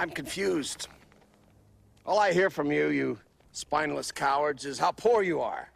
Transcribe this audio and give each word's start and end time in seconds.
I'm 0.00 0.08
confused. 0.08 0.88
All 2.06 2.18
I 2.18 2.32
hear 2.32 2.48
from 2.48 2.72
you, 2.72 2.88
you 2.88 3.18
spineless 3.52 4.10
cowards, 4.10 4.64
is 4.64 4.78
how 4.78 4.92
poor 4.92 5.22
you 5.22 5.42
are, 5.42 5.70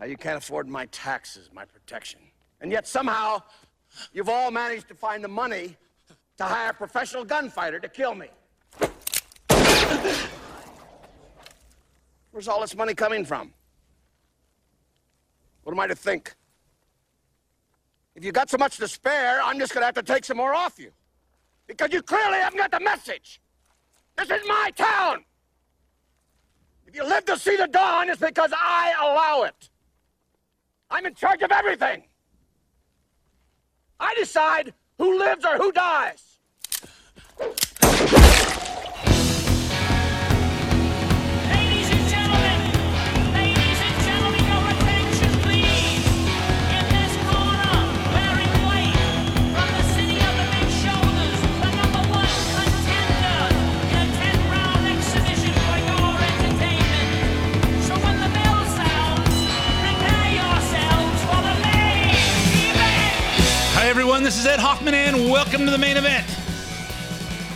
how 0.00 0.06
you 0.06 0.16
can't 0.16 0.36
afford 0.36 0.68
my 0.68 0.86
taxes, 0.86 1.50
my 1.54 1.64
protection. 1.64 2.18
And 2.60 2.72
yet 2.72 2.88
somehow, 2.88 3.40
you've 4.12 4.28
all 4.28 4.50
managed 4.50 4.88
to 4.88 4.94
find 4.94 5.22
the 5.22 5.28
money 5.28 5.76
to 6.38 6.44
hire 6.44 6.70
a 6.70 6.74
professional 6.74 7.24
gunfighter 7.24 7.78
to 7.78 7.88
kill 7.88 8.16
me. 8.16 8.26
Where's 12.32 12.48
all 12.48 12.62
this 12.62 12.74
money 12.74 12.94
coming 12.94 13.24
from? 13.24 13.52
What 15.62 15.70
am 15.74 15.78
I 15.78 15.86
to 15.86 15.94
think? 15.94 16.34
If 18.16 18.24
you've 18.24 18.34
got 18.34 18.50
so 18.50 18.58
much 18.58 18.78
to 18.78 18.88
spare, 18.88 19.40
I'm 19.40 19.60
just 19.60 19.72
gonna 19.72 19.86
have 19.86 19.94
to 19.94 20.02
take 20.02 20.24
some 20.24 20.38
more 20.38 20.56
off 20.56 20.76
you. 20.80 20.90
Because 21.68 21.92
you 21.92 22.02
clearly 22.02 22.38
haven't 22.38 22.58
got 22.58 22.72
the 22.72 22.80
message. 22.80 23.40
This 24.20 24.42
is 24.42 24.46
my 24.46 24.70
town. 24.76 25.24
If 26.86 26.94
you 26.94 27.04
live 27.04 27.24
to 27.24 27.38
see 27.38 27.56
the 27.56 27.66
dawn, 27.66 28.10
it's 28.10 28.20
because 28.20 28.52
I 28.54 28.92
allow 29.00 29.44
it. 29.44 29.70
I'm 30.90 31.06
in 31.06 31.14
charge 31.14 31.40
of 31.40 31.50
everything. 31.50 32.02
I 33.98 34.14
decide 34.18 34.74
who 34.98 35.18
lives 35.18 35.46
or 35.46 35.56
who 35.56 35.72
dies. 35.72 36.38
Everyone. 63.90 64.22
This 64.22 64.38
is 64.38 64.46
Ed 64.46 64.60
Hoffman, 64.60 64.94
and 64.94 65.32
welcome 65.32 65.64
to 65.64 65.70
the 65.72 65.76
main 65.76 65.96
event. 65.96 66.24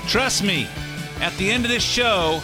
Trust 0.09 0.43
me, 0.43 0.67
at 1.21 1.33
the 1.37 1.49
end 1.49 1.65
of 1.65 1.71
this 1.71 1.85
show, 1.85 2.43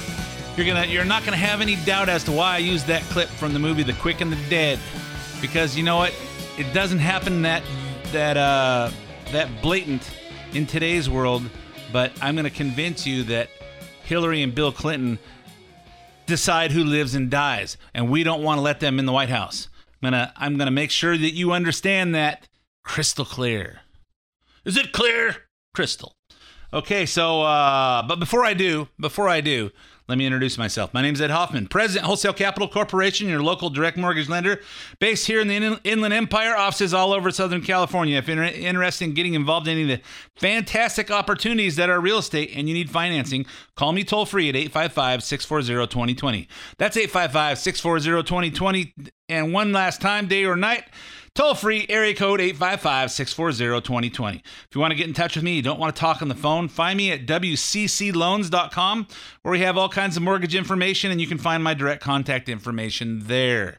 you're 0.56 0.64
gonna 0.64 0.86
you're 0.86 1.04
not 1.04 1.24
gonna 1.24 1.36
have 1.36 1.60
any 1.60 1.74
doubt 1.84 2.08
as 2.08 2.22
to 2.24 2.30
why 2.30 2.54
I 2.54 2.58
used 2.58 2.86
that 2.86 3.02
clip 3.10 3.28
from 3.28 3.52
the 3.52 3.58
movie 3.58 3.82
The 3.82 3.94
Quick 3.94 4.20
and 4.20 4.30
the 4.30 4.38
Dead, 4.48 4.78
because 5.40 5.76
you 5.76 5.82
know 5.82 5.96
what? 5.96 6.14
It 6.56 6.72
doesn't 6.72 7.00
happen 7.00 7.42
that 7.42 7.64
that 8.12 8.36
uh, 8.36 8.92
that 9.32 9.48
blatant 9.60 10.08
in 10.52 10.66
today's 10.66 11.10
world. 11.10 11.42
But 11.92 12.12
I'm 12.22 12.36
gonna 12.36 12.48
convince 12.48 13.04
you 13.08 13.24
that 13.24 13.48
Hillary 14.04 14.44
and 14.44 14.54
Bill 14.54 14.70
Clinton 14.70 15.18
decide 16.26 16.70
who 16.70 16.84
lives 16.84 17.16
and 17.16 17.28
dies, 17.28 17.76
and 17.92 18.08
we 18.08 18.22
don't 18.22 18.44
want 18.44 18.58
to 18.58 18.62
let 18.62 18.78
them 18.78 19.00
in 19.00 19.06
the 19.06 19.12
White 19.12 19.30
House. 19.30 19.68
I'm 20.00 20.12
gonna 20.12 20.32
I'm 20.36 20.58
gonna 20.58 20.70
make 20.70 20.92
sure 20.92 21.18
that 21.18 21.32
you 21.32 21.50
understand 21.50 22.14
that 22.14 22.46
crystal 22.90 23.24
clear. 23.24 23.82
Is 24.64 24.76
it 24.76 24.90
clear? 24.90 25.36
Crystal. 25.72 26.16
Okay, 26.72 27.06
so 27.06 27.42
uh, 27.42 28.02
but 28.02 28.18
before 28.18 28.44
I 28.44 28.52
do, 28.52 28.88
before 28.98 29.28
I 29.28 29.40
do, 29.40 29.70
let 30.08 30.18
me 30.18 30.26
introduce 30.26 30.58
myself. 30.58 30.92
My 30.92 31.00
name 31.00 31.14
is 31.14 31.20
Ed 31.20 31.30
Hoffman, 31.30 31.68
President 31.68 32.04
Wholesale 32.04 32.32
Capital 32.32 32.66
Corporation, 32.66 33.28
your 33.28 33.44
local 33.44 33.70
direct 33.70 33.96
mortgage 33.96 34.28
lender, 34.28 34.60
based 34.98 35.28
here 35.28 35.40
in 35.40 35.46
the 35.46 35.54
In- 35.54 35.78
Inland 35.84 36.12
Empire, 36.12 36.56
offices 36.56 36.92
all 36.92 37.12
over 37.12 37.30
Southern 37.30 37.62
California. 37.62 38.18
If 38.18 38.26
you're 38.26 38.42
interested 38.42 39.04
in 39.04 39.14
getting 39.14 39.34
involved 39.34 39.68
in 39.68 39.78
any 39.78 39.92
of 39.92 40.00
the 40.00 40.04
fantastic 40.34 41.12
opportunities 41.12 41.76
that 41.76 41.90
are 41.90 42.00
real 42.00 42.18
estate 42.18 42.50
and 42.56 42.66
you 42.68 42.74
need 42.74 42.90
financing, 42.90 43.46
call 43.76 43.92
me 43.92 44.02
toll 44.02 44.26
free 44.26 44.48
at 44.48 44.56
855 44.56 45.22
640 45.22 45.86
2020. 45.86 46.48
That's 46.76 46.96
855 46.96 47.58
640 47.60 48.24
2020. 48.24 48.94
And 49.28 49.52
one 49.52 49.70
last 49.70 50.00
time, 50.00 50.26
day 50.26 50.44
or 50.44 50.56
night, 50.56 50.86
Toll 51.34 51.54
free, 51.54 51.86
area 51.88 52.14
code 52.14 52.40
855 52.40 53.10
640 53.12 53.80
2020. 53.82 54.38
If 54.38 54.74
you 54.74 54.80
want 54.80 54.90
to 54.90 54.96
get 54.96 55.06
in 55.06 55.14
touch 55.14 55.36
with 55.36 55.44
me, 55.44 55.54
you 55.54 55.62
don't 55.62 55.78
want 55.78 55.94
to 55.94 56.00
talk 56.00 56.22
on 56.22 56.28
the 56.28 56.34
phone, 56.34 56.66
find 56.68 56.96
me 56.96 57.12
at 57.12 57.24
WCCLoans.com, 57.24 59.06
where 59.42 59.52
we 59.52 59.60
have 59.60 59.78
all 59.78 59.88
kinds 59.88 60.16
of 60.16 60.24
mortgage 60.24 60.56
information 60.56 61.12
and 61.12 61.20
you 61.20 61.28
can 61.28 61.38
find 61.38 61.62
my 61.62 61.72
direct 61.72 62.02
contact 62.02 62.48
information 62.48 63.20
there. 63.26 63.78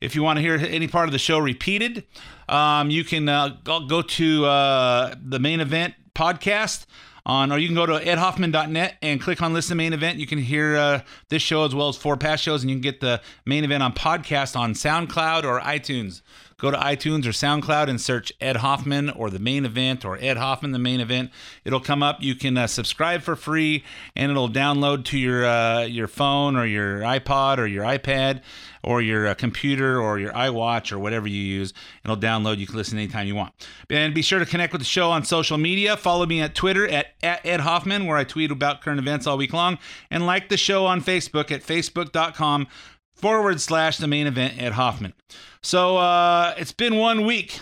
If 0.00 0.14
you 0.14 0.22
want 0.22 0.38
to 0.38 0.40
hear 0.40 0.54
any 0.56 0.88
part 0.88 1.06
of 1.06 1.12
the 1.12 1.18
show 1.18 1.38
repeated, 1.38 2.04
um, 2.48 2.90
you 2.90 3.04
can 3.04 3.28
uh, 3.28 3.56
go 3.62 4.02
to 4.02 4.44
uh, 4.46 5.14
the 5.22 5.38
main 5.38 5.60
event 5.60 5.94
podcast 6.14 6.86
on, 7.26 7.50
or 7.50 7.58
you 7.58 7.66
can 7.66 7.74
go 7.74 7.86
to 7.86 7.92
edhoffman.net 7.92 8.96
and 9.02 9.20
click 9.20 9.42
on 9.42 9.52
listen 9.52 9.70
to 9.70 9.74
main 9.74 9.92
event. 9.92 10.18
You 10.18 10.26
can 10.26 10.38
hear 10.38 10.76
uh, 10.76 11.00
this 11.28 11.42
show 11.42 11.64
as 11.64 11.74
well 11.74 11.88
as 11.88 11.96
four 11.96 12.16
past 12.16 12.42
shows, 12.42 12.62
and 12.62 12.70
you 12.70 12.76
can 12.76 12.82
get 12.82 13.00
the 13.00 13.20
main 13.44 13.64
event 13.64 13.82
on 13.82 13.92
podcast 13.92 14.56
on 14.56 14.74
SoundCloud 14.74 15.44
or 15.44 15.60
iTunes. 15.60 16.22
Go 16.58 16.70
to 16.70 16.76
iTunes 16.78 17.26
or 17.26 17.32
SoundCloud 17.32 17.88
and 17.88 18.00
search 18.00 18.32
Ed 18.40 18.56
Hoffman 18.56 19.10
or 19.10 19.28
the 19.28 19.38
main 19.38 19.66
event 19.66 20.06
or 20.06 20.16
Ed 20.18 20.38
Hoffman 20.38 20.72
the 20.72 20.78
main 20.78 21.00
event. 21.00 21.30
It'll 21.64 21.80
come 21.80 22.02
up. 22.02 22.22
You 22.22 22.34
can 22.34 22.56
uh, 22.56 22.66
subscribe 22.66 23.20
for 23.20 23.36
free, 23.36 23.84
and 24.14 24.30
it'll 24.30 24.48
download 24.48 25.04
to 25.06 25.18
your 25.18 25.44
uh, 25.44 25.82
your 25.82 26.08
phone 26.08 26.56
or 26.56 26.64
your 26.64 27.00
iPod 27.00 27.58
or 27.58 27.66
your 27.66 27.84
iPad 27.84 28.40
or 28.82 29.02
your 29.02 29.26
uh, 29.26 29.34
computer 29.34 30.00
or 30.00 30.18
your 30.18 30.32
iWatch 30.32 30.92
or 30.92 30.98
whatever 30.98 31.28
you 31.28 31.42
use. 31.42 31.74
It'll 32.04 32.16
download. 32.16 32.56
You 32.56 32.66
can 32.66 32.76
listen 32.76 32.96
anytime 32.96 33.26
you 33.26 33.34
want. 33.34 33.52
And 33.90 34.14
be 34.14 34.22
sure 34.22 34.38
to 34.38 34.46
connect 34.46 34.72
with 34.72 34.80
the 34.80 34.86
show 34.86 35.10
on 35.10 35.24
social 35.24 35.58
media. 35.58 35.96
Follow 35.96 36.24
me 36.24 36.40
at 36.40 36.54
Twitter 36.54 36.88
at, 36.88 37.08
at 37.22 37.44
Ed 37.44 37.60
Hoffman, 37.60 38.06
where 38.06 38.16
I 38.16 38.24
tweet 38.24 38.50
about 38.50 38.80
current 38.80 39.00
events 39.00 39.26
all 39.26 39.36
week 39.36 39.52
long. 39.52 39.78
And 40.10 40.24
like 40.24 40.48
the 40.48 40.56
show 40.56 40.86
on 40.86 41.02
Facebook 41.02 41.50
at 41.50 41.62
facebook.com 41.62 42.68
forward 43.16 43.60
slash 43.60 43.96
the 43.96 44.06
main 44.06 44.26
event 44.26 44.60
at 44.60 44.72
Hoffman. 44.72 45.14
So 45.62 45.96
uh, 45.96 46.54
it's 46.56 46.72
been 46.72 46.96
one 46.96 47.26
week 47.26 47.60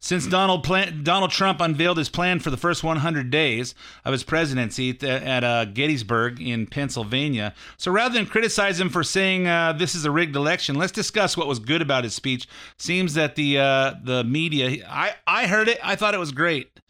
since 0.00 0.26
Donald 0.26 0.64
Donald 1.02 1.30
Trump 1.30 1.60
unveiled 1.60 1.98
his 1.98 2.08
plan 2.08 2.38
for 2.38 2.50
the 2.50 2.56
first 2.56 2.84
100 2.84 3.30
days 3.30 3.74
of 4.04 4.12
his 4.12 4.22
presidency 4.22 4.90
at, 4.90 5.02
at 5.02 5.44
uh, 5.44 5.64
Gettysburg 5.64 6.40
in 6.40 6.66
Pennsylvania. 6.66 7.54
So 7.76 7.90
rather 7.90 8.14
than 8.14 8.26
criticize 8.26 8.78
him 8.78 8.88
for 8.88 9.02
saying 9.02 9.48
uh, 9.48 9.72
this 9.72 9.94
is 9.94 10.04
a 10.04 10.10
rigged 10.10 10.36
election, 10.36 10.76
let's 10.76 10.92
discuss 10.92 11.36
what 11.36 11.48
was 11.48 11.58
good 11.58 11.82
about 11.82 12.04
his 12.04 12.14
speech. 12.14 12.46
Seems 12.78 13.14
that 13.14 13.34
the 13.34 13.58
uh, 13.58 13.94
the 14.02 14.22
media, 14.24 14.86
I 14.88 15.14
I 15.26 15.46
heard 15.46 15.68
it, 15.68 15.78
I 15.82 15.96
thought 15.96 16.14
it 16.14 16.20
was 16.20 16.32
great. 16.32 16.80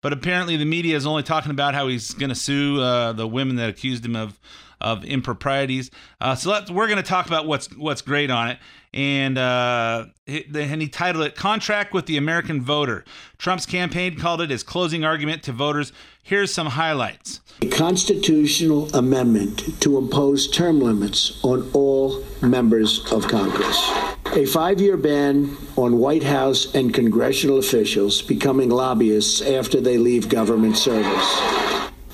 But 0.00 0.12
apparently, 0.12 0.56
the 0.56 0.64
media 0.64 0.96
is 0.96 1.06
only 1.06 1.22
talking 1.22 1.52
about 1.52 1.74
how 1.74 1.86
he's 1.86 2.12
going 2.12 2.28
to 2.30 2.34
sue 2.34 2.80
uh, 2.80 3.12
the 3.12 3.26
women 3.26 3.54
that 3.56 3.68
accused 3.68 4.04
him 4.04 4.16
of 4.16 4.40
of 4.82 5.04
improprieties. 5.04 5.90
Uh, 6.20 6.34
so 6.34 6.50
let's, 6.50 6.70
we're 6.70 6.88
going 6.88 7.02
to 7.02 7.08
talk 7.08 7.26
about 7.26 7.46
what's 7.46 7.74
what's 7.76 8.02
great 8.02 8.30
on 8.30 8.48
it. 8.48 8.58
And 8.94 9.38
uh, 9.38 10.06
and 10.26 10.82
he 10.82 10.88
titled 10.88 11.24
it 11.24 11.34
"Contract 11.34 11.94
with 11.94 12.04
the 12.04 12.18
American 12.18 12.60
Voter." 12.60 13.04
Trump's 13.38 13.64
campaign 13.64 14.18
called 14.18 14.42
it 14.42 14.50
his 14.50 14.62
closing 14.62 15.02
argument 15.02 15.42
to 15.44 15.52
voters. 15.52 15.92
Here's 16.22 16.52
some 16.52 16.66
highlights. 16.68 17.40
A 17.62 17.68
constitutional 17.68 18.94
amendment 18.94 19.80
to 19.80 19.96
impose 19.96 20.50
term 20.50 20.80
limits 20.80 21.42
on 21.42 21.70
all 21.72 22.22
members 22.42 23.10
of 23.10 23.28
Congress. 23.28 23.90
A 24.34 24.44
five 24.46 24.80
year 24.80 24.96
ban 24.96 25.56
on 25.76 25.98
White 25.98 26.22
House 26.22 26.74
and 26.74 26.92
congressional 26.92 27.58
officials 27.58 28.20
becoming 28.20 28.68
lobbyists 28.68 29.40
after 29.40 29.80
they 29.80 29.96
leave 29.96 30.28
government 30.28 30.76
service. 30.76 31.40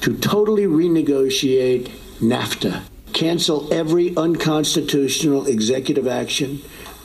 To 0.03 0.17
totally 0.17 0.65
renegotiate 0.65 1.91
NAFTA. 2.21 2.83
Cancel 3.13 3.73
every 3.73 4.17
unconstitutional 4.17 5.47
executive 5.47 6.07
action, 6.07 6.61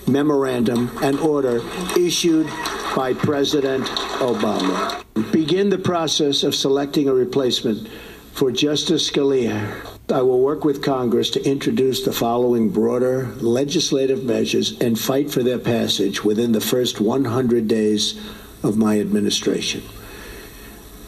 memorandum, 0.07 0.91
and 1.01 1.19
order 1.19 1.61
issued 1.97 2.47
by 2.95 3.13
President 3.13 3.85
Obama. 4.19 5.03
Begin 5.31 5.69
the 5.69 5.77
process 5.77 6.43
of 6.43 6.55
selecting 6.55 7.07
a 7.07 7.13
replacement 7.13 7.87
for 8.33 8.51
Justice 8.51 9.09
Scalia. 9.09 9.87
I 10.11 10.21
will 10.21 10.41
work 10.41 10.65
with 10.65 10.83
Congress 10.83 11.29
to 11.31 11.43
introduce 11.43 12.03
the 12.03 12.11
following 12.11 12.69
broader 12.69 13.27
legislative 13.37 14.23
measures 14.23 14.79
and 14.81 14.99
fight 14.99 15.31
for 15.31 15.43
their 15.43 15.59
passage 15.59 16.23
within 16.23 16.51
the 16.51 16.61
first 16.61 16.99
100 16.99 17.67
days 17.67 18.19
of 18.63 18.77
my 18.77 18.99
administration. 18.99 19.83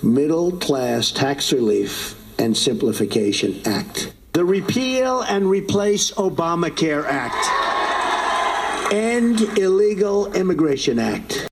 Middle 0.02 0.52
Class 0.54 1.12
Tax 1.12 1.52
Relief 1.52 2.15
and 2.38 2.56
Simplification 2.56 3.62
Act. 3.66 4.14
The 4.34 4.46
Repeal 4.46 5.22
and 5.22 5.50
Replace 5.50 6.12
Obamacare 6.12 7.06
Act. 7.06 8.94
End 8.94 9.42
Illegal 9.58 10.32
Immigration 10.34 11.00
Act. 11.00 11.48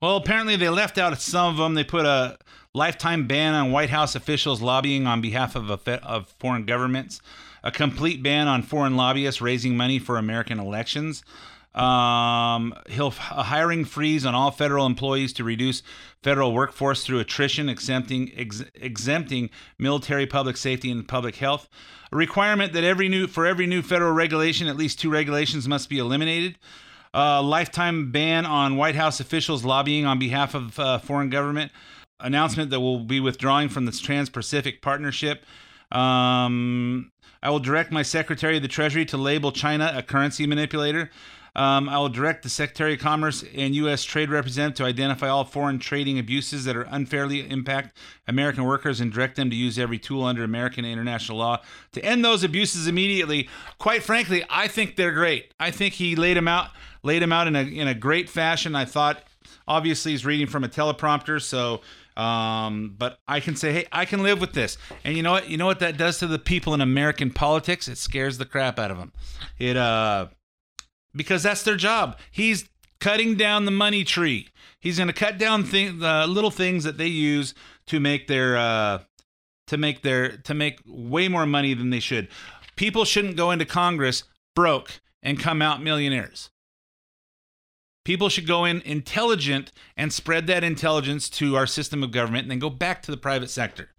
Well, 0.00 0.16
apparently 0.16 0.56
they 0.56 0.68
left 0.68 0.96
out 0.96 1.18
some 1.20 1.52
of 1.52 1.56
them. 1.58 1.74
They 1.74 1.84
put 1.84 2.06
a 2.06 2.38
lifetime 2.72 3.26
ban 3.26 3.54
on 3.54 3.72
White 3.72 3.90
House 3.90 4.14
officials 4.14 4.62
lobbying 4.62 5.06
on 5.06 5.20
behalf 5.20 5.56
of, 5.56 5.70
a, 5.70 6.04
of 6.04 6.28
foreign 6.38 6.64
governments, 6.64 7.20
a 7.62 7.70
complete 7.70 8.22
ban 8.22 8.48
on 8.48 8.62
foreign 8.62 8.96
lobbyists 8.96 9.40
raising 9.40 9.76
money 9.76 9.98
for 9.98 10.16
American 10.16 10.58
elections, 10.58 11.22
Um, 11.74 12.74
he'll 12.88 13.14
a 13.30 13.44
hiring 13.44 13.84
freeze 13.84 14.26
on 14.26 14.34
all 14.34 14.50
federal 14.50 14.86
employees 14.86 15.32
to 15.34 15.44
reduce 15.44 15.82
federal 16.22 16.52
workforce 16.52 17.04
through 17.04 17.20
attrition, 17.20 17.68
exempting 17.68 18.32
ex, 18.36 18.64
exempting 18.74 19.50
military, 19.78 20.26
public 20.26 20.56
safety, 20.56 20.90
and 20.90 21.06
public 21.06 21.36
health. 21.36 21.68
A 22.12 22.16
requirement 22.16 22.72
that 22.72 22.82
every 22.82 23.08
new 23.08 23.28
for 23.28 23.46
every 23.46 23.66
new 23.66 23.82
federal 23.82 24.12
regulation, 24.12 24.66
at 24.66 24.76
least 24.76 24.98
two 24.98 25.10
regulations 25.10 25.68
must 25.68 25.88
be 25.88 25.98
eliminated. 25.98 26.58
A 27.14 27.40
lifetime 27.42 28.10
ban 28.10 28.46
on 28.46 28.76
White 28.76 28.96
House 28.96 29.20
officials 29.20 29.64
lobbying 29.64 30.06
on 30.06 30.18
behalf 30.18 30.54
of 30.54 30.78
uh, 30.78 30.98
foreign 30.98 31.30
government. 31.30 31.72
Announcement 32.18 32.70
that 32.70 32.80
will 32.80 33.00
be 33.00 33.18
withdrawing 33.18 33.68
from 33.68 33.86
the 33.86 33.92
Trans-Pacific 33.92 34.82
Partnership. 34.82 35.44
Um, 35.90 37.10
I 37.42 37.48
will 37.48 37.58
direct 37.58 37.90
my 37.90 38.02
Secretary 38.02 38.56
of 38.56 38.62
the 38.62 38.68
Treasury 38.68 39.06
to 39.06 39.16
label 39.16 39.52
China 39.52 39.92
a 39.96 40.02
currency 40.02 40.46
manipulator. 40.46 41.10
Um, 41.60 41.90
I 41.90 41.98
will 41.98 42.08
direct 42.08 42.42
the 42.42 42.48
Secretary 42.48 42.94
of 42.94 43.00
Commerce 43.00 43.44
and 43.54 43.74
U.S. 43.74 44.02
Trade 44.02 44.30
Representative 44.30 44.78
to 44.78 44.84
identify 44.84 45.28
all 45.28 45.44
foreign 45.44 45.78
trading 45.78 46.18
abuses 46.18 46.64
that 46.64 46.74
are 46.74 46.86
unfairly 46.90 47.46
impact 47.50 47.98
American 48.26 48.64
workers 48.64 48.98
and 48.98 49.12
direct 49.12 49.36
them 49.36 49.50
to 49.50 49.56
use 49.56 49.78
every 49.78 49.98
tool 49.98 50.24
under 50.24 50.42
American 50.42 50.86
and 50.86 50.92
international 50.94 51.36
law 51.36 51.60
to 51.92 52.02
end 52.02 52.24
those 52.24 52.42
abuses 52.42 52.86
immediately. 52.86 53.46
Quite 53.76 54.02
frankly, 54.02 54.42
I 54.48 54.68
think 54.68 54.96
they're 54.96 55.12
great. 55.12 55.52
I 55.60 55.70
think 55.70 55.92
he 55.92 56.16
laid 56.16 56.38
them 56.38 56.48
out, 56.48 56.70
laid 57.02 57.20
them 57.20 57.30
out 57.30 57.46
in 57.46 57.54
a 57.54 57.62
in 57.62 57.86
a 57.86 57.94
great 57.94 58.30
fashion. 58.30 58.74
I 58.74 58.86
thought, 58.86 59.22
obviously, 59.68 60.12
he's 60.12 60.24
reading 60.24 60.46
from 60.46 60.64
a 60.64 60.68
teleprompter, 60.68 61.42
so 61.42 61.82
um, 62.16 62.94
but 62.96 63.18
I 63.28 63.40
can 63.40 63.54
say, 63.54 63.70
hey, 63.74 63.86
I 63.92 64.06
can 64.06 64.22
live 64.22 64.40
with 64.40 64.54
this. 64.54 64.78
And 65.04 65.14
you 65.14 65.22
know 65.22 65.32
what? 65.32 65.50
You 65.50 65.58
know 65.58 65.66
what 65.66 65.80
that 65.80 65.98
does 65.98 66.20
to 66.20 66.26
the 66.26 66.38
people 66.38 66.72
in 66.72 66.80
American 66.80 67.30
politics? 67.30 67.86
It 67.86 67.98
scares 67.98 68.38
the 68.38 68.46
crap 68.46 68.78
out 68.78 68.90
of 68.90 68.96
them. 68.96 69.12
It 69.58 69.76
uh, 69.76 70.28
because 71.14 71.42
that's 71.42 71.62
their 71.62 71.76
job. 71.76 72.18
He's 72.30 72.68
cutting 73.00 73.36
down 73.36 73.64
the 73.64 73.70
money 73.70 74.04
tree. 74.04 74.48
He's 74.78 74.98
going 74.98 75.08
to 75.08 75.14
cut 75.14 75.38
down 75.38 75.62
the 75.62 76.26
little 76.28 76.50
things 76.50 76.84
that 76.84 76.98
they 76.98 77.06
use 77.06 77.54
to 77.86 78.00
make 78.00 78.28
their 78.28 78.56
uh, 78.56 79.00
to 79.66 79.76
make 79.76 80.02
their 80.02 80.36
to 80.38 80.54
make 80.54 80.80
way 80.86 81.28
more 81.28 81.46
money 81.46 81.74
than 81.74 81.90
they 81.90 82.00
should. 82.00 82.28
People 82.76 83.04
shouldn't 83.04 83.36
go 83.36 83.50
into 83.50 83.64
Congress 83.64 84.24
broke 84.54 85.00
and 85.22 85.38
come 85.38 85.60
out 85.60 85.82
millionaires. 85.82 86.50
People 88.04 88.28
should 88.28 88.46
go 88.46 88.64
in 88.64 88.80
intelligent 88.82 89.70
and 89.96 90.12
spread 90.12 90.46
that 90.46 90.64
intelligence 90.64 91.28
to 91.28 91.56
our 91.56 91.66
system 91.66 92.02
of 92.02 92.10
government 92.10 92.44
and 92.44 92.50
then 92.50 92.58
go 92.58 92.70
back 92.70 93.02
to 93.02 93.10
the 93.10 93.16
private 93.16 93.50
sector. 93.50 93.90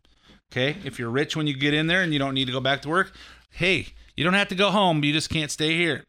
Okay? 0.52 0.78
If 0.84 0.98
you're 0.98 1.10
rich 1.10 1.36
when 1.36 1.48
you 1.48 1.56
get 1.56 1.74
in 1.74 1.88
there 1.88 2.02
and 2.02 2.12
you 2.12 2.20
don't 2.20 2.34
need 2.34 2.46
to 2.46 2.52
go 2.52 2.60
back 2.60 2.82
to 2.82 2.90
work, 2.90 3.14
hey, 3.52 3.88
you 4.18 4.24
don't 4.24 4.34
have 4.34 4.50
to 4.50 4.56
go 4.56 4.72
home, 4.72 5.04
you 5.04 5.14
just 5.14 5.30
can't 5.30 5.52
stay 5.52 5.76
here. 5.76 6.04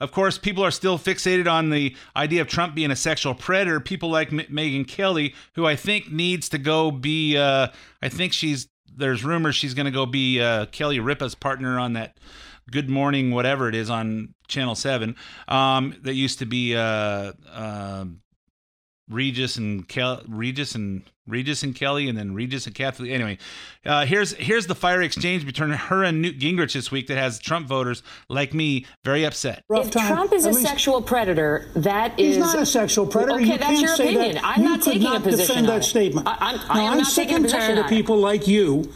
Of 0.00 0.12
course, 0.12 0.36
people 0.36 0.62
are 0.62 0.70
still 0.70 0.98
fixated 0.98 1.50
on 1.50 1.70
the 1.70 1.96
idea 2.14 2.42
of 2.42 2.48
Trump 2.48 2.74
being 2.74 2.90
a 2.90 2.96
sexual 2.96 3.34
predator. 3.34 3.80
People 3.80 4.10
like 4.10 4.32
M- 4.32 4.40
Megyn 4.40 4.86
Kelly, 4.86 5.34
who 5.54 5.66
I 5.66 5.74
think 5.74 6.12
needs 6.12 6.48
to 6.50 6.58
go 6.58 6.90
be, 6.90 7.36
uh, 7.36 7.68
I 8.02 8.08
think 8.08 8.32
she's, 8.34 8.68
there's 8.94 9.24
rumors 9.24 9.56
she's 9.56 9.74
going 9.74 9.86
to 9.86 9.92
go 9.92 10.04
be 10.04 10.40
uh, 10.40 10.66
Kelly 10.66 11.00
Ripa's 11.00 11.34
partner 11.34 11.78
on 11.78 11.94
that 11.94 12.18
Good 12.70 12.90
Morning, 12.90 13.30
whatever 13.30 13.68
it 13.68 13.74
is 13.74 13.88
on 13.88 14.34
Channel 14.48 14.74
7. 14.74 15.16
Um, 15.48 15.96
that 16.02 16.14
used 16.14 16.40
to 16.40 16.46
be 16.46 16.74
uh, 16.76 17.32
uh, 17.50 18.04
Regis 19.08 19.56
and 19.56 19.86
Kel- 19.88 20.22
Regis 20.28 20.74
and 20.74 21.02
Regis 21.28 21.62
and 21.62 21.74
Kelly, 21.74 22.08
and 22.08 22.16
then 22.16 22.34
Regis 22.34 22.66
and 22.66 22.74
Kathleen. 22.74 23.12
Anyway, 23.12 23.38
uh, 23.84 24.04
here's 24.06 24.32
here's 24.34 24.66
the 24.66 24.74
fire 24.74 25.02
exchange 25.02 25.44
between 25.46 25.70
her 25.70 26.04
and 26.04 26.20
Newt 26.22 26.38
Gingrich 26.38 26.72
this 26.72 26.90
week 26.90 27.06
that 27.08 27.16
has 27.18 27.38
Trump 27.38 27.66
voters 27.68 28.02
like 28.28 28.54
me 28.54 28.86
very 29.04 29.24
upset. 29.24 29.64
If 29.70 29.90
Trump 29.90 30.32
is 30.32 30.46
a 30.46 30.54
sexual 30.54 31.02
predator, 31.02 31.68
that 31.76 32.18
is 32.18 32.36
He's 32.36 32.38
not 32.38 32.58
a 32.58 32.66
sexual 32.66 33.06
predator. 33.06 33.34
Okay, 33.36 33.44
you 33.44 33.58
that's 33.58 33.64
can't 33.64 33.80
your 33.80 33.96
say 33.96 34.08
opinion. 34.14 34.34
That. 34.36 34.44
I'm 34.44 34.62
you 34.62 34.68
not 34.68 34.80
could 34.82 34.92
taking 34.92 35.02
not 35.04 35.16
a 35.16 35.20
position 35.20 35.46
defend 35.46 35.66
on 35.68 35.72
that 35.74 35.84
it. 35.84 35.88
statement. 35.88 36.26
I- 36.28 36.36
I'm- 36.40 36.60
I 36.68 36.74
now, 36.76 36.86
am 36.86 36.92
I'm 36.92 36.98
not 36.98 37.06
sick 37.06 37.30
and 37.30 37.48
tired 37.48 37.78
of 37.78 37.86
people 37.88 38.16
like 38.18 38.46
you 38.48 38.92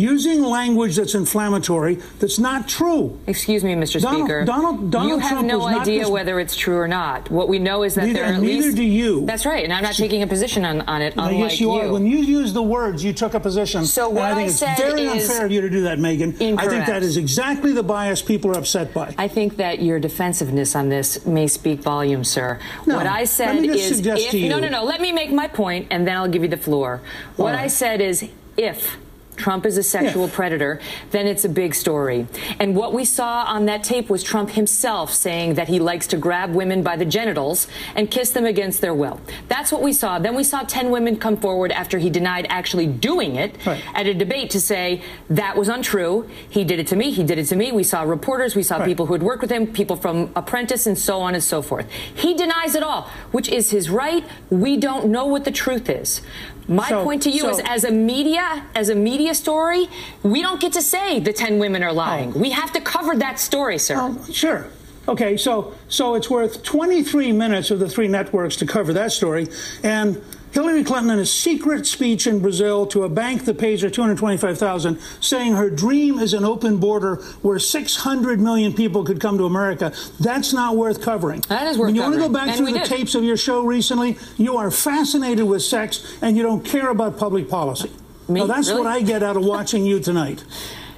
using 0.00 0.42
language 0.42 0.96
that's 0.96 1.14
inflammatory 1.14 1.96
that's 2.18 2.38
not 2.38 2.68
true. 2.68 3.18
Excuse 3.26 3.62
me, 3.62 3.74
Mr. 3.74 4.00
Donald- 4.00 4.22
Speaker. 4.22 4.44
Donald- 4.44 4.90
Donald 4.90 5.10
you 5.10 5.18
have 5.18 5.30
Trump 5.30 5.48
no 5.48 5.66
idea 5.66 6.08
whether 6.08 6.40
it's 6.40 6.56
true 6.56 6.78
or 6.78 6.88
not. 6.88 7.30
What 7.30 7.48
we 7.48 7.58
know 7.58 7.82
is 7.82 7.94
that 7.94 8.06
Neither- 8.06 8.14
there 8.20 8.24
are 8.30 8.34
at 8.34 8.42
neither 8.42 8.64
least. 8.64 8.76
do 8.76 8.82
you. 8.82 9.26
That's 9.26 9.44
right, 9.46 9.64
and 9.64 9.72
I'm 9.72 9.82
not 9.82 9.94
taking 9.94 10.22
a 10.22 10.26
position 10.26 10.64
on, 10.64 10.80
on 10.82 11.02
it. 11.02 11.14
I 11.16 11.30
unlike 11.30 11.50
guess 11.50 11.60
you, 11.60 11.70
are. 11.72 11.92
When 11.92 12.06
you 12.06 12.18
use 12.18 12.52
the 12.52 12.62
words, 12.62 13.04
you 13.04 13.12
took 13.12 13.34
a 13.34 13.40
position. 13.40 13.84
So 13.84 14.08
what 14.08 14.24
I 14.24 14.34
think 14.34 14.40
I 14.40 14.50
it's 14.50 14.58
said 14.58 14.76
very 14.78 15.04
is 15.04 15.28
unfair 15.28 15.46
of 15.46 15.52
you 15.52 15.60
to 15.60 15.70
do 15.70 15.82
that, 15.82 15.98
Megyn. 15.98 16.40
Incorrect. 16.40 16.60
I 16.60 16.68
think 16.68 16.86
that 16.86 17.02
is 17.02 17.16
exactly 17.16 17.72
the 17.72 17.82
bias 17.82 18.22
people 18.22 18.50
are 18.52 18.58
upset 18.58 18.94
by. 18.94 19.14
I 19.18 19.28
think 19.28 19.56
that 19.56 19.82
your 19.82 19.98
defensiveness 19.98 20.74
on 20.74 20.88
this 20.88 21.26
may 21.26 21.46
speak 21.46 21.80
volumes, 21.80 22.28
sir. 22.28 22.58
No, 22.86 22.96
what 22.96 23.06
I 23.06 23.24
said 23.24 23.64
is 23.64 24.00
if 24.04 24.32
no, 24.34 24.58
no, 24.58 24.68
no. 24.68 24.84
Let 24.84 25.00
me 25.00 25.12
make 25.12 25.32
my 25.32 25.48
point, 25.48 25.88
and 25.90 26.06
then 26.06 26.16
I'll 26.16 26.28
give 26.28 26.42
you 26.42 26.48
the 26.48 26.56
floor. 26.56 27.00
What 27.36 27.54
right. 27.54 27.64
I 27.64 27.66
said 27.66 28.00
is 28.00 28.28
if. 28.56 28.96
Trump 29.40 29.64
is 29.66 29.78
a 29.78 29.82
sexual 29.82 30.28
predator, 30.28 30.80
then 31.10 31.26
it's 31.26 31.44
a 31.44 31.48
big 31.48 31.74
story. 31.74 32.26
And 32.60 32.76
what 32.76 32.92
we 32.92 33.04
saw 33.04 33.44
on 33.44 33.64
that 33.66 33.82
tape 33.82 34.10
was 34.10 34.22
Trump 34.22 34.50
himself 34.50 35.12
saying 35.12 35.54
that 35.54 35.66
he 35.68 35.80
likes 35.80 36.06
to 36.08 36.18
grab 36.18 36.54
women 36.54 36.82
by 36.82 36.96
the 36.96 37.06
genitals 37.06 37.66
and 37.96 38.10
kiss 38.10 38.30
them 38.30 38.44
against 38.44 38.80
their 38.82 38.94
will. 38.94 39.18
That's 39.48 39.72
what 39.72 39.82
we 39.82 39.92
saw. 39.94 40.18
Then 40.18 40.34
we 40.34 40.44
saw 40.44 40.62
10 40.62 40.90
women 40.90 41.16
come 41.16 41.38
forward 41.38 41.72
after 41.72 41.98
he 41.98 42.10
denied 42.10 42.46
actually 42.50 42.86
doing 42.86 43.36
it 43.36 43.56
Right. 43.66 43.82
at 43.94 44.06
a 44.06 44.14
debate 44.14 44.50
to 44.50 44.60
say 44.60 45.02
that 45.30 45.56
was 45.56 45.68
untrue. 45.68 46.28
He 46.50 46.62
did 46.64 46.78
it 46.78 46.86
to 46.88 46.96
me. 46.96 47.10
He 47.10 47.24
did 47.24 47.38
it 47.38 47.46
to 47.46 47.56
me. 47.56 47.72
We 47.72 47.82
saw 47.82 48.02
reporters. 48.02 48.54
We 48.54 48.62
saw 48.62 48.76
Right. 48.76 48.86
people 48.86 49.06
who 49.06 49.14
had 49.14 49.22
worked 49.22 49.40
with 49.40 49.50
him, 49.50 49.66
people 49.66 49.96
from 49.96 50.30
Apprentice, 50.36 50.86
and 50.86 50.98
so 50.98 51.20
on 51.20 51.34
and 51.34 51.42
so 51.42 51.62
forth. 51.62 51.86
He 52.14 52.34
denies 52.34 52.74
it 52.74 52.82
all, 52.82 53.08
which 53.32 53.48
is 53.48 53.70
his 53.70 53.88
right. 53.88 54.24
We 54.50 54.76
don't 54.76 55.06
know 55.08 55.24
what 55.26 55.44
the 55.44 55.50
truth 55.50 55.88
is. 55.88 56.20
My 56.68 56.88
So- 56.88 57.04
point 57.04 57.22
to 57.22 57.30
you 57.30 57.40
so- 57.40 57.50
is, 57.50 57.60
as 57.60 57.84
a 57.84 57.90
media, 57.90 58.62
as 58.74 58.88
a 58.88 58.94
media 58.94 59.34
story, 59.34 59.88
we 60.22 60.42
don't 60.42 60.60
get 60.60 60.72
to 60.74 60.82
say 60.82 61.18
the 61.20 61.32
ten 61.32 61.58
women 61.58 61.82
are 61.82 61.92
lying. 61.92 62.32
Oh. 62.34 62.38
We 62.38 62.50
have 62.50 62.72
to 62.72 62.80
cover 62.80 63.16
that 63.16 63.38
story, 63.40 63.78
sir. 63.78 63.96
Oh, 63.98 64.16
sure. 64.32 64.66
Okay, 65.08 65.36
so 65.36 65.72
so 65.88 66.14
it's 66.14 66.30
worth 66.30 66.62
23 66.62 67.32
minutes 67.32 67.70
of 67.70 67.78
the 67.80 67.88
three 67.88 68.06
networks 68.06 68.54
to 68.56 68.66
cover 68.66 68.92
that 68.92 69.10
story, 69.12 69.48
and 69.82 70.20
Hillary 70.52 70.82
Clinton 70.82 71.10
in 71.10 71.18
a 71.20 71.26
secret 71.26 71.86
speech 71.86 72.26
in 72.26 72.40
Brazil 72.40 72.84
to 72.88 73.04
a 73.04 73.08
bank 73.08 73.44
that 73.44 73.58
pays 73.58 73.82
her 73.82 73.90
225,000, 73.90 74.98
saying 75.20 75.52
her 75.54 75.70
dream 75.70 76.18
is 76.18 76.34
an 76.34 76.44
open 76.44 76.78
border 76.78 77.16
where 77.42 77.58
600 77.58 78.40
million 78.40 78.72
people 78.72 79.04
could 79.04 79.20
come 79.20 79.38
to 79.38 79.44
America. 79.44 79.92
That's 80.18 80.52
not 80.52 80.76
worth 80.76 81.00
covering. 81.02 81.40
That 81.48 81.66
is 81.68 81.78
worth 81.78 81.86
When 81.88 81.94
you 81.94 82.02
want 82.02 82.14
to 82.14 82.20
go 82.20 82.28
back 82.28 82.48
and 82.48 82.56
through 82.56 82.72
the 82.72 82.80
did. 82.80 82.86
tapes 82.88 83.14
of 83.14 83.22
your 83.22 83.36
show 83.36 83.64
recently, 83.64 84.18
you 84.36 84.56
are 84.56 84.70
fascinated 84.70 85.44
with 85.46 85.62
sex 85.62 86.18
and 86.20 86.36
you 86.36 86.42
don't 86.42 86.64
care 86.64 86.90
about 86.90 87.16
public 87.18 87.48
policy. 87.48 87.90
Me? 88.28 88.40
Now, 88.40 88.46
that's 88.46 88.68
Really? 88.68 88.82
what 88.82 88.90
I 88.90 89.02
get 89.02 89.22
out 89.22 89.36
of 89.36 89.44
watching 89.44 89.84
you 89.84 90.00
tonight. 90.00 90.44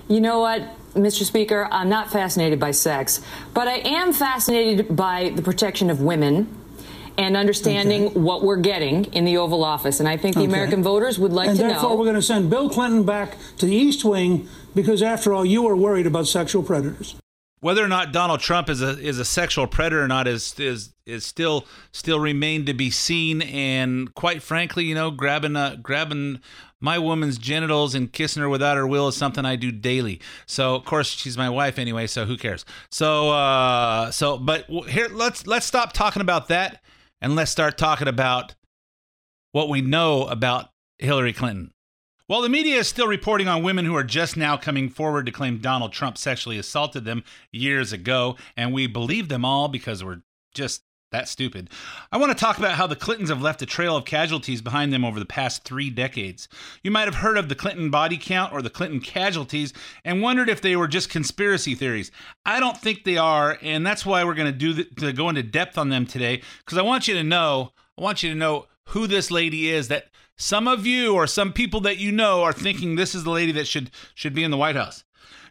You 0.09 0.21
know 0.21 0.41
what, 0.41 0.63
Mr. 0.95 1.23
Speaker? 1.25 1.69
I'm 1.71 1.89
not 1.89 2.11
fascinated 2.11 2.59
by 2.61 2.73
sex, 2.73 3.23
but 3.55 3.67
I 3.69 3.77
am 3.77 4.13
fascinated 4.13 4.95
by 4.95 5.31
the 5.35 5.41
protection 5.41 5.89
of 5.89 6.03
women 6.03 6.49
and 7.19 7.37
understanding 7.37 8.07
Okay. 8.07 8.19
what 8.19 8.43
we're 8.43 8.57
getting 8.57 9.05
in 9.07 9.25
the 9.25 9.37
Oval 9.37 9.65
Office. 9.65 10.01
And 10.01 10.09
I 10.09 10.17
think 10.17 10.35
the 10.35 10.43
Okay. 10.43 10.49
American 10.51 10.83
voters 10.83 11.19
would 11.19 11.33
like 11.33 11.49
and 11.49 11.59
to 11.59 11.65
therefore, 11.65 11.97
we're 11.97 12.05
going 12.05 12.17
to 12.17 12.23
send 12.23 12.51
Bill 12.51 12.69
Clinton 12.69 13.03
back 13.05 13.37
to 13.59 13.67
the 13.67 13.75
East 13.75 14.05
Wing 14.05 14.49
because, 14.75 15.03
after 15.03 15.33
all, 15.35 15.45
you 15.45 15.67
are 15.69 15.77
worried 15.77 16.07
about 16.07 16.27
sexual 16.27 16.63
predators. 16.63 17.15
whether 17.61 17.85
or 17.85 17.89
not 17.89 18.13
Donald 18.13 18.41
Trump 18.41 18.69
is 18.69 18.83
a 18.83 18.99
is 18.99 19.19
a 19.21 19.25
sexual 19.25 19.67
predator 19.69 20.03
or 20.03 20.09
not 20.09 20.27
is 20.27 20.59
is 20.59 20.93
is 21.07 21.25
still 21.25 21.65
still 21.93 22.19
remain 22.19 22.65
to 22.67 22.75
be 22.75 22.91
seen. 22.91 23.41
And 23.43 24.13
quite 24.15 24.43
frankly, 24.43 24.85
you 24.85 24.95
know, 24.97 25.11
grabbing 25.13 25.55
uh, 25.55 25.77
grabbing 25.81 26.41
my 26.81 26.99
woman's 26.99 27.39
genitals 27.39 27.95
and 27.95 28.13
kissing 28.13 28.43
her 28.43 28.49
without 28.49 28.77
her 28.77 28.85
will 28.89 29.07
is 29.07 29.17
something 29.17 29.45
I 29.45 29.55
do 29.55 29.71
daily. 29.71 30.21
So 30.47 30.75
of 30.75 30.85
course 30.85 31.09
she's 31.11 31.39
my 31.39 31.49
wife 31.49 31.79
anyway. 31.79 32.09
So 32.09 32.25
who 32.25 32.37
cares? 32.37 32.65
So 32.91 33.31
uh, 33.31 34.11
so 34.11 34.39
but 34.39 34.67
here 34.89 35.07
let's 35.13 35.47
let's 35.47 35.65
stop 35.67 35.93
talking 35.93 36.21
about 36.23 36.49
that 36.49 36.81
and 37.23 37.37
let's 37.37 37.53
start 37.53 37.79
talking 37.79 38.09
about 38.09 38.57
what 39.53 39.69
we 39.69 39.81
know 39.81 40.25
about 40.25 40.71
Hillary 40.99 41.33
Clinton. 41.33 41.73
While 42.27 42.43
the 42.43 42.49
media 42.49 42.77
is 42.77 42.89
still 42.89 43.07
reporting 43.07 43.47
on 43.47 43.63
women 43.63 43.85
who 43.85 43.95
are 43.95 44.05
just 44.05 44.37
now 44.37 44.57
coming 44.57 44.89
forward 44.89 45.27
to 45.27 45.33
claim 45.33 45.59
Donald 45.59 45.93
Trump 45.93 46.19
sexually 46.19 46.59
assaulted 46.59 47.05
them 47.05 47.23
years 47.53 47.93
ago, 47.93 48.37
and 48.57 48.73
we 48.73 48.87
believe 48.87 49.29
them 49.29 49.45
all 49.45 49.69
because 49.69 50.03
we're 50.03 50.23
just 50.53 50.83
that 51.13 51.29
stupid, 51.29 51.71
I 52.11 52.17
want 52.17 52.37
to 52.37 52.45
talk 52.45 52.59
about 52.59 52.73
how 52.73 52.87
the 52.87 52.97
Clintons 52.97 53.31
have 53.31 53.41
left 53.41 53.63
a 53.63 53.67
trail 53.67 53.97
of 53.97 54.05
casualties 54.05 54.61
behind 54.61 54.93
them 54.93 55.05
over 55.05 55.19
the 55.19 55.25
past 55.25 55.65
three 55.65 55.89
decades. 55.89 56.49
You 56.83 56.91
might 56.91 57.07
have 57.07 57.17
heard 57.17 57.39
of 57.39 57.49
the 57.49 57.55
Clinton 57.55 57.91
body 57.91 58.19
count 58.21 58.53
or 58.53 58.61
the 58.61 58.71
Clinton 58.71 59.01
casualties 59.01 59.73
and 60.05 60.21
wondered 60.21 60.49
if 60.49 60.61
they 60.61 60.77
were 60.77 60.89
just 60.89 61.09
conspiracy 61.09 61.75
theories. 61.75 62.11
I 62.45 62.61
don't 62.61 62.77
think 62.77 63.05
they 63.05 63.17
are, 63.17 63.59
and 63.63 63.87
that's 63.87 64.05
why 64.05 64.25
we're 64.25 64.35
going 64.35 64.53
to 64.53 64.59
do 64.59 64.73
the, 64.73 64.85
to 64.97 65.13
go 65.13 65.29
into 65.29 65.43
depth 65.43 65.79
on 65.79 65.89
them 65.89 66.07
today 66.07 66.43
because 66.65 66.77
I 66.77 66.83
want 66.83 67.07
you 67.07 67.15
to 67.15 67.23
know, 67.23 67.73
I 67.97 68.03
want 68.03 68.23
you 68.23 68.31
to 68.31 68.37
know 68.37 68.67
who 68.89 69.07
this 69.07 69.31
lady 69.31 69.71
is 69.71 69.89
that 69.89 70.07
Some 70.37 70.67
of 70.67 70.87
you 70.87 71.15
or 71.15 71.27
some 71.27 71.53
people 71.53 71.81
that 71.83 71.99
you 71.99 72.11
know 72.11 72.43
are 72.43 72.53
thinking 72.53 72.97
this 72.97 73.15
is 73.15 73.23
the 73.23 73.31
lady 73.31 73.53
that 73.53 73.67
should 73.67 73.91
should 74.15 74.35
be 74.35 74.43
in 74.43 74.51
the 74.51 74.57
White 74.57 74.77
House. 74.77 75.05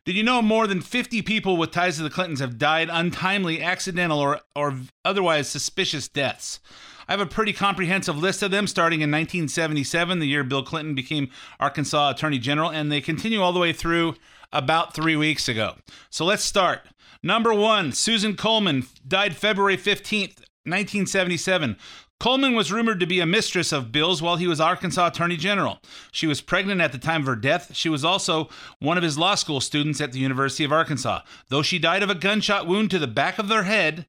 Did 0.03 0.15
you 0.15 0.23
know 0.23 0.41
more 0.41 0.65
than 0.65 0.81
50 0.81 1.21
people 1.21 1.57
with 1.57 1.69
ties 1.69 1.97
to 1.97 2.03
the 2.03 2.09
Clintons 2.09 2.39
have 2.39 2.57
died 2.57 2.89
untimely, 2.91 3.61
accidental, 3.61 4.17
or, 4.17 4.39
or 4.55 4.75
otherwise 5.05 5.47
suspicious 5.47 6.07
deaths? 6.07 6.59
I 7.07 7.11
have 7.11 7.21
a 7.21 7.27
pretty 7.27 7.53
comprehensive 7.53 8.17
list 8.17 8.41
of 8.41 8.49
them 8.49 8.65
starting 8.65 9.01
in 9.01 9.11
1977, 9.11 10.17
the 10.17 10.25
year 10.25 10.43
Bill 10.43 10.63
Clinton 10.63 10.95
became 10.95 11.29
Arkansas 11.59 12.09
Attorney 12.09 12.39
General, 12.39 12.71
and 12.71 12.91
they 12.91 12.99
continue 12.99 13.41
all 13.41 13.53
the 13.53 13.59
way 13.59 13.73
through 13.73 14.15
about 14.51 14.95
three 14.95 15.15
weeks 15.15 15.47
ago. 15.47 15.75
So 16.09 16.25
let's 16.25 16.43
start. 16.43 16.81
Number 17.21 17.53
one, 17.53 17.91
Susan 17.91 18.35
Coleman 18.35 18.87
died 19.07 19.35
February 19.35 19.77
15th, 19.77 20.39
1977. 20.63 21.77
Coleman 22.21 22.53
was 22.53 22.71
rumored 22.71 22.99
to 22.99 23.07
be 23.07 23.19
a 23.19 23.25
mistress 23.25 23.71
of 23.71 23.91
Bill's 23.91 24.21
while 24.21 24.35
he 24.35 24.45
was 24.45 24.61
Arkansas 24.61 25.07
Attorney 25.07 25.37
General. 25.37 25.79
She 26.11 26.27
was 26.27 26.39
pregnant 26.39 26.79
at 26.79 26.91
the 26.91 26.99
time 26.99 27.21
of 27.21 27.25
her 27.27 27.35
death. 27.35 27.75
She 27.75 27.89
was 27.89 28.05
also 28.05 28.47
one 28.77 28.95
of 28.95 29.01
his 29.01 29.17
law 29.17 29.33
school 29.33 29.59
students 29.59 29.99
at 29.99 30.11
the 30.11 30.19
University 30.19 30.63
of 30.63 30.71
Arkansas. 30.71 31.21
Though 31.49 31.63
she 31.63 31.79
died 31.79 32.03
of 32.03 32.11
a 32.11 32.15
gunshot 32.15 32.67
wound 32.67 32.91
to 32.91 32.99
the 32.99 33.07
back 33.07 33.39
of 33.39 33.49
her 33.49 33.63
head, 33.63 34.05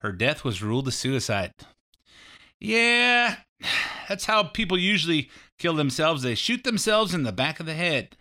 her 0.00 0.10
death 0.10 0.42
was 0.42 0.64
ruled 0.64 0.88
a 0.88 0.90
suicide. 0.90 1.52
Yeah, 2.58 3.36
that's 4.08 4.24
how 4.24 4.42
people 4.42 4.76
usually 4.76 5.30
kill 5.56 5.74
themselves. 5.74 6.24
They 6.24 6.34
shoot 6.34 6.64
themselves 6.64 7.14
in 7.14 7.22
the 7.22 7.30
back 7.30 7.60
of 7.60 7.66
the 7.66 7.74
head. 7.74 8.16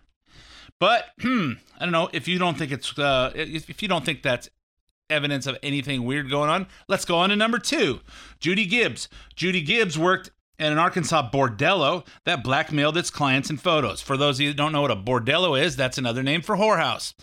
But 0.80 1.06
hmm, 1.20 1.54
I 1.80 1.86
don't 1.86 1.92
know 1.92 2.08
if 2.14 2.28
you 2.28 2.38
don't 2.38 2.56
think 2.56 2.72
it's 2.72 3.00
uh, 3.00 3.32
if, 3.34 3.68
if 3.68 3.82
you 3.82 3.88
don't 3.88 4.06
think 4.06 4.22
that's 4.22 4.48
evidence 5.14 5.48
of 5.48 5.58
anything 5.64 6.04
weird 6.04 6.30
going 6.30 6.50
on. 6.50 6.68
Let's 6.88 7.06
go 7.06 7.18
on 7.18 7.30
to 7.30 7.36
number 7.36 7.60
two. 7.60 8.02
Judy 8.40 8.66
Gibbs. 8.66 9.08
Judy 9.36 9.62
Gibbs 9.62 9.98
worked 9.98 10.32
at 10.60 10.72
an 10.72 10.78
Arkansas 10.78 11.30
bordello 11.32 12.06
that 12.26 12.44
blackmailed 12.44 12.98
its 12.98 13.10
clients 13.10 13.50
in 13.50 13.58
photos. 13.58 14.02
For 14.02 14.18
those 14.18 14.38
of 14.38 14.42
you 14.42 14.50
that 14.50 14.58
don't 14.58 14.72
know 14.72 14.82
what 14.82 14.92
a 14.92 14.96
bordello 14.96 15.60
is, 15.60 15.76
that's 15.76 15.98
another 15.98 16.24
name 16.24 16.42
for 16.42 16.58
whorehouse. 16.58 17.14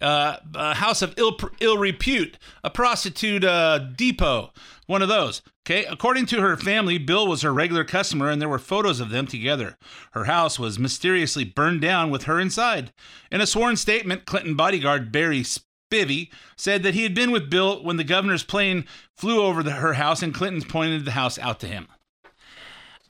Uh, 0.00 0.36
a 0.56 0.74
house 0.74 1.00
of 1.00 1.14
ill, 1.16 1.38
ill 1.60 1.78
repute, 1.78 2.36
a 2.64 2.70
prostitute 2.70 3.44
uh, 3.44 3.78
depot, 3.78 4.52
one 4.86 5.00
of 5.00 5.08
those. 5.08 5.42
Okay, 5.64 5.84
according 5.84 6.26
to 6.26 6.40
her 6.40 6.56
family, 6.56 6.98
Bill 6.98 7.28
was 7.28 7.42
her 7.42 7.52
regular 7.52 7.84
customer, 7.84 8.28
and 8.28 8.42
there 8.42 8.48
were 8.48 8.58
photos 8.58 8.98
of 8.98 9.10
them 9.10 9.28
together. 9.28 9.78
Her 10.10 10.24
house 10.24 10.58
was 10.58 10.76
mysteriously 10.76 11.44
burned 11.44 11.80
down 11.80 12.10
with 12.10 12.24
her 12.24 12.40
inside. 12.40 12.92
In 13.30 13.40
a 13.40 13.46
sworn 13.46 13.76
statement, 13.76 14.24
Clinton 14.24 14.56
bodyguard 14.56 15.12
Barry 15.12 15.44
Spivey 15.92 16.30
said 16.56 16.82
that 16.82 16.94
he 16.94 17.02
had 17.02 17.14
been 17.14 17.30
with 17.30 17.50
Bill 17.50 17.82
when 17.82 17.96
the 17.96 18.04
governor's 18.04 18.44
plane 18.44 18.86
flew 19.14 19.42
over 19.42 19.62
the, 19.62 19.72
her 19.72 19.94
house, 19.94 20.22
and 20.22 20.34
Clinton 20.34 20.62
pointed 20.68 21.04
the 21.04 21.12
house 21.12 21.38
out 21.38 21.60
to 21.60 21.66
him. 21.66 21.88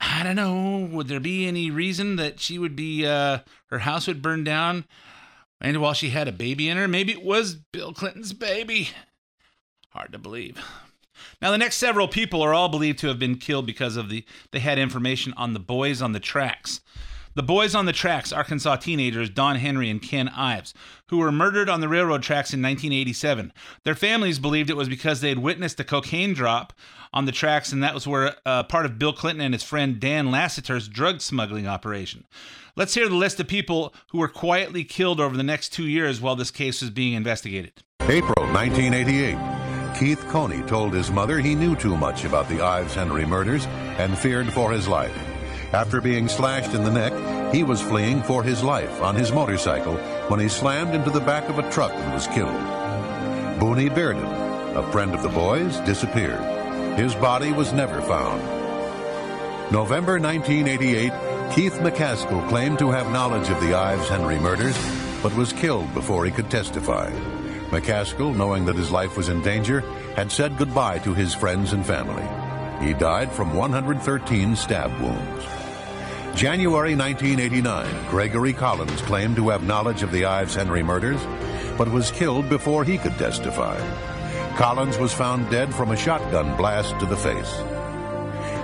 I 0.01 0.23
don't 0.23 0.35
know. 0.35 0.89
Would 0.91 1.07
there 1.07 1.21
be 1.21 1.47
any 1.47 1.71
reason 1.71 2.17
that 2.17 2.41
she 2.41 2.59
would 2.59 2.75
be, 2.75 3.05
uh, 3.05 3.39
her 3.67 3.79
house 3.79 4.07
would 4.07 4.21
burn 4.21 4.43
down? 4.43 4.85
And 5.61 5.79
while 5.81 5.93
she 5.93 6.09
had 6.09 6.27
a 6.27 6.33
baby 6.33 6.67
in 6.67 6.75
her, 6.75 6.89
maybe 6.89 7.13
it 7.13 7.23
was 7.23 7.55
Bill 7.55 7.93
Clinton's 7.93 8.33
baby. 8.33 8.89
Hard 9.91 10.11
to 10.11 10.17
believe. 10.17 10.59
Now, 11.41 11.51
the 11.51 11.57
next 11.57 11.77
several 11.77 12.09
people 12.09 12.41
are 12.41 12.53
all 12.53 12.67
believed 12.67 12.99
to 12.99 13.07
have 13.07 13.19
been 13.19 13.37
killed 13.37 13.65
because 13.65 13.95
of 13.95 14.09
the 14.09 14.25
they 14.51 14.59
had 14.59 14.77
information 14.77 15.33
on 15.37 15.53
the 15.53 15.59
boys 15.59 16.01
on 16.01 16.11
the 16.11 16.19
tracks. 16.19 16.81
The 17.35 17.43
boys 17.43 17.73
on 17.73 17.87
the 17.87 17.93
tracks, 17.93 18.31
Arkansas 18.31 18.75
teenagers 18.75 19.29
Don 19.29 19.55
Henry 19.55 19.89
and 19.89 20.01
Ken 20.01 20.29
Ives, 20.29 20.73
who 21.07 21.17
were 21.17 21.31
murdered 21.31 21.67
on 21.67 21.81
the 21.81 21.87
railroad 21.89 22.21
tracks 22.21 22.53
in 22.53 22.61
1987. 22.61 23.51
Their 23.83 23.95
families 23.95 24.37
believed 24.37 24.69
it 24.69 24.77
was 24.77 24.87
because 24.87 25.21
they 25.21 25.29
had 25.29 25.39
witnessed 25.39 25.79
a 25.79 25.83
cocaine 25.83 26.33
drop 26.33 26.73
on 27.11 27.25
the 27.25 27.31
tracks, 27.31 27.71
and 27.71 27.81
that 27.83 27.95
was 27.95 28.07
where 28.07 28.35
uh, 28.45 28.63
part 28.63 28.85
of 28.85 28.99
Bill 28.99 29.13
Clinton 29.13 29.43
and 29.43 29.53
his 29.53 29.63
friend 29.63 29.99
Dan 29.99 30.29
Lasater's 30.29 30.87
drug 30.87 31.21
smuggling 31.21 31.67
operation. 31.67 32.25
Let's 32.75 32.93
hear 32.93 33.09
the 33.09 33.15
list 33.15 33.39
of 33.39 33.47
people 33.47 33.95
who 34.11 34.19
were 34.19 34.27
quietly 34.27 34.83
killed 34.83 35.19
over 35.19 35.35
the 35.35 35.43
next 35.43 35.69
two 35.69 35.87
years 35.87 36.21
while 36.21 36.35
this 36.35 36.51
case 36.51 36.81
was 36.81 36.91
being 36.91 37.13
investigated. 37.13 37.73
April 38.01 38.45
1988. 38.53 39.97
Keith 39.97 40.27
Coney 40.29 40.61
told 40.63 40.93
his 40.93 41.09
mother 41.09 41.39
he 41.39 41.55
knew 41.55 41.75
too 41.75 41.95
much 41.97 42.25
about 42.25 42.47
the 42.49 42.61
Ives 42.61 42.95
Henry 42.95 43.25
murders 43.25 43.65
and 43.97 44.17
feared 44.17 44.51
for 44.51 44.71
his 44.71 44.87
life. 44.87 45.32
After 45.73 45.99
being 45.99 46.27
slashed 46.27 46.75
in 46.75 46.83
the 46.83 46.91
neck, 46.91 47.51
he 47.51 47.63
was 47.63 47.81
fleeing 47.81 48.21
for 48.21 48.43
his 48.43 48.63
life 48.63 49.01
on 49.01 49.15
his 49.15 49.31
motorcycle 49.31 49.95
when 50.27 50.39
he 50.39 50.47
slammed 50.47 50.93
into 50.93 51.09
the 51.09 51.19
back 51.19 51.49
of 51.49 51.57
a 51.57 51.67
truck 51.71 51.91
and 51.91 52.13
was 52.13 52.27
killed. 52.27 52.53
Booney 53.59 53.89
Bearden, 53.89 54.75
a 54.75 54.91
friend 54.91 55.15
of 55.15 55.23
the 55.23 55.29
boys, 55.29 55.79
disappeared. 55.79 56.39
His 56.95 57.15
body 57.15 57.51
was 57.51 57.73
never 57.73 58.01
found. 58.01 58.39
November 59.71 60.19
1988, 60.19 61.11
Keith 61.55 61.79
McKaskle 61.79 62.47
claimed 62.49 62.77
to 62.77 62.91
have 62.91 63.11
knowledge 63.11 63.49
of 63.49 63.59
the 63.59 63.73
Ives 63.73 64.07
Henry 64.09 64.37
murders, 64.37 64.77
but 65.23 65.33
was 65.35 65.53
killed 65.53 65.91
before 65.95 66.23
he 66.23 66.31
could 66.31 66.51
testify. 66.51 67.09
McKaskle, 67.71 68.35
knowing 68.35 68.65
that 68.65 68.75
his 68.75 68.91
life 68.91 69.17
was 69.17 69.29
in 69.29 69.41
danger, 69.41 69.81
had 70.15 70.31
said 70.31 70.55
goodbye 70.55 70.99
to 70.99 71.15
his 71.15 71.33
friends 71.33 71.73
and 71.73 71.83
family. 71.83 72.27
He 72.85 72.93
died 72.93 73.31
from 73.31 73.55
113 73.55 74.55
stab 74.55 74.91
wounds. 75.01 75.52
January 76.35 76.95
1989, 76.95 78.09
Gregory 78.09 78.53
Collins 78.53 79.01
claimed 79.03 79.35
to 79.35 79.49
have 79.49 79.63
knowledge 79.63 80.01
of 80.01 80.11
the 80.11 80.25
Ives 80.25 80.55
Henry 80.55 80.81
murders, 80.81 81.21
but 81.77 81.87
was 81.87 82.09
killed 82.09 82.49
before 82.49 82.83
he 82.83 82.97
could 82.97 83.15
testify. 83.19 83.77
Collins 84.57 84.97
was 84.97 85.13
found 85.13 85.49
dead 85.51 85.73
from 85.73 85.91
a 85.91 85.95
shotgun 85.95 86.57
blast 86.57 86.99
to 86.99 87.05
the 87.05 87.15
face. 87.15 87.53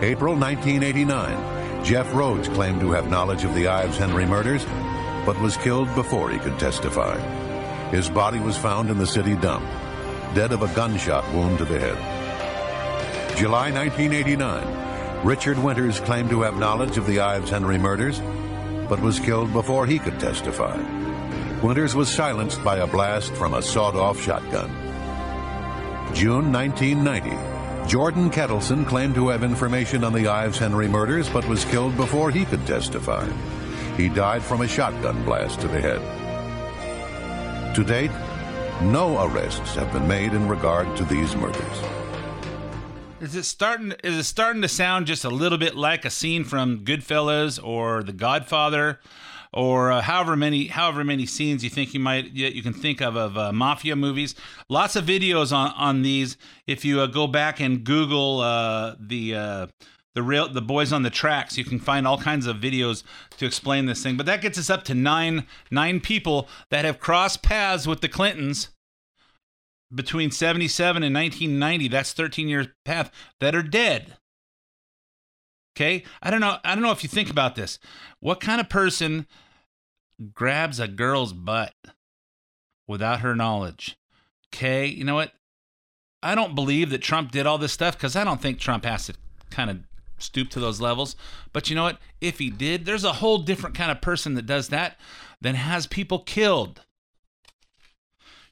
April 0.01 0.35
1989, 0.35 1.85
Jeff 1.85 2.11
Rhodes 2.13 2.49
claimed 2.49 2.81
to 2.81 2.91
have 2.91 3.11
knowledge 3.11 3.43
of 3.43 3.53
the 3.53 3.67
Ives 3.67 3.99
Henry 3.99 4.25
murders, 4.25 4.65
but 5.23 5.39
was 5.39 5.55
killed 5.57 5.93
before 5.93 6.31
he 6.31 6.39
could 6.39 6.57
testify. 6.57 7.19
His 7.91 8.09
body 8.09 8.39
was 8.39 8.57
found 8.57 8.89
in 8.89 8.97
the 8.97 9.05
city 9.05 9.35
dump, 9.35 9.65
dead 10.33 10.53
of 10.53 10.63
a 10.63 10.73
gunshot 10.73 11.23
wound 11.33 11.59
to 11.59 11.65
the 11.65 11.79
head. 11.79 13.37
July 13.37 13.71
1989, 13.71 14.88
Richard 15.23 15.59
Winters 15.59 15.99
claimed 15.99 16.29
to 16.29 16.41
have 16.43 16.57
knowledge 16.57 16.97
of 16.97 17.05
the 17.05 17.19
Ives 17.19 17.49
Henry 17.49 17.77
murders, 17.77 18.21
but 18.87 19.01
was 19.01 19.19
killed 19.19 19.51
before 19.51 19.85
he 19.85 19.99
could 19.99 20.17
testify. 20.17 20.77
Winters 21.61 21.93
was 21.93 22.07
silenced 22.09 22.63
by 22.63 22.77
a 22.77 22.87
blast 22.87 23.33
from 23.33 23.53
a 23.53 23.61
sawed-off 23.61 24.17
shotgun. 24.17 24.69
June 26.13 26.53
1990, 26.53 27.89
Jordan 27.89 28.29
Ketelson 28.29 28.87
claimed 28.87 29.13
to 29.15 29.27
have 29.27 29.43
information 29.43 30.05
on 30.05 30.13
the 30.13 30.27
Ives 30.27 30.57
Henry 30.57 30.87
murders, 30.87 31.27
but 31.27 31.45
was 31.49 31.65
killed 31.65 31.97
before 31.97 32.31
he 32.31 32.45
could 32.45 32.65
testify. 32.65 33.29
He 33.97 34.07
died 34.07 34.41
from 34.41 34.61
a 34.61 34.67
shotgun 34.69 35.25
blast 35.25 35.59
to 35.59 35.67
the 35.67 35.81
head. 35.81 35.99
To 37.75 37.83
date, 37.83 38.11
no 38.83 39.21
arrests 39.25 39.75
have 39.75 39.91
been 39.91 40.07
made 40.07 40.31
in 40.31 40.47
regard 40.47 40.95
to 40.95 41.03
these 41.03 41.35
murders. 41.35 41.98
Is 43.21 43.35
it 43.35 43.43
starting? 43.43 43.93
Is 44.01 44.17
it 44.17 44.23
starting 44.23 44.61
to 44.61 44.69
sound 44.69 45.05
just 45.05 45.25
a 45.25 45.29
little 45.29 45.57
bit 45.57 45.75
like 45.75 46.05
a 46.05 46.09
scene 46.09 46.45
from 46.45 46.85
Goodfellas 46.85 47.61
or 47.61 48.01
The 48.01 48.13
Godfather, 48.13 49.01
or 49.51 49.91
uh, 49.91 50.01
however 50.01 50.37
many 50.37 50.67
however 50.67 51.03
many 51.03 51.25
scenes 51.25 51.61
you 51.61 51.69
think 51.69 51.93
you 51.93 51.99
might 51.99 52.31
you, 52.31 52.63
can 52.63 52.71
think 52.71 53.01
of 53.01 53.17
of 53.17 53.37
uh, 53.37 53.51
mafia 53.51 53.97
movies? 53.97 54.35
Lots 54.69 54.95
of 54.95 55.05
videos 55.05 55.51
on 55.51 55.73
on 55.75 56.01
these. 56.01 56.37
If 56.65 56.85
you 56.85 57.01
uh, 57.01 57.07
go 57.07 57.27
back 57.27 57.59
and 57.59 57.83
Google 57.83 58.39
uh, 58.39 58.95
the 58.97 59.35
uh, 59.35 59.67
the 60.15 60.23
real 60.23 60.47
the 60.47 60.61
boys 60.61 60.93
on 60.93 61.03
the 61.03 61.09
tracks, 61.09 61.57
you 61.57 61.65
can 61.65 61.79
find 61.79 62.07
all 62.07 62.17
kinds 62.17 62.45
of 62.45 62.55
videos 62.55 63.03
to 63.37 63.45
explain 63.45 63.85
this 63.85 64.01
thing. 64.01 64.15
But 64.15 64.27
that 64.27 64.41
gets 64.41 64.57
us 64.57 64.69
up 64.69 64.85
to 64.85 64.95
nine 64.95 65.45
nine 65.69 65.99
people 65.99 66.47
that 66.69 66.85
have 66.85 67.01
crossed 67.01 67.43
paths 67.43 67.85
with 67.85 67.99
the 67.99 68.07
Clintons 68.07 68.69
between 69.93 70.31
77 70.31 71.03
and 71.03 71.15
1990 71.15 71.87
that's 71.87 72.13
13 72.13 72.47
years 72.47 72.67
path 72.85 73.11
that 73.39 73.55
are 73.55 73.63
dead. 73.63 74.17
Okay? 75.75 76.03
I 76.21 76.29
don't 76.29 76.41
know 76.41 76.57
i 76.63 76.75
don't 76.75 76.83
know 76.83 76.91
if 76.91 77.03
you 77.03 77.09
think 77.09 77.29
about 77.29 77.55
this. 77.55 77.79
What 78.19 78.39
kind 78.39 78.61
of 78.61 78.69
person 78.69 79.27
grabs 80.33 80.79
a 80.79 80.87
girl's 80.87 81.33
butt 81.33 81.73
without 82.87 83.21
her 83.21 83.35
knowledge? 83.35 83.97
Okay 84.53 84.85
you 84.85 85.03
know 85.03 85.15
what? 85.15 85.33
I 86.21 86.35
don't 86.35 86.55
believe 86.55 86.89
that 86.89 87.01
trump 87.01 87.31
did 87.31 87.47
all 87.47 87.57
this 87.57 87.73
stuff 87.73 87.95
because 87.97 88.15
i 88.15 88.23
don't 88.23 88.41
think 88.41 88.59
trump 88.59 88.85
has 88.85 89.07
to 89.07 89.13
kind 89.49 89.69
of 89.69 89.79
stoop 90.21 90.49
to 90.49 90.59
those 90.59 90.81
levels. 90.81 91.15
But 91.53 91.69
you 91.69 91.77
know 91.77 91.83
what? 91.83 91.97
If 92.21 92.39
he 92.39 92.49
did 92.49 92.85
there's 92.85 93.05
a 93.05 93.13
whole 93.13 93.39
different 93.39 93.75
kind 93.75 93.89
of 93.89 94.01
person 94.01 94.35
that 94.35 94.45
does 94.45 94.67
that 94.69 94.99
than 95.41 95.55
has 95.55 95.87
people 95.87 96.19
killed 96.19 96.81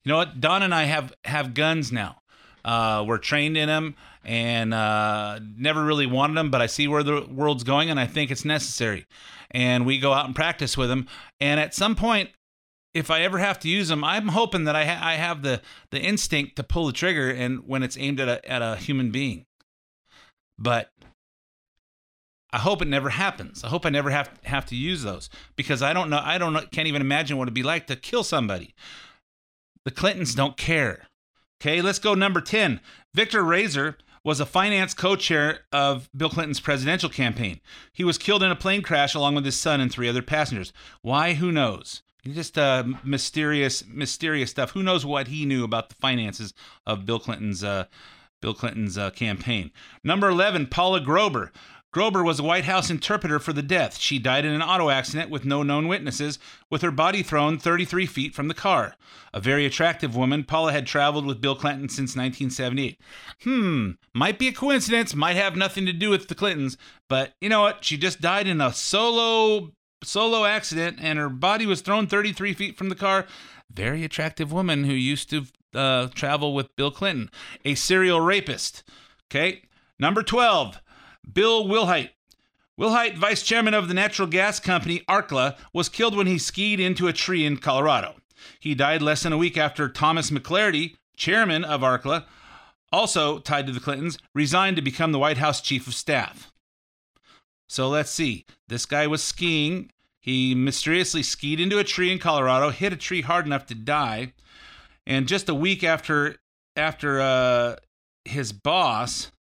you 0.07 0.13
know 0.13 0.19
what? 0.19 0.39
Don 0.39 0.63
and 0.63 0.73
I 0.73 0.85
have 0.85 1.13
have 1.25 1.53
guns 1.53 1.91
now. 1.91 2.21
Uh, 2.63 3.03
we're 3.05 3.17
trained 3.17 3.57
in 3.57 3.67
them 3.67 3.93
and 4.23 4.73
uh, 4.73 5.37
never 5.57 5.83
really 5.83 6.05
wanted 6.05 6.37
them, 6.37 6.49
but 6.49 6.61
I 6.61 6.67
see 6.67 6.87
where 6.87 7.03
the 7.03 7.27
world's 7.29 7.65
going 7.65 7.89
and 7.89 7.99
I 7.99 8.07
think 8.07 8.31
it's 8.31 8.45
necessary. 8.45 9.05
And 9.51 9.85
we 9.85 9.99
go 9.99 10.13
out 10.13 10.25
and 10.25 10.33
practice 10.33 10.77
with 10.77 10.87
them. 10.87 11.07
And 11.41 11.59
at 11.59 11.73
some 11.73 11.93
point, 11.93 12.29
if 12.93 13.11
I 13.11 13.23
ever 13.23 13.37
have 13.39 13.59
to 13.59 13.67
use 13.67 13.89
them, 13.89 14.01
I'm 14.01 14.29
hoping 14.29 14.63
that 14.63 14.77
I, 14.77 14.85
ha- 14.85 15.05
I 15.05 15.15
have 15.15 15.41
the, 15.41 15.61
the 15.91 15.99
instinct 15.99 16.55
to 16.55 16.63
pull 16.63 16.87
the 16.87 16.93
trigger 16.93 17.29
and 17.29 17.67
when 17.67 17.83
it's 17.83 17.97
aimed 17.97 18.21
at 18.21 18.29
a, 18.29 18.49
at 18.49 18.61
a 18.61 18.77
human 18.77 19.11
being. 19.11 19.45
But 20.57 20.89
I 22.53 22.59
hope 22.59 22.81
it 22.81 22.87
never 22.87 23.09
happens. 23.09 23.61
I 23.65 23.67
hope 23.67 23.85
I 23.85 23.89
never 23.89 24.09
have 24.09 24.29
have 24.43 24.65
to 24.67 24.75
use 24.75 25.03
those 25.03 25.29
because 25.57 25.81
I 25.81 25.91
don't 25.91 26.09
know. 26.09 26.21
I 26.23 26.37
don't 26.37 26.53
know, 26.53 26.63
can't 26.71 26.87
even 26.87 27.01
imagine 27.01 27.37
what 27.37 27.43
it'd 27.43 27.53
be 27.53 27.63
like 27.63 27.87
to 27.87 27.97
kill 27.97 28.23
somebody. 28.23 28.73
The 29.88 29.91
Clintons 29.91 30.36
don't 30.36 30.58
care. 30.58 31.08
Okay, 31.62 31.82
let's 31.82 31.98
go 31.98 32.13
number 32.13 32.41
10. 32.41 32.82
Victor 33.13 33.41
Raiser 33.41 33.98
was 34.22 34.41
a 34.41 34.46
finance 34.46 34.94
co-chair 34.94 35.62
of 35.72 36.10
Bill 36.13 36.29
Clinton's 36.29 36.60
presidential 36.60 37.10
campaign. 37.10 37.62
He 37.94 38.03
was 38.03 38.17
killed 38.17 38.44
in 38.44 38.51
a 38.51 38.56
plane 38.58 38.82
crash 38.82 39.15
along 39.15 39.36
with 39.36 39.46
his 39.46 39.56
son 39.56 39.79
and 39.79 39.89
three 39.89 40.10
other 40.10 40.22
passengers. 40.22 40.74
Why? 41.03 41.36
Who 41.36 41.53
knows? 41.53 42.01
Just 42.25 42.58
uh, 42.58 42.84
mysterious, 43.01 43.86
mysterious 43.88 44.51
stuff. 44.51 44.72
Who 44.72 44.84
knows 44.84 45.06
what 45.06 45.29
he 45.29 45.46
knew 45.46 45.63
about 45.63 45.88
the 45.88 45.96
finances 45.96 46.53
of 46.86 47.06
Bill 47.06 47.20
Clinton's 47.20 47.63
uh, 47.63 47.86
Bill 48.41 48.53
Clinton's 48.53 48.98
uh, 48.98 49.12
campaign? 49.12 49.72
Number 50.03 50.27
eleven, 50.27 50.67
Paula 50.67 51.00
Grober. 51.00 51.51
Grober 51.94 52.24
was 52.24 52.39
a 52.39 52.44
White 52.44 52.65
House 52.65 52.89
interpreter 52.89 53.39
for 53.39 53.53
the 53.53 53.62
death. 53.62 53.98
She 53.98 54.20
died 54.20 54.46
in 54.46 54.53
an 54.53 54.62
auto 54.62 54.89
accident 54.89 55.29
with 55.29 55.46
no 55.46 55.63
known 55.63 55.88
witnesses, 55.88 56.38
with 56.70 56.82
her 56.82 56.91
body 56.91 57.24
thrown 57.24 57.58
33 57.58 58.06
feet 58.06 58.36
from 58.36 58.50
the 58.50 58.53
car. 58.53 58.96
A 59.34 59.39
very 59.39 59.65
attractive 59.65 60.15
woman, 60.15 60.44
Paula 60.44 60.74
had 60.74 60.86
traveled 60.86 61.25
with 61.25 61.41
Bill 61.41 61.56
Clinton 61.56 61.88
since 61.88 62.15
1978. 62.15 63.00
Hmm, 63.44 63.91
might 64.13 64.38
be 64.38 64.50
a 64.50 64.53
coincidence, 64.53 65.15
might 65.15 65.38
have 65.38 65.56
nothing 65.56 65.86
to 65.86 65.94
do 65.94 66.10
with 66.10 66.27
the 66.27 66.36
Clintons, 66.36 66.77
but 67.08 67.34
you 67.39 67.50
know 67.50 67.62
what? 67.62 67.86
She 67.86 67.98
just 67.98 68.22
died 68.22 68.48
in 68.48 68.62
a 68.62 68.74
solo 68.74 69.72
solo 70.03 70.46
accident 70.46 70.98
and 71.01 71.17
her 71.17 71.29
body 71.29 71.65
was 71.65 71.82
thrown 71.82 72.06
33 72.06 72.53
feet 72.53 72.77
from 72.77 72.89
the 72.89 72.96
car. 72.96 73.25
Very 73.72 74.03
attractive 74.03 74.51
woman 74.51 74.84
who 74.84 74.94
used 74.94 75.29
to 75.29 75.46
uh, 75.74 76.08
travel 76.13 76.53
with 76.53 76.75
Bill 76.75 76.91
Clinton. 76.91 77.29
A 77.65 77.75
serial 77.75 78.22
rapist. 78.22 78.84
Okay. 79.29 79.63
Number 80.00 80.22
12, 80.22 80.79
Bill 81.31 81.65
Wilhite. 81.65 82.12
Wilhite, 82.79 83.17
vice 83.17 83.41
chairman 83.41 83.74
of 83.74 83.88
the 83.88 83.93
natural 83.93 84.27
gas 84.27 84.60
company 84.60 85.01
Arkla, 85.10 85.57
was 85.74 85.89
killed 85.89 86.15
when 86.15 86.27
he 86.27 86.38
skied 86.38 86.79
into 86.79 87.07
a 87.07 87.13
tree 87.13 87.43
in 87.46 87.57
Colorado. 87.57 88.15
He 88.60 88.75
died 88.75 89.01
less 89.01 89.24
than 89.24 89.34
a 89.34 89.38
week 89.38 89.57
after 89.57 89.89
Thomas 89.89 90.29
McLarty, 90.29 90.96
chairman 91.15 91.63
of 91.63 91.81
Arkla, 91.81 92.25
also 92.91 93.39
tied 93.39 93.67
to 93.67 93.74
the 93.74 93.79
Clintons, 93.79 94.17
resigned 94.34 94.75
to 94.75 94.81
become 94.81 95.12
the 95.12 95.19
White 95.19 95.39
House 95.39 95.60
chief 95.60 95.88
of 95.88 95.96
staff. 95.96 96.51
So 97.67 97.89
let's 97.89 98.12
see. 98.12 98.46
This 98.67 98.86
guy 98.86 99.07
was 99.07 99.24
skiing. 99.24 99.91
He 100.19 100.55
mysteriously 100.55 101.24
skied 101.24 101.60
into 101.60 101.79
a 101.79 101.84
tree 101.84 102.12
in 102.12 102.19
Colorado, 102.19 102.69
hit 102.69 102.93
a 102.93 102.98
tree 102.98 103.22
hard 103.22 103.46
enough 103.46 103.65
to 103.67 103.75
die, 103.75 104.34
and 105.05 105.27
just 105.27 105.50
a 105.50 105.55
week 105.55 105.84
after 105.84 106.38
after 106.75 107.19
uh, 107.19 107.75
his 108.24 108.51
boss 108.51 109.31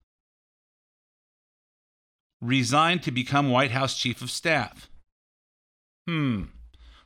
resigned 2.46 3.02
to 3.02 3.10
become 3.10 3.50
White 3.50 3.72
House 3.72 3.96
chief 3.96 4.22
of 4.22 4.30
staff. 4.30 4.88
Hmm. 6.06 6.44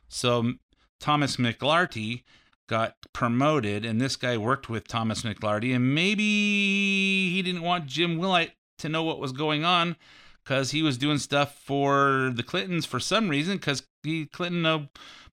So 0.07 0.53
Thomas 0.99 1.37
McLarty 1.37 2.23
got 2.67 2.95
promoted, 3.13 3.83
and 3.83 3.99
this 3.99 4.15
guy 4.15 4.37
worked 4.37 4.69
with 4.69 4.87
Thomas 4.87 5.23
McLarty, 5.23 5.75
and 5.75 5.93
maybe 5.93 7.31
he 7.31 7.41
didn't 7.41 7.63
want 7.63 7.87
Jim 7.87 8.17
Wilhite 8.17 8.51
to 8.79 8.89
know 8.89 9.03
what 9.03 9.19
was 9.19 9.31
going 9.31 9.65
on 9.65 9.95
because 10.43 10.71
he 10.71 10.81
was 10.81 10.97
doing 10.97 11.17
stuff 11.17 11.55
for 11.55 12.31
the 12.33 12.43
Clintons 12.43 12.85
for 12.85 12.99
some 12.99 13.29
reason 13.29 13.57
because 13.57 13.83
Clinton 14.31 14.65
uh, 14.65 14.85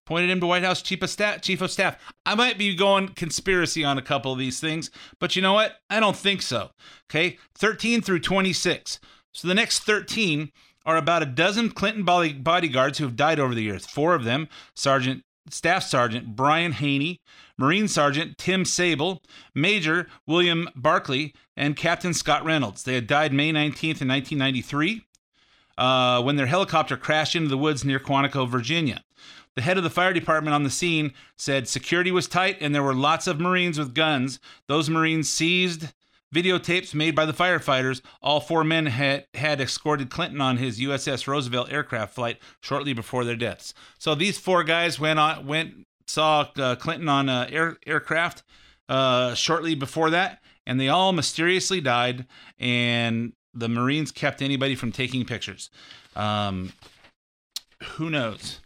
appointed 0.05 0.29
him 0.29 0.39
to 0.39 0.47
White 0.47 0.63
House 0.63 0.81
chief 0.81 1.01
of 1.01 1.09
staff. 1.09 1.41
Chief 1.41 1.61
of 1.61 1.71
staff. 1.71 1.97
I 2.25 2.35
might 2.35 2.57
be 2.57 2.75
going 2.75 3.09
conspiracy 3.09 3.83
on 3.83 3.97
a 3.97 4.03
couple 4.03 4.31
of 4.31 4.39
these 4.39 4.59
things, 4.59 4.91
but 5.19 5.35
you 5.35 5.41
know 5.41 5.53
what? 5.53 5.77
I 5.89 5.99
don't 5.99 6.15
think 6.15 6.41
so. 6.41 6.71
Okay, 7.09 7.37
13 7.55 8.01
through 8.01 8.19
26. 8.19 8.99
So 9.31 9.47
the 9.47 9.55
next 9.55 9.79
13 9.79 10.51
are 10.85 10.97
about 10.97 11.21
a 11.21 11.27
dozen 11.27 11.69
Clinton 11.69 12.03
body- 12.03 12.33
bodyguards 12.33 12.97
who 12.97 13.05
have 13.05 13.15
died 13.15 13.39
over 13.39 13.53
the 13.53 13.63
years. 13.63 13.85
Four 13.85 14.15
of 14.15 14.23
them, 14.23 14.47
Sergeant 14.75 15.23
Staff 15.49 15.83
Sergeant 15.83 16.35
Brian 16.35 16.73
Haney, 16.73 17.21
Marine 17.57 17.87
Sergeant 17.87 18.37
Tim 18.37 18.65
Sabel, 18.65 19.21
Major 19.53 20.07
William 20.25 20.69
Barkley, 20.75 21.33
and 21.57 21.75
Captain 21.75 22.13
Scott 22.13 22.43
Reynolds. 22.45 22.83
They 22.83 22.95
had 22.95 23.07
died 23.07 23.33
May 23.33 23.51
19th 23.51 24.01
in 24.01 24.07
1993 24.07 25.05
uh, 25.77 26.21
when 26.21 26.35
their 26.35 26.45
helicopter 26.45 26.97
crashed 26.97 27.35
into 27.35 27.49
the 27.49 27.57
woods 27.57 27.83
near 27.83 27.99
Quantico, 27.99 28.47
Virginia. 28.47 29.03
The 29.55 29.61
head 29.61 29.77
of 29.77 29.83
the 29.83 29.89
fire 29.89 30.13
department 30.13 30.53
on 30.53 30.63
the 30.63 30.69
scene 30.69 31.13
said 31.35 31.67
security 31.67 32.11
was 32.11 32.27
tight 32.27 32.57
and 32.61 32.73
there 32.73 32.83
were 32.83 32.93
lots 32.93 33.27
of 33.27 33.39
Marines 33.39 33.77
with 33.77 33.93
guns. 33.95 34.39
Those 34.67 34.89
Marines 34.89 35.29
seized 35.29 35.93
videotapes 36.33 36.93
made 36.93 37.15
by 37.15 37.25
the 37.25 37.33
firefighters. 37.33 38.01
All 38.21 38.39
four 38.39 38.63
men 38.63 38.87
had, 38.87 39.25
had 39.33 39.61
escorted 39.61 40.09
Clinton 40.09 40.41
on 40.41 40.57
his 40.57 40.79
USS 40.79 41.27
Roosevelt 41.27 41.71
aircraft 41.71 42.13
flight 42.13 42.37
shortly 42.61 42.93
before 42.93 43.25
their 43.25 43.35
deaths. 43.35 43.73
So 43.97 44.15
these 44.15 44.37
four 44.37 44.63
guys 44.63 44.99
went 44.99 45.19
on 45.19 45.45
went 45.45 45.85
saw 46.07 46.47
uh, 46.57 46.75
Clinton 46.75 47.07
on 47.07 47.29
uh, 47.29 47.47
air, 47.51 47.77
aircraft 47.85 48.43
uh, 48.89 49.35
shortly 49.35 49.75
before 49.75 50.09
that, 50.09 50.41
and 50.65 50.79
they 50.79 50.89
all 50.89 51.13
mysteriously 51.13 51.81
died. 51.81 52.25
And 52.57 53.33
the 53.53 53.69
Marines 53.69 54.11
kept 54.11 54.41
anybody 54.41 54.75
from 54.75 54.91
taking 54.91 55.25
pictures. 55.25 55.69
Um, 56.15 56.73
who 57.83 58.09
knows? 58.09 58.59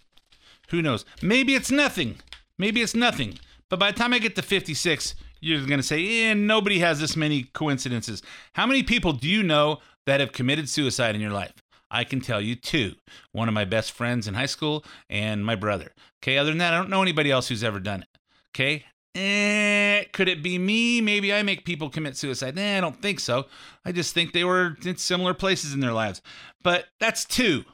Who 0.69 0.81
knows? 0.81 1.05
Maybe 1.21 1.55
it's 1.55 1.71
nothing. 1.71 2.15
Maybe 2.57 2.81
it's 2.81 2.95
nothing. 2.95 3.39
But 3.69 3.79
by 3.79 3.91
the 3.91 3.97
time 3.97 4.13
I 4.13 4.19
get 4.19 4.35
to 4.35 4.41
56, 4.41 5.15
you're 5.43 5.65
going 5.65 5.79
to 5.79 5.83
say, 5.83 6.29
eh, 6.29 6.33
nobody 6.33 6.79
has 6.79 6.99
this 6.99 7.17
many 7.17 7.43
coincidences. 7.53 8.21
How 8.53 8.65
many 8.65 8.81
people 8.81 9.11
do 9.11 9.27
you 9.27 9.43
know 9.43 9.79
that 10.05 10.19
have 10.19 10.31
committed 10.31 10.69
suicide 10.69 11.15
in 11.15 11.21
your 11.21 11.31
life? 11.31 11.53
I 11.91 12.05
can 12.05 12.21
tell 12.21 12.41
you 12.41 12.55
two. 12.55 12.95
One 13.33 13.47
of 13.47 13.53
my 13.53 13.65
best 13.65 13.91
friends 13.91 14.27
in 14.27 14.33
high 14.33 14.47
school 14.47 14.83
and 15.09 15.45
my 15.45 15.55
brother. 15.55 15.91
Okay, 16.23 16.37
other 16.37 16.49
than 16.49 16.59
that, 16.59 16.73
I 16.73 16.77
don't 16.77 16.89
know 16.89 17.01
anybody 17.01 17.29
else 17.29 17.49
who's 17.49 17.63
ever 17.63 17.79
done 17.79 18.03
it. 18.03 18.07
Okay, 18.55 18.85
eh, 19.15 20.05
could 20.13 20.29
it 20.29 20.41
be 20.41 20.57
me? 20.57 21.01
Maybe 21.01 21.33
I 21.33 21.43
make 21.43 21.65
people 21.65 21.89
commit 21.89 22.15
suicide. 22.15 22.57
Eh, 22.57 22.77
I 22.77 22.81
don't 22.81 23.01
think 23.01 23.19
so. 23.19 23.45
I 23.85 23.91
just 23.91 24.13
think 24.13 24.31
they 24.31 24.45
were 24.45 24.77
in 24.85 24.97
similar 24.97 25.33
places 25.33 25.73
in 25.73 25.81
their 25.81 25.93
lives. 25.93 26.21
But 26.63 26.85
that's 26.99 27.25
two. 27.25 27.65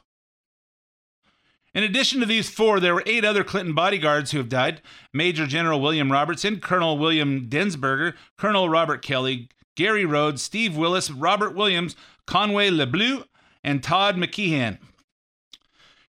In 1.72 1.84
addition 1.84 2.18
to 2.20 2.26
these 2.26 2.50
four, 2.50 2.80
there 2.80 2.94
were 2.94 3.04
eight 3.06 3.24
other 3.24 3.44
Clinton 3.44 3.74
bodyguards 3.74 4.32
who 4.32 4.38
have 4.38 4.48
died 4.48 4.82
Major 5.12 5.46
General 5.46 5.80
William 5.80 6.10
Robertson, 6.10 6.58
Colonel 6.58 6.98
William 6.98 7.48
Densberger, 7.48 8.14
Colonel 8.36 8.68
Robert 8.68 9.02
Kelly, 9.02 9.48
Gary 9.76 10.04
Rhodes, 10.04 10.42
Steve 10.42 10.76
Willis, 10.76 11.10
Robert 11.10 11.54
Williams, 11.54 11.94
Conway 12.26 12.70
LeBleu, 12.70 13.24
and 13.62 13.82
Todd 13.82 14.16
McKeehan. 14.16 14.78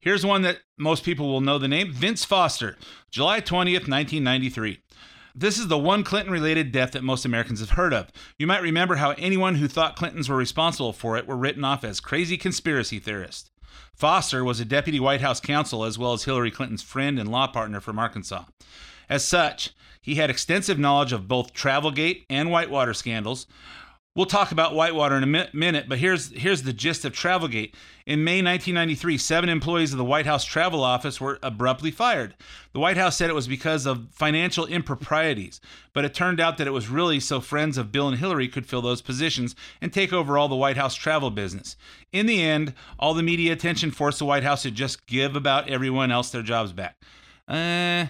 Here's 0.01 0.25
one 0.25 0.43
that 0.43 0.61
most 0.79 1.03
people 1.03 1.29
will 1.29 1.41
know 1.41 1.59
the 1.59 1.67
name 1.67 1.93
Vince 1.93 2.25
Foster, 2.25 2.77
July 3.11 3.41
20th, 3.41 3.89
1993. 3.89 4.79
This 5.35 5.59
is 5.59 5.69
the 5.69 5.79
one 5.79 6.05
Clinton 6.05 6.33
related 6.33 6.73
death 6.73 6.93
that 6.93 7.05
most 7.05 7.25
Americans 7.25 7.61
have 7.61 7.71
heard 7.71 7.93
of. 7.93 8.11
You 8.39 8.47
might 8.47 8.63
remember 8.63 8.97
how 8.97 9.11
anyone 9.13 9.57
who 9.57 9.69
thought 9.69 9.97
Clintons 9.97 10.29
were 10.29 10.37
responsible 10.37 10.93
for 10.93 11.17
it 11.17 11.27
were 11.27 11.37
written 11.37 11.65
off 11.65 11.85
as 11.85 12.01
crazy 12.01 12.37
conspiracy 12.37 12.99
theorists. 12.99 13.51
Foster 13.95 14.45
was 14.45 14.61
a 14.61 14.65
deputy 14.65 15.01
White 15.01 15.21
House 15.21 15.41
counsel 15.41 15.85
as 15.85 15.99
well 15.99 16.13
as 16.13 16.25
Hillary 16.25 16.51
Clinton's 16.51 16.83
friend 16.83 17.19
and 17.19 17.31
law 17.31 17.47
partner 17.47 17.81
from 17.81 17.99
Arkansas. 17.99 18.45
As 19.09 19.25
such, 19.25 19.71
he 20.01 20.15
had 20.15 20.31
extensive 20.31 20.79
knowledge 20.79 21.13
of 21.13 21.29
both 21.29 21.53
Travelgate 21.53 22.25
and 22.31 22.51
Whitewater 22.51 22.95
scandals. 22.95 23.47
We'll 24.17 24.27
talk 24.27 24.51
about 24.51 24.75
Whitewater 24.75 25.17
in 25.17 25.23
a 25.23 25.27
mi- 25.27 25.49
minute, 25.53 25.87
but 25.89 25.99
here's 25.99 26.33
here's 26.33 26.65
the 26.65 26.73
gist 26.73 27.05
of 27.05 27.13
Travelgate. 27.13 27.73
In 28.05 28.25
May 28.25 28.43
1993, 28.43 29.17
seven 29.17 29.49
employees 29.49 29.93
of 29.93 29.99
the 29.99 30.05
White 30.05 30.27
House 30.27 30.45
Travel 30.45 30.83
Office 30.83 31.21
were 31.21 31.39
abruptly 31.41 31.93
fired. 31.93 32.35
The 32.73 32.81
White 32.81 32.97
House 32.97 33.17
said 33.17 33.31
it 33.31 33.35
was 33.35 33.47
because 33.47 33.87
of 33.87 34.09
financial 34.11 34.67
improprieties, 34.67 35.61
but 35.93 36.05
it 36.05 36.15
turned 36.15 36.41
out 36.41 36.59
that 36.59 36.67
it 36.67 36.73
was 36.73 36.89
really 36.89 37.21
so 37.21 37.41
friends 37.41 37.79
of 37.79 37.93
Bill 37.93 38.09
and 38.09 38.19
Hillary 38.19 38.49
could 38.49 38.67
fill 38.67 38.83
those 38.83 39.03
positions 39.03 39.55
and 39.81 39.93
take 39.93 40.13
over 40.13 40.37
all 40.37 40.49
the 40.49 40.57
White 40.57 40.77
House 40.77 40.97
travel 40.97 41.31
business. 41.31 41.77
In 42.11 42.27
the 42.27 42.43
end, 42.43 42.75
all 42.99 43.15
the 43.15 43.23
media 43.23 43.53
attention 43.53 43.93
forced 43.93 44.19
the 44.19 44.25
White 44.25 44.43
House 44.43 44.63
to 44.63 44.73
just 44.73 45.07
give 45.07 45.37
about 45.37 45.69
everyone 45.69 46.11
else 46.11 46.31
their 46.31 46.43
jobs 46.43 46.73
back. 46.73 46.97
Uh, 47.47 48.07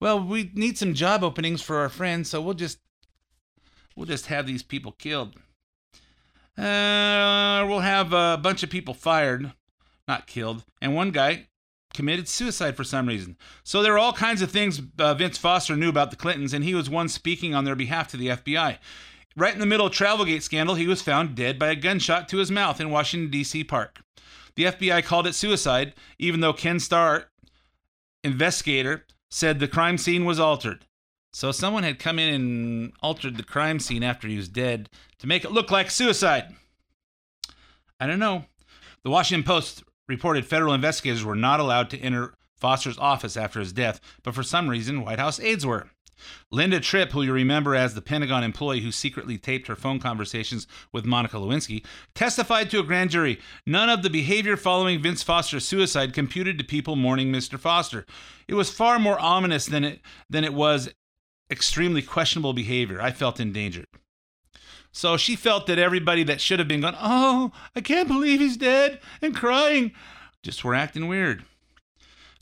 well, 0.00 0.22
we 0.22 0.50
need 0.54 0.76
some 0.76 0.92
job 0.92 1.24
openings 1.24 1.62
for 1.62 1.78
our 1.78 1.88
friends, 1.88 2.28
so 2.28 2.42
we'll 2.42 2.52
just 2.52 2.78
we'll 3.96 4.06
just 4.06 4.26
have 4.26 4.46
these 4.46 4.62
people 4.62 4.92
killed. 4.92 5.34
Uh, 6.56 7.64
we'll 7.66 7.80
have 7.80 8.12
a 8.12 8.38
bunch 8.40 8.62
of 8.62 8.70
people 8.70 8.94
fired, 8.94 9.52
not 10.06 10.26
killed, 10.26 10.64
and 10.80 10.94
one 10.94 11.10
guy 11.10 11.48
committed 11.92 12.28
suicide 12.28 12.76
for 12.76 12.84
some 12.84 13.08
reason. 13.08 13.36
So 13.64 13.82
there 13.82 13.94
are 13.94 13.98
all 13.98 14.12
kinds 14.12 14.42
of 14.42 14.50
things 14.50 14.80
uh, 14.98 15.14
Vince 15.14 15.38
Foster 15.38 15.76
knew 15.76 15.88
about 15.88 16.10
the 16.10 16.16
Clintons, 16.16 16.52
and 16.52 16.62
he 16.62 16.74
was 16.74 16.90
one 16.90 17.08
speaking 17.08 17.54
on 17.54 17.64
their 17.64 17.74
behalf 17.74 18.08
to 18.08 18.16
the 18.16 18.28
FBI. 18.28 18.78
Right 19.34 19.52
in 19.52 19.60
the 19.60 19.66
middle 19.66 19.86
of 19.86 19.92
Travelgate 19.92 20.42
scandal, 20.42 20.76
he 20.76 20.86
was 20.86 21.02
found 21.02 21.34
dead 21.34 21.58
by 21.58 21.68
a 21.68 21.76
gunshot 21.76 22.28
to 22.30 22.38
his 22.38 22.50
mouth 22.50 22.80
in 22.80 22.90
Washington 22.90 23.30
D.C. 23.30 23.64
Park. 23.64 24.00
The 24.54 24.64
FBI 24.64 25.04
called 25.04 25.26
it 25.26 25.34
suicide, 25.34 25.94
even 26.18 26.40
though 26.40 26.54
Ken 26.54 26.80
Starr, 26.80 27.26
investigator, 28.24 29.04
said 29.30 29.58
the 29.58 29.68
crime 29.68 29.98
scene 29.98 30.24
was 30.24 30.40
altered. 30.40 30.86
So 31.36 31.52
someone 31.52 31.82
had 31.82 31.98
come 31.98 32.18
in 32.18 32.32
and 32.32 32.92
altered 33.02 33.36
the 33.36 33.42
crime 33.42 33.78
scene 33.78 34.02
after 34.02 34.26
he 34.26 34.38
was 34.38 34.48
dead 34.48 34.88
to 35.18 35.26
make 35.26 35.44
it 35.44 35.52
look 35.52 35.70
like 35.70 35.90
suicide. 35.90 36.54
I 38.00 38.06
don't 38.06 38.18
know. 38.18 38.46
The 39.04 39.10
Washington 39.10 39.44
Post 39.44 39.84
reported 40.08 40.46
federal 40.46 40.72
investigators 40.72 41.24
were 41.24 41.36
not 41.36 41.60
allowed 41.60 41.90
to 41.90 41.98
enter 41.98 42.32
Foster's 42.56 42.96
office 42.96 43.36
after 43.36 43.60
his 43.60 43.74
death, 43.74 44.00
but 44.22 44.34
for 44.34 44.42
some 44.42 44.70
reason, 44.70 45.04
White 45.04 45.18
House 45.18 45.38
aides 45.38 45.66
were. 45.66 45.90
Linda 46.50 46.80
Tripp, 46.80 47.12
who 47.12 47.20
you 47.20 47.34
remember 47.34 47.74
as 47.74 47.92
the 47.92 48.00
Pentagon 48.00 48.42
employee 48.42 48.80
who 48.80 48.90
secretly 48.90 49.36
taped 49.36 49.66
her 49.68 49.76
phone 49.76 49.98
conversations 49.98 50.66
with 50.90 51.04
Monica 51.04 51.36
Lewinsky, 51.36 51.84
testified 52.14 52.70
to 52.70 52.80
a 52.80 52.82
grand 52.82 53.10
jury. 53.10 53.38
None 53.66 53.90
of 53.90 54.02
the 54.02 54.08
behavior 54.08 54.56
following 54.56 55.02
Vince 55.02 55.22
Foster's 55.22 55.66
suicide 55.66 56.14
computed 56.14 56.56
to 56.56 56.64
people 56.64 56.96
mourning 56.96 57.30
Mr. 57.30 57.58
Foster. 57.58 58.06
It 58.48 58.54
was 58.54 58.70
far 58.70 58.98
more 58.98 59.20
ominous 59.20 59.66
than 59.66 59.84
it 59.84 60.00
than 60.30 60.42
it 60.42 60.54
was 60.54 60.88
extremely 61.50 62.02
questionable 62.02 62.52
behavior. 62.52 63.00
I 63.00 63.12
felt 63.12 63.40
endangered. 63.40 63.86
So 64.92 65.16
she 65.16 65.36
felt 65.36 65.66
that 65.66 65.78
everybody 65.78 66.22
that 66.24 66.40
should 66.40 66.58
have 66.58 66.68
been 66.68 66.80
going, 66.80 66.96
oh, 66.98 67.52
I 67.74 67.80
can't 67.80 68.08
believe 68.08 68.40
he's 68.40 68.56
dead, 68.56 68.98
and 69.20 69.36
crying, 69.36 69.92
just 70.42 70.64
were 70.64 70.74
acting 70.74 71.06
weird. 71.06 71.44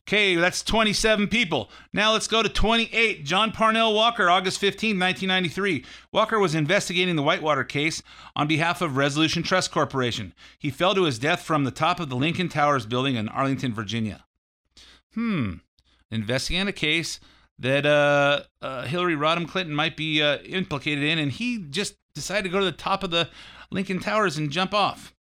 Okay, 0.07 0.35
that's 0.37 0.63
27 0.63 1.29
people. 1.29 1.71
Now 1.93 2.13
let's 2.13 2.29
go 2.29 2.43
to 2.43 2.49
28. 2.49 3.25
John 3.25 3.53
Parnell 3.53 3.95
Walker, 3.95 4.29
August 4.29 4.59
15, 4.59 4.91
1993. 5.01 5.83
Walker 6.13 6.39
was 6.39 6.55
investigating 6.55 7.17
the 7.17 7.23
Whitewater 7.23 7.65
case 7.65 8.03
on 8.37 8.47
behalf 8.47 8.83
of 8.83 8.99
Resolution 8.99 9.43
Trust 9.43 9.73
Corporation. 9.73 10.35
He 10.59 10.69
fell 10.69 10.95
to 10.95 11.05
his 11.05 11.19
death 11.19 11.41
from 11.41 11.65
the 11.65 11.71
top 11.71 12.01
of 12.01 12.11
the 12.11 12.17
Lincoln 12.17 12.51
Towers 12.51 12.85
building 12.85 13.17
in 13.17 13.31
Arlington, 13.31 13.73
Virginia. 13.73 14.27
Hmm. 15.15 15.55
Investigating 16.11 16.69
a 16.69 16.73
case 16.73 17.19
that 17.59 17.87
uh, 17.87 18.43
uh, 18.63 18.83
Hillary 18.83 19.15
Rodham 19.15 19.49
Clinton 19.49 19.75
might 19.75 19.97
be 19.97 20.23
uh, 20.23 20.39
implicated 20.39 21.05
in, 21.05 21.19
and 21.19 21.33
he 21.33 21.59
just 21.71 21.97
decided 22.15 22.45
to 22.45 22.49
go 22.49 22.59
to 22.59 22.65
the 22.65 22.73
top 22.73 23.03
of 23.03 23.11
the 23.11 23.29
Lincoln 23.71 24.01
Towers 24.01 24.37
and 24.37 24.51
jump 24.51 24.75
off. 24.75 25.15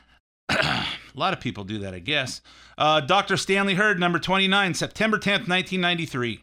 a 0.48 0.86
lot 1.14 1.32
of 1.32 1.40
people 1.40 1.64
do 1.64 1.78
that, 1.78 1.94
I 1.94 1.98
guess. 1.98 2.40
Uh, 2.76 3.00
Dr. 3.00 3.36
Stanley 3.36 3.74
Heard, 3.74 3.98
number 3.98 4.18
29, 4.18 4.74
September 4.74 5.18
10th, 5.18 5.48
1993. 5.48 6.40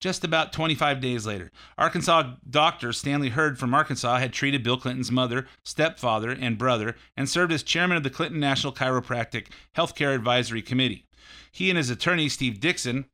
Just 0.00 0.24
about 0.24 0.52
25 0.52 1.00
days 1.00 1.24
later, 1.24 1.50
Arkansas 1.78 2.34
doctor 2.50 2.92
Stanley 2.92 3.30
Heard 3.30 3.58
from 3.58 3.72
Arkansas 3.72 4.18
had 4.18 4.34
treated 4.34 4.62
Bill 4.62 4.76
Clinton's 4.76 5.10
mother, 5.10 5.46
stepfather, 5.64 6.30
and 6.30 6.58
brother 6.58 6.94
and 7.16 7.28
served 7.28 7.52
as 7.52 7.62
chairman 7.62 7.96
of 7.96 8.02
the 8.02 8.10
Clinton 8.10 8.38
National 8.38 8.72
Chiropractic 8.72 9.46
Healthcare 9.74 10.14
Advisory 10.14 10.60
Committee. 10.60 11.06
He 11.50 11.70
and 11.70 11.78
his 11.78 11.88
attorney, 11.88 12.28
Steve 12.28 12.60
Dixon, 12.60 13.06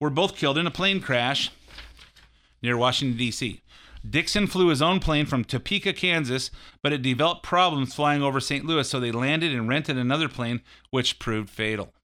were 0.00 0.10
both 0.10 0.36
killed 0.36 0.58
in 0.58 0.66
a 0.66 0.70
plane 0.70 1.00
crash 1.00 1.50
near 2.62 2.76
Washington, 2.76 3.18
D.C. 3.18 3.60
Dixon 4.08 4.46
flew 4.46 4.68
his 4.68 4.82
own 4.82 5.00
plane 5.00 5.24
from 5.24 5.44
Topeka, 5.44 5.92
Kansas, 5.94 6.50
but 6.82 6.92
it 6.92 7.02
developed 7.02 7.42
problems 7.42 7.94
flying 7.94 8.22
over 8.22 8.38
St. 8.38 8.64
Louis, 8.64 8.88
so 8.88 9.00
they 9.00 9.12
landed 9.12 9.52
and 9.54 9.68
rented 9.68 9.96
another 9.96 10.28
plane, 10.28 10.60
which 10.90 11.18
proved 11.18 11.48
fatal. 11.48 11.94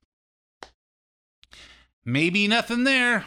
Maybe 2.04 2.48
nothing 2.48 2.84
there. 2.84 3.26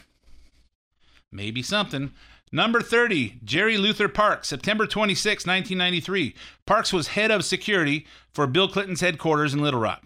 Maybe 1.31 1.61
something. 1.61 2.11
Number 2.51 2.81
30, 2.81 3.39
Jerry 3.43 3.77
Luther 3.77 4.07
Parks, 4.07 4.47
September 4.47 4.85
26, 4.85 5.45
1993. 5.45 6.35
Parks 6.65 6.93
was 6.93 7.09
head 7.09 7.31
of 7.31 7.45
security 7.45 8.05
for 8.31 8.45
Bill 8.45 8.67
Clinton's 8.67 9.01
headquarters 9.01 9.53
in 9.53 9.61
Little 9.61 9.79
Rock. 9.79 10.03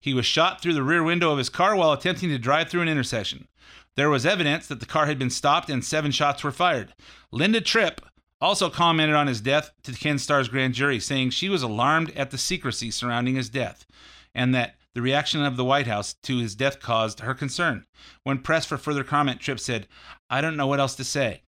He 0.00 0.14
was 0.14 0.26
shot 0.26 0.60
through 0.60 0.74
the 0.74 0.82
rear 0.82 1.02
window 1.02 1.30
of 1.30 1.38
his 1.38 1.48
car 1.48 1.76
while 1.76 1.92
attempting 1.92 2.30
to 2.30 2.38
drive 2.38 2.68
through 2.68 2.80
an 2.80 2.88
intersection. 2.88 3.46
There 3.96 4.10
was 4.10 4.24
evidence 4.24 4.66
that 4.68 4.80
the 4.80 4.86
car 4.86 5.06
had 5.06 5.18
been 5.18 5.30
stopped 5.30 5.68
and 5.68 5.84
seven 5.84 6.12
shots 6.12 6.42
were 6.42 6.52
fired. 6.52 6.94
Linda 7.30 7.60
Tripp 7.60 8.00
also 8.40 8.70
commented 8.70 9.14
on 9.14 9.26
his 9.26 9.40
death 9.40 9.70
to 9.84 9.92
Ken 9.92 10.18
Starr's 10.18 10.48
grand 10.48 10.74
jury, 10.74 10.98
saying 10.98 11.30
she 11.30 11.48
was 11.48 11.62
alarmed 11.62 12.10
at 12.16 12.30
the 12.30 12.38
secrecy 12.38 12.90
surrounding 12.90 13.36
his 13.36 13.48
death 13.48 13.86
and 14.34 14.54
that 14.54 14.76
the 14.94 15.02
reaction 15.02 15.42
of 15.42 15.56
the 15.56 15.64
White 15.64 15.86
House 15.86 16.14
to 16.22 16.38
his 16.38 16.54
death 16.54 16.80
caused 16.80 17.20
her 17.20 17.34
concern. 17.34 17.86
When 18.24 18.38
pressed 18.38 18.68
for 18.68 18.76
further 18.76 19.04
comment, 19.04 19.40
Tripp 19.40 19.60
said, 19.60 19.88
I 20.28 20.40
don't 20.40 20.56
know 20.56 20.66
what 20.66 20.80
else 20.80 20.94
to 20.96 21.04
say. 21.04 21.42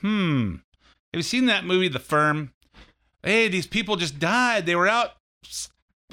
Hmm. 0.00 0.56
Have 1.12 1.18
you 1.18 1.22
seen 1.22 1.46
that 1.46 1.64
movie, 1.64 1.88
The 1.88 1.98
Firm? 1.98 2.52
Hey, 3.22 3.48
these 3.48 3.66
people 3.66 3.96
just 3.96 4.18
died. 4.18 4.66
They 4.66 4.76
were 4.76 4.88
out, 4.88 5.12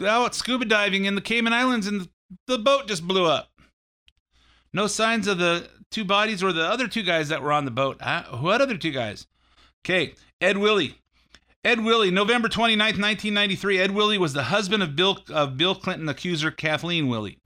out 0.02 0.34
scuba 0.34 0.66
diving 0.66 1.06
in 1.06 1.16
the 1.16 1.22
Cayman 1.22 1.54
Islands 1.54 1.88
and 1.88 2.10
the 2.48 2.58
boat 2.58 2.88
just 2.88 3.08
blew 3.08 3.26
up. 3.26 3.50
No 4.74 4.88
signs 4.88 5.28
of 5.28 5.38
the 5.38 5.70
two 5.92 6.04
bodies 6.04 6.42
or 6.42 6.52
the 6.52 6.68
other 6.68 6.88
two 6.88 7.04
guys 7.04 7.30
that 7.30 7.44
were 7.44 7.52
on 7.52 7.66
the 7.66 7.72
boat. 7.72 7.98
Uh, 8.02 8.24
what 8.38 8.62
other 8.62 8.78
two 8.78 8.92
guys? 8.92 9.28
Okay, 9.86 10.14
Ed 10.42 10.58
Willey. 10.58 10.96
Ed 11.64 11.86
Willey, 11.86 12.12
November 12.12 12.50
29th, 12.50 13.00
1993. 13.00 13.80
Ed 13.80 13.92
Willey 13.92 14.18
was 14.18 14.34
the 14.34 14.44
husband 14.44 14.84
of 14.84 14.96
Bill, 14.96 15.20
of 15.30 15.56
Bill 15.56 15.76
Clinton 15.76 16.10
accuser 16.10 16.52
Kathleen 16.52 17.08
Willey. 17.08 17.38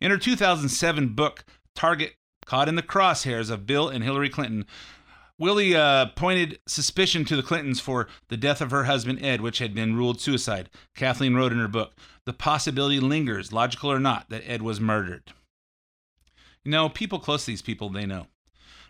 In 0.00 0.10
her 0.10 0.16
2007 0.16 1.08
book, 1.08 1.44
Target 1.74 2.14
Caught 2.46 2.68
in 2.68 2.76
the 2.76 2.82
Crosshairs 2.82 3.50
of 3.50 3.66
Bill 3.66 3.90
and 3.90 4.02
Hillary 4.02 4.30
Clinton, 4.30 4.64
Willey 5.38 5.76
uh, 5.76 6.06
pointed 6.16 6.58
suspicion 6.66 7.26
to 7.26 7.36
the 7.36 7.42
Clintons 7.42 7.78
for 7.78 8.08
the 8.28 8.38
death 8.38 8.62
of 8.62 8.70
her 8.70 8.84
husband 8.84 9.22
Ed, 9.22 9.42
which 9.42 9.58
had 9.58 9.74
been 9.74 9.96
ruled 9.96 10.20
suicide. 10.20 10.70
Kathleen 10.96 11.34
wrote 11.34 11.52
in 11.52 11.58
her 11.58 11.68
book, 11.68 11.92
The 12.24 12.32
possibility 12.32 13.00
lingers, 13.00 13.52
logical 13.52 13.92
or 13.92 14.00
not, 14.00 14.30
that 14.30 14.48
Ed 14.48 14.62
was 14.62 14.80
murdered. 14.80 15.34
Know, 16.68 16.90
people 16.90 17.18
close 17.18 17.46
to 17.46 17.50
these 17.50 17.62
people, 17.62 17.88
they 17.88 18.04
know. 18.04 18.26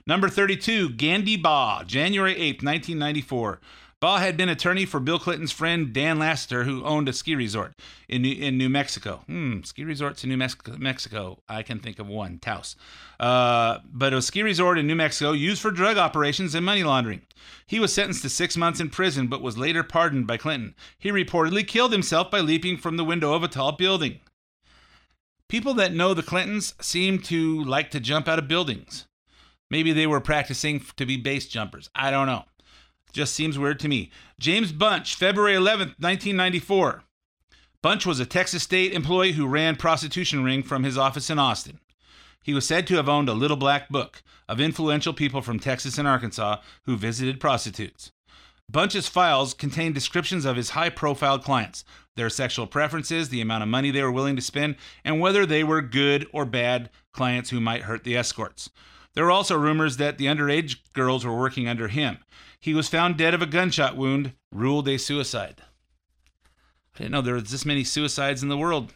Number 0.05 0.29
32, 0.29 0.91
Gandy 0.91 1.37
Baugh, 1.37 1.85
January 1.85 2.35
8th, 2.35 2.64
1994. 2.64 3.61
Baugh 4.01 4.19
had 4.19 4.37
been 4.37 4.49
attorney 4.49 4.85
for 4.85 4.99
Bill 4.99 5.19
Clinton's 5.21 5.53
friend 5.53 5.93
Dan 5.93 6.19
Lasater, 6.19 6.64
who 6.64 6.85
owned 6.85 7.09
a 7.09 7.12
ski 7.12 7.37
resort 7.37 7.75
in 8.09 8.23
New, 8.23 8.33
in 8.33 8.59
New 8.59 8.69
Mexico. 8.69 9.23
Hmm, 9.27 9.62
ski 9.62 9.85
resorts 9.85 10.25
in 10.25 10.31
New 10.31 10.37
Mexico, 10.37 10.77
Mexico. 10.77 11.43
I 11.49 11.62
can 11.62 11.79
think 11.79 12.01
of 12.01 12.09
one, 12.09 12.38
Taos. 12.38 12.75
Uh, 13.21 13.79
but 13.85 14.12
a 14.12 14.23
ski 14.23 14.43
resort 14.43 14.77
in 14.77 14.88
New 14.88 14.97
Mexico 14.97 15.31
used 15.31 15.62
for 15.62 15.71
drug 15.71 15.99
operations 15.99 16.57
and 16.57 16.67
money 16.67 16.83
laundering. 16.83 17.23
He 17.64 17.79
was 17.79 17.93
sentenced 17.93 18.23
to 18.23 18.29
six 18.29 18.57
months 18.57 18.81
in 18.81 18.91
prison, 18.91 19.29
but 19.29 19.43
was 19.43 19.57
later 19.57 19.85
pardoned 19.85 20.27
by 20.27 20.37
Clinton. 20.37 20.75
He 20.99 21.11
reportedly 21.11 21.67
killed 21.67 21.93
himself 21.93 22.29
by 22.29 22.41
leaping 22.41 22.77
from 22.77 22.97
the 22.97 23.05
window 23.05 23.35
of 23.35 23.45
a 23.45 23.49
tall 23.49 23.73
building. 23.73 24.19
People 25.49 25.73
that 25.75 25.95
know 25.95 26.13
the 26.13 26.23
Clintons 26.23 26.75
seem 26.81 27.21
to 27.21 27.65
like 27.65 27.91
to 27.93 28.01
jump 28.01 28.29
out 28.29 28.39
of 28.39 28.49
buildings. 28.49 29.07
Maybe 29.71 29.93
they 29.93 30.07
were 30.07 30.21
practicing 30.21 30.83
to 30.97 31.07
be 31.07 31.17
base 31.17 31.47
jumpers. 31.47 31.89
I 31.95 32.11
don't 32.11 32.27
know. 32.27 32.45
Just 33.13 33.35
seems 33.35 33.59
weird 33.59 33.81
to 33.81 33.89
me. 33.89 34.11
James 34.39 34.73
Bunch, 34.73 35.15
February 35.15 35.55
11th, 35.55 35.97
1994. 35.99 37.03
Bunch 37.83 38.05
was 38.05 38.21
a 38.21 38.27
Texas 38.27 38.63
state 38.63 38.93
employee 38.93 39.33
who 39.33 39.47
ran 39.47 39.77
prostitution 39.77 40.45
ring 40.45 40.63
from 40.63 40.85
his 40.85 40.99
office 40.99 41.31
in 41.31 41.39
Austin. 41.39 41.81
He 42.43 42.53
was 42.53 42.67
said 42.67 42.87
to 42.87 42.97
have 42.97 43.09
owned 43.09 43.29
a 43.29 43.35
little 43.35 43.57
black 43.57 43.89
book 43.89 44.23
of 44.49 44.61
influential 44.61 45.15
people 45.15 45.41
from 45.41 45.59
Texas 45.59 45.97
and 45.97 46.09
Arkansas 46.09 46.59
who 46.85 46.97
visited 46.97 47.41
prostitutes. 47.41 48.13
Bunch's 48.71 49.09
files 49.09 49.55
contained 49.55 49.95
descriptions 49.95 50.45
of 50.45 50.57
his 50.57 50.71
high 50.71 50.91
profile 50.91 51.39
clients, 51.39 51.85
their 52.19 52.29
sexual 52.29 52.67
preferences, 52.67 53.31
the 53.31 53.41
amount 53.41 53.63
of 53.63 53.69
money 53.71 53.91
they 53.91 54.03
were 54.03 54.13
willing 54.13 54.37
to 54.37 54.43
spend, 54.43 54.77
and 55.05 55.21
whether 55.21 55.47
they 55.47 55.65
were 55.65 55.81
good 55.81 56.27
or 56.33 56.45
bad 56.45 56.91
clients 57.13 57.49
who 57.49 57.61
might 57.61 57.83
hurt 57.83 58.05
the 58.05 58.17
escorts. 58.17 58.69
There 59.15 59.25
were 59.25 59.31
also 59.31 59.57
rumors 59.57 59.97
that 59.97 60.19
the 60.19 60.27
underage 60.27 60.77
girls 60.93 61.25
were 61.25 61.37
working 61.37 61.67
under 61.67 61.89
him. 61.89 62.19
He 62.61 62.75
was 62.75 62.89
found 62.89 63.17
dead 63.17 63.35
of 63.35 63.41
a 63.41 63.47
gunshot 63.47 63.97
wound, 63.97 64.33
ruled 64.53 64.89
a 64.89 64.99
suicide. 64.99 65.63
I 66.95 66.99
didn't 66.99 67.13
know 67.13 67.23
there 67.23 67.35
was 67.35 67.51
this 67.51 67.65
many 67.65 67.85
suicides 67.85 68.43
in 68.43 68.49
the 68.49 68.59
world. 68.59 68.93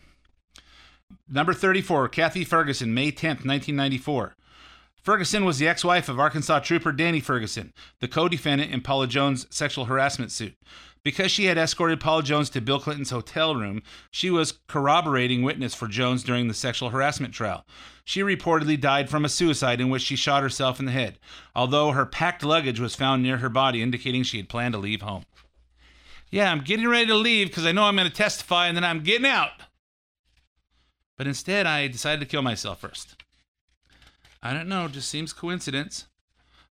Number 1.29 1.55
34, 1.55 2.09
Kathy 2.09 2.45
Ferguson, 2.45 2.93
May 2.93 3.13
10th, 3.13 3.47
1994. 3.47 4.35
Ferguson 5.03 5.45
was 5.45 5.59
the 5.59 5.67
ex 5.67 5.85
wife 5.85 6.09
of 6.09 6.21
Arkansas 6.21 6.61
trooper 6.61 6.93
Danny 6.93 7.19
Ferguson, 7.19 7.73
the 8.01 8.09
co 8.09 8.29
defendant 8.29 8.73
in 8.73 8.81
Paula 8.81 9.09
Jones' 9.09 9.47
sexual 9.51 9.87
harassment 9.87 10.31
suit. 10.31 10.55
Because 11.05 11.33
she 11.33 11.47
had 11.47 11.59
escorted 11.59 12.01
Paula 12.01 12.23
Jones 12.23 12.49
to 12.51 12.61
Bill 12.61 12.79
Clinton's 12.79 13.11
hotel 13.11 13.57
room, 13.57 13.83
she 14.11 14.31
was 14.31 14.53
corroborating 14.69 15.43
witness 15.43 15.75
for 15.75 15.88
Jones 15.88 16.23
during 16.23 16.47
the 16.47 16.55
sexual 16.55 16.91
harassment 16.91 17.35
trial. 17.35 17.67
She 18.05 18.21
reportedly 18.21 18.81
died 18.81 19.11
from 19.11 19.25
a 19.25 19.29
suicide 19.29 19.81
in 19.81 19.91
which 19.91 20.03
she 20.03 20.17
shot 20.17 20.43
herself 20.43 20.79
in 20.79 20.87
the 20.87 20.93
head, 20.93 21.19
although 21.57 21.91
her 21.91 22.07
packed 22.07 22.45
luggage 22.45 22.79
was 22.79 22.95
found 22.95 23.23
near 23.23 23.38
her 23.38 23.49
body, 23.49 23.83
indicating 23.83 24.23
she 24.23 24.37
had 24.37 24.49
planned 24.49 24.75
to 24.75 24.79
leave 24.79 25.03
home. 25.03 25.25
Yeah, 26.31 26.51
I'm 26.51 26.61
getting 26.61 26.88
ready 26.88 27.07
to 27.07 27.15
leave 27.15 27.49
because 27.49 27.67
I 27.67 27.73
know 27.73 27.85
I'm 27.85 27.97
going 27.97 28.09
to 28.09 28.15
testify 28.15 28.67
and 28.69 28.77
then 28.77 28.85
I'm 28.85 29.03
getting 29.03 29.27
out. 29.27 29.51
But 31.19 31.27
instead, 31.27 31.67
I 31.67 31.88
decided 31.88 32.21
to 32.21 32.27
kill 32.27 32.43
myself 32.43 32.81
first. 32.81 33.17
I 34.43 34.55
don't 34.55 34.69
know, 34.69 34.88
just 34.88 35.09
seems 35.09 35.33
coincidence. 35.33 36.07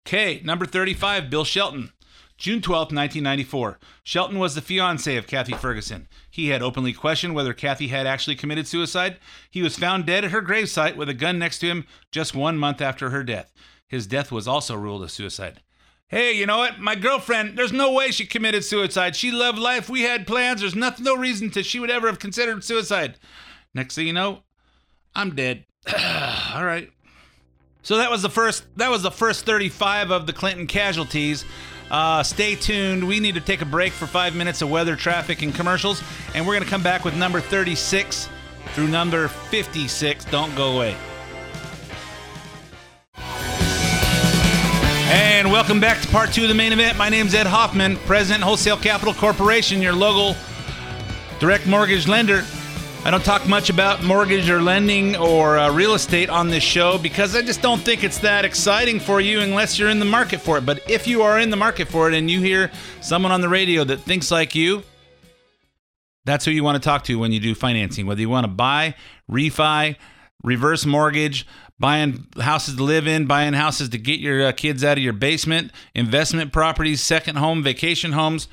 Okay, 0.07 0.41
number 0.45 0.67
35, 0.67 1.31
Bill 1.31 1.45
Shelton. 1.45 1.93
June 2.39 2.61
12, 2.61 2.93
1994. 2.93 3.79
Shelton 4.03 4.39
was 4.39 4.55
the 4.55 4.61
fiance 4.61 5.17
of 5.17 5.27
Kathy 5.27 5.55
Ferguson. 5.55 6.07
He 6.31 6.49
had 6.49 6.63
openly 6.63 6.93
questioned 6.93 7.35
whether 7.35 7.55
Kathy 7.55 7.89
had 7.89 8.07
actually 8.07 8.37
committed 8.37 8.67
suicide. 8.67 9.19
He 9.51 9.63
was 9.63 9.79
found 9.79 10.05
dead 10.05 10.25
at 10.25 10.31
her 10.33 10.43
gravesite 10.43 10.97
with 10.97 11.09
a 11.09 11.15
gun 11.15 11.39
next 11.39 11.61
to 11.61 11.67
him 11.67 11.87
just 12.13 12.35
one 12.35 12.59
month 12.59 12.81
after 12.83 13.11
her 13.11 13.25
death. 13.25 13.53
His 13.89 14.07
death 14.07 14.31
was 14.31 14.47
also 14.47 14.77
ruled 14.77 15.03
a 15.03 15.09
suicide. 15.09 15.63
Hey, 16.09 16.33
you 16.33 16.47
know 16.47 16.59
what? 16.59 16.79
My 16.79 16.95
girlfriend, 16.95 17.59
there's 17.59 17.73
no 17.73 17.93
way 17.93 18.11
she 18.11 18.27
committed 18.27 18.65
suicide. 18.65 19.17
She 19.17 19.33
loved 19.33 19.59
life. 19.59 19.89
We 19.89 20.03
had 20.03 20.27
plans. 20.27 20.61
There's 20.61 20.75
nothing, 20.75 21.05
no 21.05 21.17
reason 21.17 21.51
to 21.51 21.63
she 21.63 21.81
would 21.81 21.91
ever 21.91 22.07
have 22.07 22.19
considered 22.19 22.63
suicide. 22.63 23.17
Next 23.75 23.95
thing 23.97 24.07
you 24.07 24.13
know, 24.13 24.43
I'm 25.15 25.35
dead. 25.35 25.65
All 26.55 26.65
right. 26.65 26.91
So 27.83 27.97
that 27.97 28.11
was 28.11 28.23
the 28.23 28.31
first. 28.31 28.65
That 28.77 28.91
was 28.91 29.03
the 29.03 29.11
first 29.11 29.47
35 29.47 30.11
of 30.11 30.27
the 30.27 30.33
Clinton 30.33 30.67
casualties. 30.67 31.45
Uh, 31.91 32.23
stay 32.23 32.57
tuned. 32.57 33.07
We 33.07 33.21
need 33.21 33.35
to 33.37 33.41
take 33.41 33.63
a 33.63 33.67
break 33.67 33.93
for 33.93 34.07
five 34.07 34.35
minutes 34.35 34.63
of 34.63 34.71
weather, 34.71 34.97
traffic, 34.97 35.43
and 35.43 35.55
commercials, 35.55 36.03
and 36.35 36.47
we're 36.47 36.55
gonna 36.55 36.67
come 36.67 36.83
back 36.83 37.05
with 37.05 37.17
number 37.17 37.41
36 37.41 38.29
through 38.75 38.89
number 38.89 39.29
56. 39.29 40.25
Don't 40.27 40.55
go 40.57 40.77
away. 40.77 40.97
And 45.09 45.53
welcome 45.53 45.79
back 45.79 46.03
to 46.03 46.09
part 46.09 46.33
two 46.33 46.43
of 46.43 46.49
the 46.49 46.55
main 46.55 46.73
event. 46.73 46.99
My 46.99 47.09
name 47.09 47.29
is 47.29 47.35
Ed 47.35 47.47
Hoffman, 47.47 47.97
President, 47.99 48.43
Wholesale 48.43 48.77
Capital 48.77 49.15
Corporation, 49.15 49.81
your 49.81 49.93
local 49.93 50.37
direct 51.39 51.67
mortgage 51.67 52.09
lender. 52.09 52.45
I 53.07 53.11
don't 53.11 53.25
talk 53.25 53.47
much 53.47 53.71
about 53.71 54.03
mortgage 54.03 54.51
or 54.51 54.61
lending 54.61 55.15
or 55.15 55.59
uh, 55.59 55.71
real 55.71 55.95
estate 55.95 56.29
on 56.29 56.49
this 56.49 56.65
show 56.65 56.99
because 56.99 57.37
I 57.37 57.43
just 57.43 57.63
don't 57.63 57.81
think 57.81 58.03
it's 58.03 58.19
that 58.19 58.45
exciting 58.45 58.99
for 58.99 59.21
you 59.21 59.39
unless 59.39 59.79
you're 59.79 59.91
in 59.91 60.01
the 60.01 60.05
market 60.05 60.41
for 60.41 60.59
it. 60.59 60.67
But 60.67 60.91
if 60.91 61.07
you 61.07 61.23
are 61.23 61.39
in 61.39 61.51
the 61.51 61.57
market 61.57 61.87
for 61.87 62.09
it 62.09 62.17
and 62.17 62.29
you 62.29 62.41
hear 62.41 62.69
someone 63.01 63.31
on 63.31 63.43
the 63.43 63.49
radio 63.49 63.85
that 63.85 63.99
thinks 63.99 64.33
like 64.33 64.57
you, 64.57 64.83
that's 66.25 66.45
who 66.45 66.51
you 66.51 66.65
want 66.65 66.83
to 66.83 66.85
talk 66.85 67.05
to 67.05 67.17
when 67.17 67.31
you 67.31 67.39
do 67.39 67.55
financing. 67.55 68.07
Whether 68.09 68.23
you 68.23 68.29
want 68.29 68.43
to 68.43 68.53
buy, 68.53 68.97
refi, 69.31 69.95
reverse 70.43 70.85
mortgage, 70.85 71.47
buying 71.79 72.27
houses 72.41 72.75
to 72.75 72.83
live 72.83 73.07
in, 73.07 73.27
buying 73.27 73.53
houses 73.53 73.89
to 73.91 73.99
get 73.99 74.19
your 74.19 74.49
uh, 74.49 74.51
kids 74.51 74.83
out 74.83 74.99
of 74.99 75.05
your 75.05 75.13
basement, 75.13 75.71
investment 75.95 76.53
properties, 76.53 77.03
second 77.03 77.37
home, 77.37 77.63
vacation 77.63 78.11
homes, 78.11 78.49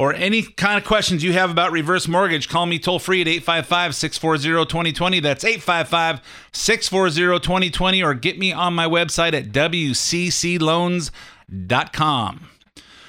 or 0.00 0.14
any 0.14 0.42
kind 0.42 0.78
of 0.78 0.84
questions 0.86 1.22
you 1.22 1.34
have 1.34 1.50
about 1.50 1.72
reverse 1.72 2.08
mortgage, 2.08 2.48
call 2.48 2.64
me 2.64 2.78
toll 2.78 2.98
free 2.98 3.20
at 3.20 3.28
855 3.28 3.94
640 3.94 4.64
2020. 4.64 5.20
That's 5.20 5.44
855 5.44 6.22
640 6.52 7.38
2020, 7.40 8.02
or 8.02 8.14
get 8.14 8.38
me 8.38 8.50
on 8.50 8.72
my 8.72 8.86
website 8.86 9.34
at 9.34 9.52
wccloans.com. 9.52 11.10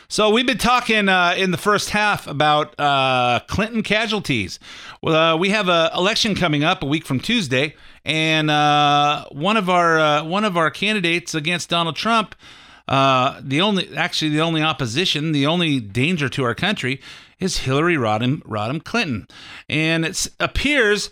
So 0.10 0.30
we've 0.32 0.46
been 0.46 0.58
talking 0.58 1.08
uh, 1.08 1.36
in 1.38 1.52
the 1.52 1.58
first 1.58 1.92
half 1.92 2.28
about 2.28 2.78
uh, 2.78 3.40
Clinton 3.48 3.84
casualties. 3.84 4.60
Well, 5.02 5.16
uh, 5.16 5.38
we 5.38 5.52
have 5.52 5.70
an 5.70 5.92
election 5.96 6.36
coming 6.36 6.66
up 6.66 6.84
a 6.84 6.86
week 6.86 7.06
from 7.06 7.22
Tuesday, 7.22 7.74
and 8.04 8.52
uh, 8.52 9.24
one 9.32 9.56
of 9.56 9.70
our 9.70 9.98
uh, 9.98 10.26
one 10.26 10.44
of 10.44 10.58
our 10.58 10.70
candidates 10.70 11.34
against 11.34 11.70
Donald 11.70 11.96
Trump, 11.96 12.36
uh, 12.88 13.40
the 13.44 13.62
only 13.62 13.96
actually 13.96 14.30
the 14.30 14.42
only 14.42 14.62
opposition, 14.62 15.32
the 15.32 15.46
only 15.46 15.80
danger 15.80 16.30
to 16.30 16.44
our 16.44 16.56
country, 16.56 17.02
is 17.40 17.60
Hillary 17.60 17.96
Rodham 17.96 18.42
Rodham 18.44 18.84
Clinton, 18.84 19.28
and 19.70 20.06
it 20.06 20.28
appears 20.40 21.10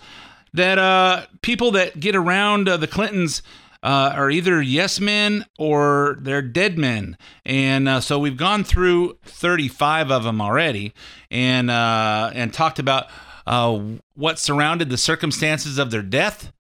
that 0.54 0.78
uh, 0.80 1.26
people 1.42 1.72
that 1.72 2.00
get 2.00 2.16
around 2.16 2.68
uh, 2.68 2.78
the 2.78 2.88
Clintons 2.88 3.42
uh, 3.82 4.12
are 4.16 4.30
either 4.30 4.62
yes 4.62 5.00
men 5.00 5.46
or 5.58 6.18
they're 6.22 6.42
dead 6.42 6.78
men. 6.78 7.18
And 7.46 7.88
uh, 7.88 8.02
so 8.02 8.20
we've 8.20 8.38
gone 8.38 8.64
through 8.64 9.18
35 9.24 10.12
of 10.12 10.24
them 10.24 10.42
already 10.42 10.94
and, 11.32 11.70
uh, 11.70 12.32
and 12.34 12.54
talked 12.54 12.80
about 12.80 13.08
uh, 13.48 13.80
what 14.16 14.38
surrounded 14.38 14.90
the 14.90 14.98
circumstances 14.98 15.78
of 15.78 15.92
their 15.92 16.02
death 16.02 16.52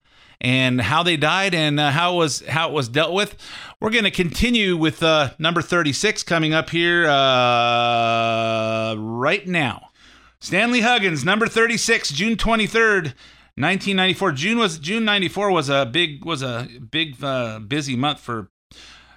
and 0.41 0.79
how 0.81 1.03
they 1.03 1.17
died 1.17 1.53
and 1.53 1.79
uh, 1.79 1.91
how 1.91 2.13
it 2.13 2.17
was 2.17 2.45
how 2.47 2.69
it 2.69 2.73
was 2.73 2.87
dealt 2.87 3.13
with. 3.13 3.35
We're 3.79 3.89
going 3.89 4.05
to 4.05 4.11
continue 4.11 4.77
with 4.77 5.03
uh, 5.03 5.31
number 5.39 5.61
36 5.61 6.23
coming 6.23 6.53
up 6.53 6.69
here 6.69 7.07
uh, 7.07 8.95
right 8.95 9.45
now. 9.47 9.89
Stanley 10.39 10.81
Huggins, 10.81 11.25
number 11.25 11.47
36, 11.47 12.11
June 12.11 12.35
23rd. 12.35 13.13
1994 13.55 14.31
June 14.31 14.57
was 14.57 14.79
June 14.79 15.03
94 15.03 15.51
was 15.51 15.67
a 15.67 15.85
big 15.85 16.23
was 16.23 16.41
a 16.41 16.65
big 16.91 17.21
uh, 17.21 17.59
busy 17.59 17.97
month 17.97 18.21
for 18.21 18.49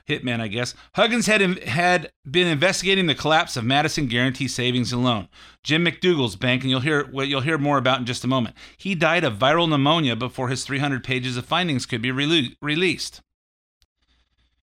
Hitman, 0.09 0.41
I 0.41 0.49
guess. 0.49 0.75
Huggins 0.95 1.27
had 1.27 1.41
had 1.65 2.13
been 2.29 2.47
investigating 2.47 3.07
the 3.07 3.15
collapse 3.15 3.57
of 3.57 3.65
Madison 3.65 4.07
Guaranty 4.07 4.49
Savings 4.49 4.93
and 4.93 5.05
Loan, 5.05 5.29
Jim 5.63 5.85
McDougal's 5.85 6.37
bank, 6.37 6.63
and 6.63 6.71
you'll 6.71 6.81
hear 6.81 7.05
what 7.07 7.29
you'll 7.29 7.41
hear 7.41 7.59
more 7.59 7.79
about 7.79 8.01
in 8.01 8.07
just 8.07 8.25
a 8.25 8.29
moment. 8.29 8.57
He 8.77 8.95
died 8.95 9.25
of 9.25 9.39
viral 9.39 9.69
pneumonia 9.69 10.17
before 10.17 10.49
his 10.49 10.65
300 10.65 11.05
pages 11.05 11.37
of 11.37 11.47
findings 11.47 11.87
could 11.87 12.03
be 12.03 12.11
rele- 12.11 12.57
released. 12.61 13.21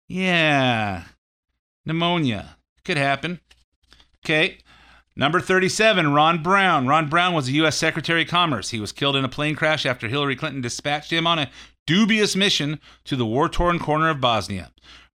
Yeah, 0.08 1.06
pneumonia 1.86 2.58
could 2.84 2.98
happen. 2.98 3.40
Okay. 4.26 4.58
Number 5.16 5.40
37, 5.40 6.12
Ron 6.12 6.42
Brown. 6.42 6.88
Ron 6.88 7.08
Brown 7.08 7.36
was 7.36 7.48
a 7.48 7.52
U.S. 7.54 7.78
Secretary 7.78 8.24
of 8.24 8.30
Commerce. 8.30 8.72
He 8.72 8.80
was 8.80 8.92
killed 8.92 9.16
in 9.16 9.24
a 9.24 9.30
plane 9.30 9.56
crash 9.56 9.86
after 9.86 10.08
Hillary 10.08 10.36
Clinton 10.36 10.62
dispatched 10.62 11.14
him 11.14 11.28
on 11.28 11.38
a 11.38 11.52
dubious 11.86 12.36
mission 12.36 12.80
to 13.06 13.16
the 13.16 13.26
war 13.26 13.48
torn 13.48 13.78
corner 13.78 14.10
of 14.10 14.20
Bosnia. 14.20 14.72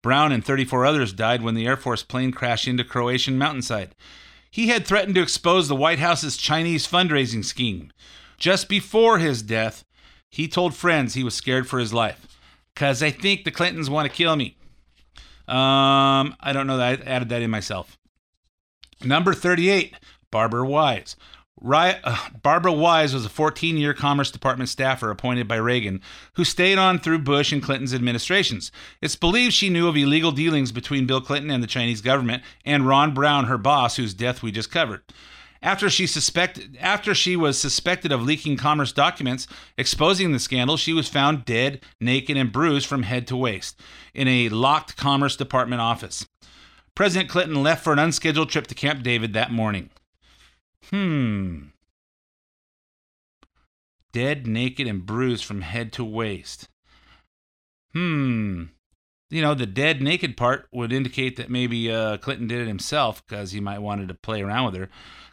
Brown 0.07 0.31
and 0.31 0.45
34 0.45 0.87
others 0.87 1.12
died 1.12 1.42
when 1.42 1.57
the 1.57 1.66
Air 1.66 1.77
Force 1.77 2.05
plane 2.05 2.31
crashed 2.31 2.69
into 2.69 2.85
Croatian 2.85 3.37
mountainside. 3.37 3.92
He 4.49 4.69
had 4.69 4.87
threatened 4.87 5.16
to 5.16 5.21
expose 5.21 5.66
the 5.66 5.75
White 5.75 5.99
House's 5.99 6.37
Chinese 6.37 6.87
fundraising 6.87 7.45
scheme. 7.45 7.92
Just 8.38 8.69
before 8.69 9.19
his 9.19 9.42
death, 9.42 9.85
he 10.31 10.47
told 10.47 10.77
friends 10.77 11.14
he 11.14 11.25
was 11.25 11.35
scared 11.35 11.66
for 11.66 11.81
his 11.81 11.92
life. 11.92 12.25
Because 12.73 13.03
I 13.03 13.11
think 13.11 13.42
the 13.42 13.51
Clintons 13.51 13.90
want 13.90 14.09
to 14.09 14.16
kill 14.16 14.37
me. 14.37 14.57
Um, 15.49 16.37
I 16.38 16.53
don't 16.53 16.69
know 16.69 16.77
that 16.77 17.01
I 17.01 17.05
added 17.05 17.29
that 17.31 17.42
in 17.42 17.51
myself. 17.51 17.99
Number 19.03 19.35
38, 19.35 19.97
Barbara 20.31 20.69
Wise. 20.69 21.16
Uh, 21.64 22.29
Barbara 22.42 22.73
Wise 22.73 23.14
was 23.14 23.25
a 23.25 23.31
14 23.31 23.77
year 23.79 23.95
Commerce 23.95 24.31
Department 24.31 24.69
staffer 24.69 25.11
appointed 25.11 25.49
by 25.49 25.57
Reagan, 25.57 26.03
who 26.35 26.45
stayed 26.45 26.79
on 26.79 26.99
through 26.99 27.21
Bush 27.21 27.53
and 27.53 27.62
Clinton's 27.62 27.95
administrations. 27.95 28.71
It's 29.01 29.16
believed 29.16 29.55
she 29.55 29.71
knew 29.71 29.88
of 29.88 29.97
illegal 29.97 30.33
dealings 30.33 30.71
between 30.71 31.07
Bill 31.07 31.21
Clinton 31.21 31.51
and 31.51 31.62
the 31.62 31.69
Chinese 31.69 32.01
government 32.03 32.42
and 32.64 32.87
Ron 32.87 33.14
Brown, 33.14 33.47
her 33.47 33.59
boss, 33.59 33.97
whose 33.97 34.14
death 34.14 34.42
we 34.42 34.53
just 34.53 34.71
covered. 34.71 35.03
After 35.62 35.88
she 35.88 36.07
suspected, 36.07 36.77
after 36.79 37.14
she 37.14 37.35
was 37.35 37.59
suspected 37.59 38.12
of 38.12 38.23
leaking 38.23 38.59
commerce 38.59 38.92
documents 38.92 39.49
exposing 39.79 40.33
the 40.33 40.38
scandal, 40.38 40.77
she 40.77 40.92
was 40.92 41.09
found 41.09 41.47
dead, 41.47 41.81
naked, 42.01 42.37
and 42.37 42.53
bruised 42.53 42.87
from 42.87 43.05
head 43.05 43.27
to 43.29 43.37
waist 43.37 43.81
in 44.14 44.29
a 44.29 44.51
locked 44.51 44.97
Commerce 44.97 45.37
Department 45.37 45.81
office. 45.81 46.27
President 46.95 47.31
Clinton 47.31 47.62
left 47.62 47.83
for 47.83 47.92
an 47.92 47.99
unscheduled 47.99 48.51
trip 48.51 48.66
to 48.66 48.75
Camp 48.75 49.03
David 49.03 49.33
that 49.33 49.51
morning. 49.51 49.90
Hmm. 50.90 51.66
Dead, 54.12 54.46
naked, 54.46 54.87
and 54.87 55.05
bruised 55.05 55.44
from 55.44 55.61
head 55.61 55.92
to 55.94 56.05
waist. 56.05 56.68
Hmm. 57.92 58.64
You 59.29 59.42
know, 59.42 59.55
the 59.55 59.66
dead, 59.66 60.01
naked 60.01 60.37
part 60.37 60.68
would 60.72 60.92
indicate 60.92 61.37
that 61.37 61.51
maybe 61.51 61.90
uh, 61.90 62.18
Clinton 62.18 62.46
did 62.46 62.61
it 62.61 62.68
himself 62.68 63.25
because 63.27 63.53
he 63.53 63.61
might 63.61 63.81
wanted 63.81 64.09
to 64.09 64.14
play 64.14 64.40
around 64.40 64.66
with 64.66 64.77
her 64.77 64.88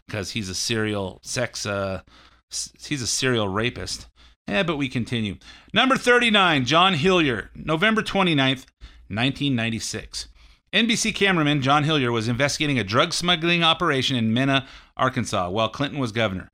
because 0.08 0.32
he's 0.32 0.50
a 0.50 0.56
serial 0.56 1.20
sex. 1.24 1.66
Uh, 1.66 2.02
he's 2.50 3.02
a 3.02 3.08
serial 3.08 3.48
rapist. 3.48 4.08
Yeah, 4.48 4.64
but 4.64 4.78
we 4.78 4.90
continue. 4.90 5.38
Number 5.74 5.96
39, 5.96 6.66
John 6.66 6.96
Hillyer, 6.96 7.50
November 7.56 8.02
29th, 8.02 8.66
1996. 9.08 10.28
NBC 10.74 11.14
cameraman 11.14 11.62
John 11.62 11.84
Hillyer 11.84 12.12
was 12.12 12.28
investigating 12.28 12.80
a 12.80 12.84
drug 12.84 13.14
smuggling 13.14 13.64
operation 13.64 14.16
in 14.16 14.34
Mena, 14.34 14.66
Arkansas, 14.98 15.52
while 15.52 15.70
Clinton 15.70 16.00
was 16.00 16.12
governor, 16.12 16.50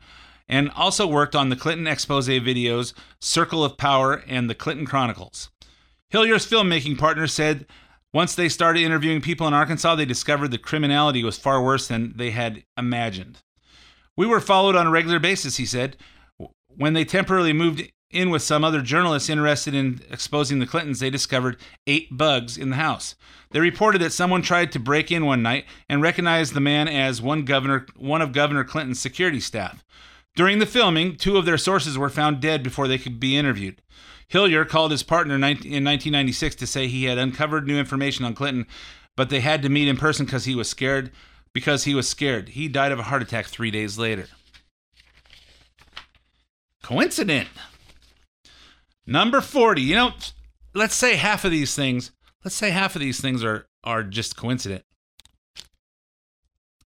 and 0.50 0.70
also 0.76 1.08
worked 1.08 1.38
on 1.38 1.48
the 1.48 1.56
Clinton 1.56 1.88
expose 1.88 2.28
videos 2.28 2.94
Circle 3.22 3.64
of 3.64 3.78
Power 3.78 4.22
and 4.28 4.50
the 4.50 4.56
Clinton 4.56 4.86
Chronicles. 4.86 5.50
Hillyer's 6.12 6.46
filmmaking 6.46 6.98
partner 6.98 7.28
said 7.28 7.66
once 8.14 8.36
they 8.36 8.50
started 8.50 8.82
interviewing 8.82 9.22
people 9.22 9.48
in 9.48 9.54
Arkansas, 9.54 9.96
they 9.96 10.04
discovered 10.04 10.50
the 10.50 10.58
criminality 10.58 11.24
was 11.24 11.38
far 11.38 11.64
worse 11.64 11.88
than 11.88 12.12
they 12.18 12.32
had 12.32 12.64
imagined. 12.78 13.42
We 14.18 14.28
were 14.28 14.42
followed 14.42 14.76
on 14.76 14.88
a 14.88 14.92
regular 14.92 15.20
basis, 15.20 15.56
he 15.58 15.66
said. 15.66 15.96
When 16.68 16.94
they 16.94 17.06
temporarily 17.06 17.54
moved 17.54 17.90
in 18.12 18.30
with 18.30 18.42
some 18.42 18.64
other 18.64 18.82
journalists 18.82 19.30
interested 19.30 19.76
in 19.76 20.02
exposing 20.10 20.60
the 20.60 20.66
Clintons, 20.66 21.00
they 21.00 21.10
discovered 21.10 21.58
eight 21.86 22.18
bugs 22.18 22.58
in 22.58 22.72
the 22.72 22.76
house. 22.76 23.16
They 23.52 23.60
reported 23.60 24.02
that 24.02 24.14
someone 24.14 24.42
tried 24.42 24.72
to 24.72 24.80
break 24.80 25.12
in 25.12 25.26
one 25.26 25.44
night 25.44 25.66
and 25.88 26.02
recognized 26.02 26.54
the 26.54 26.60
man 26.60 26.88
as 26.88 27.22
one 27.22 27.46
governor, 27.46 27.86
one 27.96 28.22
of 28.22 28.32
Governor 28.32 28.64
Clinton's 28.64 29.00
security 29.00 29.40
staff. 29.40 29.84
During 30.36 30.60
the 30.60 30.66
filming, 30.66 31.18
two 31.18 31.38
of 31.38 31.46
their 31.46 31.58
sources 31.58 31.98
were 31.98 32.10
found 32.10 32.40
dead 32.40 32.64
before 32.64 32.88
they 32.88 32.98
could 32.98 33.20
be 33.20 33.38
interviewed. 33.38 33.82
Hillyer 34.32 34.68
called 34.68 34.92
his 34.92 35.04
partner 35.04 35.36
in 35.36 35.42
1996 35.42 36.56
to 36.56 36.68
say 36.68 36.88
he 36.88 37.06
had 37.06 37.18
uncovered 37.18 37.68
new 37.68 37.78
information 37.78 38.26
on 38.26 38.36
Clinton, 38.36 38.68
but 39.18 39.30
they 39.30 39.40
had 39.40 39.62
to 39.64 39.70
meet 39.70 39.88
in 39.88 39.98
person 39.98 40.26
because 40.26 40.46
he 40.46 40.56
was 40.56 40.70
scared. 40.70 41.12
Because 41.52 41.86
he 41.86 41.96
was 41.96 42.08
scared, 42.08 42.50
he 42.50 42.68
died 42.68 42.92
of 42.92 43.00
a 43.00 43.04
heart 43.04 43.24
attack 43.24 43.48
three 43.48 43.72
days 43.72 43.98
later. 43.98 44.28
Coincident. 46.84 47.50
Number 49.10 49.42
40. 49.42 49.82
You 49.82 49.96
know, 49.96 50.12
let's 50.76 50.94
say 50.94 51.16
half 51.16 51.44
of 51.44 51.50
these 51.50 51.76
things, 51.76 52.12
let's 52.46 52.56
say 52.56 52.70
half 52.70 52.96
of 52.96 53.02
these 53.02 53.20
things 53.20 53.44
are 53.44 53.68
are 53.84 54.04
just 54.04 54.38
coincident. 54.38 54.84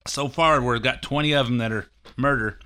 So 0.08 0.30
far, 0.30 0.62
we've 0.62 0.82
got 0.82 1.02
20 1.02 1.34
of 1.34 1.48
them 1.48 1.58
that 1.58 1.72
are 1.72 1.88
murder. 2.18 2.60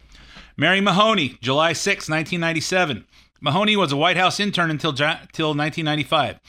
Mary 0.57 0.81
Mahoney, 0.81 1.37
July 1.41 1.73
6, 1.73 2.09
1997. 2.09 3.05
Mahoney 3.41 3.75
was 3.75 3.91
a 3.91 3.97
White 3.97 4.17
House 4.17 4.39
intern 4.39 4.71
until, 4.71 4.91
till 4.91 5.53
1995. 5.53 6.39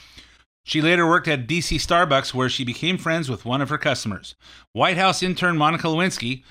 She 0.63 0.81
later 0.81 1.07
worked 1.07 1.27
at 1.27 1.47
DC 1.47 1.77
Starbucks, 1.77 2.33
where 2.33 2.49
she 2.49 2.63
became 2.63 2.97
friends 2.97 3.29
with 3.29 3.45
one 3.45 3.61
of 3.61 3.69
her 3.69 3.77
customers. 3.77 4.35
White 4.73 4.97
House 4.97 5.21
intern 5.21 5.57
Monica 5.57 5.87
Lewinsky, 5.87 6.43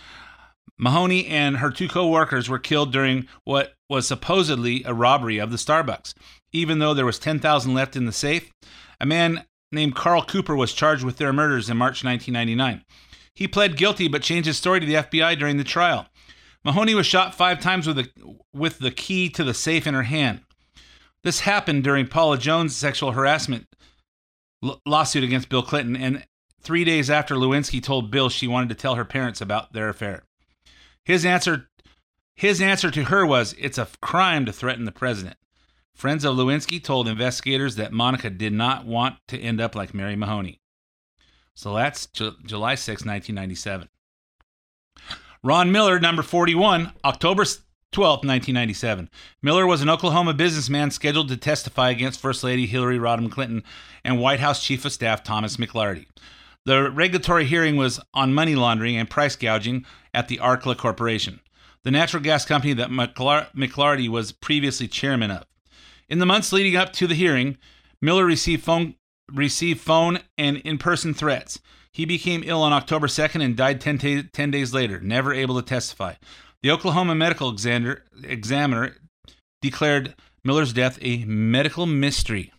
Mahoney 0.79 1.27
and 1.27 1.57
her 1.57 1.71
two 1.71 1.89
co 1.89 2.09
workers 2.09 2.49
were 2.49 2.59
killed 2.59 2.93
during 2.93 3.27
what 3.45 3.75
was 3.89 4.07
supposedly 4.07 4.85
a 4.85 4.95
robbery 4.95 5.39
of 5.39 5.51
the 5.51 5.57
Starbucks. 5.57 6.15
Even 6.53 6.79
though 6.79 6.95
there 6.95 7.07
was 7.07 7.19
10,000 7.19 7.75
left 7.75 7.97
in 7.97 8.07
the 8.07 8.13
safe, 8.13 8.53
a 9.01 9.07
man 9.07 9.45
named 9.71 9.95
Carl 9.95 10.25
Cooper 10.25 10.57
was 10.57 10.73
charged 10.73 11.05
with 11.05 11.19
their 11.19 11.33
murders 11.33 11.69
in 11.69 11.77
March 11.77 12.05
1999. 12.05 12.85
He 13.35 13.47
pled 13.47 13.77
guilty 13.77 14.09
but 14.09 14.23
changed 14.23 14.47
his 14.47 14.57
story 14.57 14.81
to 14.81 14.87
the 14.87 14.95
FBI 14.95 15.39
during 15.39 15.59
the 15.59 15.65
trial. 15.65 16.07
Mahoney 16.65 16.95
was 16.95 17.07
shot 17.07 17.35
five 17.35 17.61
times 17.61 17.87
with, 17.87 17.99
a, 17.99 18.09
with 18.53 18.79
the 18.79 18.91
key 18.91 19.29
to 19.31 19.45
the 19.45 19.55
safe 19.55 19.87
in 19.87 19.95
her 19.95 20.03
hand. 20.03 20.41
This 21.23 21.41
happened 21.41 21.85
during 21.85 22.07
Paula 22.07 22.39
Jones' 22.39 22.77
sexual 22.77 23.13
harassment 23.13 23.67
l- 24.63 24.81
lawsuit 24.85 25.25
against 25.25 25.49
Bill 25.49 25.63
Clinton, 25.63 25.97
and 25.97 26.25
three 26.61 26.85
days 26.85 27.09
after 27.09 27.37
Lewinsky 27.37 27.83
told 27.83 28.11
Bill 28.11 28.29
she 28.29 28.47
wanted 28.47 28.69
to 28.69 28.75
tell 28.75 28.97
her 28.97 29.05
parents 29.05 29.41
about 29.41 29.73
their 29.73 29.89
affair. 29.89 30.25
His 31.05 31.25
answer, 31.25 31.69
his 32.35 32.61
answer 32.61 32.91
to 32.91 33.05
her 33.05 33.25
was, 33.25 33.55
"It's 33.59 33.79
a 33.79 33.89
crime 34.03 34.45
to 34.45 34.53
threaten 34.53 34.85
the 34.85 34.93
president." 34.93 35.38
Friends 35.99 36.25
of 36.25 36.37
Lewinsky 36.37 36.81
told 36.81 37.09
investigators 37.09 37.75
that 37.75 37.93
Monica 37.93 38.31
did 38.31 38.53
not 38.53 38.87
want 38.87 39.17
to 39.27 39.37
end 39.37 39.61
up 39.61 39.75
like 39.75 39.93
Mary 39.93 40.15
Mahoney. 40.15 40.61
So 41.55 41.75
that's 41.75 42.07
Ju- 42.07 42.37
July 42.47 42.77
6, 42.77 43.05
1997. 43.05 43.89
Ron 45.43 45.73
Miller, 45.73 45.99
number 45.99 46.23
41, 46.23 46.93
October 47.05 47.45
12, 47.91 48.19
1997. 48.19 49.11
Miller 49.43 49.67
was 49.67 49.83
an 49.83 49.89
Oklahoma 49.89 50.35
businessman 50.35 50.93
scheduled 50.93 51.31
to 51.31 51.37
testify 51.37 51.91
against 51.91 52.21
First 52.21 52.45
Lady 52.45 52.67
Hillary 52.67 53.01
Rodham 53.01 53.29
Clinton 53.29 53.65
and 54.05 54.21
White 54.21 54.39
House 54.39 54.63
Chief 54.63 54.85
of 54.85 54.93
Staff 54.93 55.25
Thomas 55.25 55.57
McLarty. 55.57 56.07
The 56.65 56.93
regulatory 56.93 57.45
hearing 57.45 57.77
was 57.77 57.99
on 58.15 58.33
money 58.33 58.55
laundering 58.55 58.97
and 58.97 59.11
price 59.11 59.35
gouging 59.35 59.85
at 60.15 60.29
the 60.29 60.37
Arkla 60.37 60.77
Corporation, 60.77 61.41
the 61.83 61.91
natural 61.91 62.23
gas 62.23 62.45
company 62.45 62.73
that 62.75 62.91
McLar- 62.91 63.53
McLarty 63.53 64.09
was 64.09 64.31
previously 64.31 64.87
chairman 64.87 65.33
of. 65.33 65.45
In 66.09 66.19
the 66.19 66.27
months 66.27 66.53
leading 66.53 66.77
up 66.77 66.93
to 66.95 67.07
the 67.07 67.15
hearing, 67.15 67.59
Miller 68.01 68.25
received 68.25 68.65
phone 68.65 68.95
received 69.33 69.81
phone 69.81 70.21
and 70.39 70.57
in-person 70.59 71.13
threats. 71.13 71.61
He 71.93 72.07
became 72.07 72.43
ill 72.47 72.63
on 72.63 72.73
October 72.73 73.09
2nd 73.09 73.45
and 73.45 73.57
died 73.57 73.81
10, 73.81 73.99
ta- 73.99 74.29
10 74.33 74.51
days 74.51 74.73
later, 74.73 75.01
never 75.01 75.35
able 75.35 75.57
to 75.57 75.67
testify. 75.67 76.15
The 76.63 76.71
Oklahoma 76.71 77.15
Medical 77.15 77.51
Examiner, 77.51 78.05
examiner 78.25 78.97
declared 79.61 80.15
Miller's 80.45 80.73
death 80.73 80.99
a 81.03 81.25
medical 81.25 81.85
mystery. 81.87 82.53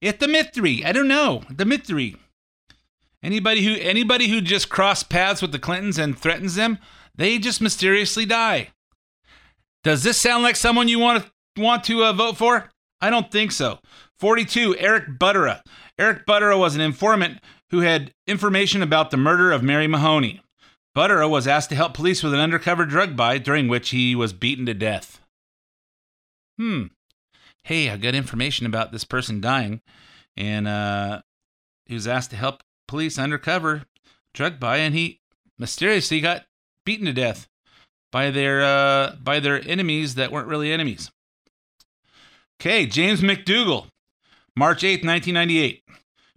It's 0.00 0.22
a 0.22 0.28
mystery. 0.28 0.84
I 0.84 0.92
don't 0.92 1.08
know. 1.08 1.42
The 1.50 1.64
mystery. 1.64 2.16
Anybody 3.22 3.64
who 3.64 3.74
anybody 3.80 4.28
who 4.28 4.40
just 4.40 4.70
crossed 4.70 5.10
paths 5.10 5.42
with 5.42 5.52
the 5.52 5.58
Clintons 5.58 5.98
and 5.98 6.18
threatens 6.18 6.54
them, 6.54 6.78
they 7.14 7.38
just 7.38 7.60
mysteriously 7.60 8.24
die. 8.24 8.70
Does 9.84 10.02
this 10.02 10.16
sound 10.16 10.42
like 10.42 10.56
someone 10.56 10.88
you 10.88 10.98
want 10.98 11.24
to 11.24 11.62
want 11.62 11.84
to 11.84 12.04
uh, 12.04 12.12
vote 12.12 12.36
for? 12.36 12.70
I 13.00 13.10
don't 13.10 13.30
think 13.30 13.52
so. 13.52 13.78
42. 14.18 14.76
Eric 14.78 15.18
Butera. 15.18 15.62
Eric 15.98 16.26
Butera 16.26 16.58
was 16.58 16.74
an 16.74 16.80
informant 16.80 17.40
who 17.70 17.80
had 17.80 18.12
information 18.26 18.82
about 18.82 19.10
the 19.10 19.16
murder 19.16 19.52
of 19.52 19.62
Mary 19.62 19.86
Mahoney. 19.86 20.42
Butera 20.96 21.30
was 21.30 21.46
asked 21.46 21.70
to 21.70 21.76
help 21.76 21.94
police 21.94 22.22
with 22.22 22.34
an 22.34 22.40
undercover 22.40 22.84
drug 22.84 23.16
buy 23.16 23.38
during 23.38 23.68
which 23.68 23.90
he 23.90 24.14
was 24.14 24.32
beaten 24.32 24.66
to 24.66 24.74
death. 24.74 25.20
Hmm. 26.58 26.86
Hey, 27.64 27.88
I 27.90 27.96
got 27.96 28.14
information 28.14 28.66
about 28.66 28.90
this 28.90 29.04
person 29.04 29.40
dying, 29.40 29.80
and 30.36 30.66
uh, 30.66 31.22
he 31.86 31.94
was 31.94 32.08
asked 32.08 32.30
to 32.30 32.36
help 32.36 32.62
police 32.88 33.18
undercover 33.18 33.84
drug 34.34 34.58
buy, 34.58 34.78
and 34.78 34.94
he 34.94 35.20
mysteriously 35.58 36.20
got 36.20 36.46
beaten 36.84 37.06
to 37.06 37.12
death 37.12 37.48
by 38.10 38.30
their 38.30 38.62
uh, 38.62 39.16
by 39.22 39.38
their 39.40 39.66
enemies 39.68 40.16
that 40.16 40.32
weren't 40.32 40.48
really 40.48 40.72
enemies. 40.72 41.10
Okay, 42.60 42.84
James 42.84 43.22
McDougal, 43.22 43.86
March 44.54 44.82
8th, 44.82 45.02
1998. 45.02 45.82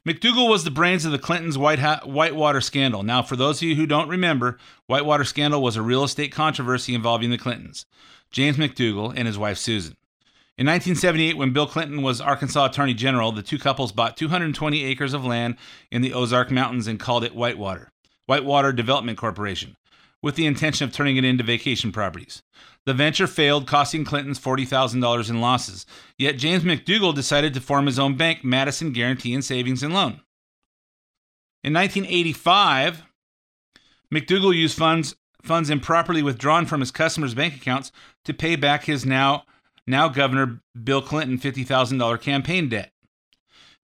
McDougal 0.07 0.49
was 0.49 0.63
the 0.63 0.71
brains 0.71 1.03
of 1.03 1.11
the 1.11 1.19
Clintons' 1.19 1.57
White 1.57 1.79
ha- 1.79 1.99
Whitewater 2.05 2.61
scandal. 2.61 3.03
Now, 3.03 3.21
for 3.21 3.35
those 3.35 3.57
of 3.57 3.63
you 3.63 3.75
who 3.75 3.85
don't 3.85 4.07
remember, 4.07 4.57
Whitewater 4.87 5.25
scandal 5.25 5.61
was 5.61 5.75
a 5.75 5.81
real 5.81 6.01
estate 6.01 6.31
controversy 6.31 6.95
involving 6.95 7.29
the 7.29 7.37
Clintons, 7.37 7.85
James 8.31 8.55
McDougal 8.55 9.13
and 9.13 9.27
his 9.27 9.37
wife 9.37 9.57
Susan. 9.57 9.97
In 10.57 10.65
1978, 10.65 11.35
when 11.35 11.51
Bill 11.51 11.67
Clinton 11.67 12.01
was 12.01 12.21
Arkansas 12.21 12.67
Attorney 12.67 12.93
General, 12.93 13.33
the 13.33 13.43
two 13.43 13.59
couples 13.59 13.91
bought 13.91 14.15
220 14.15 14.81
acres 14.85 15.13
of 15.13 15.25
land 15.25 15.57
in 15.91 16.01
the 16.01 16.13
Ozark 16.13 16.51
Mountains 16.51 16.87
and 16.87 17.01
called 17.01 17.25
it 17.25 17.35
Whitewater, 17.35 17.91
Whitewater 18.27 18.71
Development 18.71 19.17
Corporation, 19.17 19.75
with 20.21 20.35
the 20.35 20.45
intention 20.45 20.87
of 20.87 20.93
turning 20.93 21.17
it 21.17 21.25
into 21.25 21.43
vacation 21.43 21.91
properties. 21.91 22.43
The 22.85 22.93
venture 22.93 23.27
failed, 23.27 23.65
costing 23.65 24.03
Clintons 24.03 24.39
$40,000 24.39 25.29
in 25.29 25.39
losses. 25.39 25.85
Yet 26.17 26.37
James 26.37 26.63
McDougal 26.63 27.15
decided 27.15 27.53
to 27.53 27.61
form 27.61 27.85
his 27.85 27.97
own 27.97 28.17
bank, 28.17 28.43
Madison 28.43 28.91
Guaranty 28.91 29.33
and 29.33 29.43
Savings 29.43 29.83
and 29.83 29.93
Loan. 29.93 30.21
In 31.63 31.73
1985, 31.73 33.03
McDougal 34.13 34.53
used 34.53 34.77
funds 34.77 35.15
funds 35.41 35.69
improperly 35.69 36.23
withdrawn 36.23 36.65
from 36.65 36.79
his 36.79 36.91
customers' 36.91 37.33
bank 37.33 37.55
accounts 37.55 37.91
to 38.23 38.33
pay 38.33 38.55
back 38.55 38.85
his 38.85 39.05
now 39.05 39.43
now 39.85 40.07
Governor 40.07 40.61
Bill 40.81 41.01
Clinton 41.01 41.37
$50,000 41.37 42.21
campaign 42.21 42.69
debt. 42.69 42.91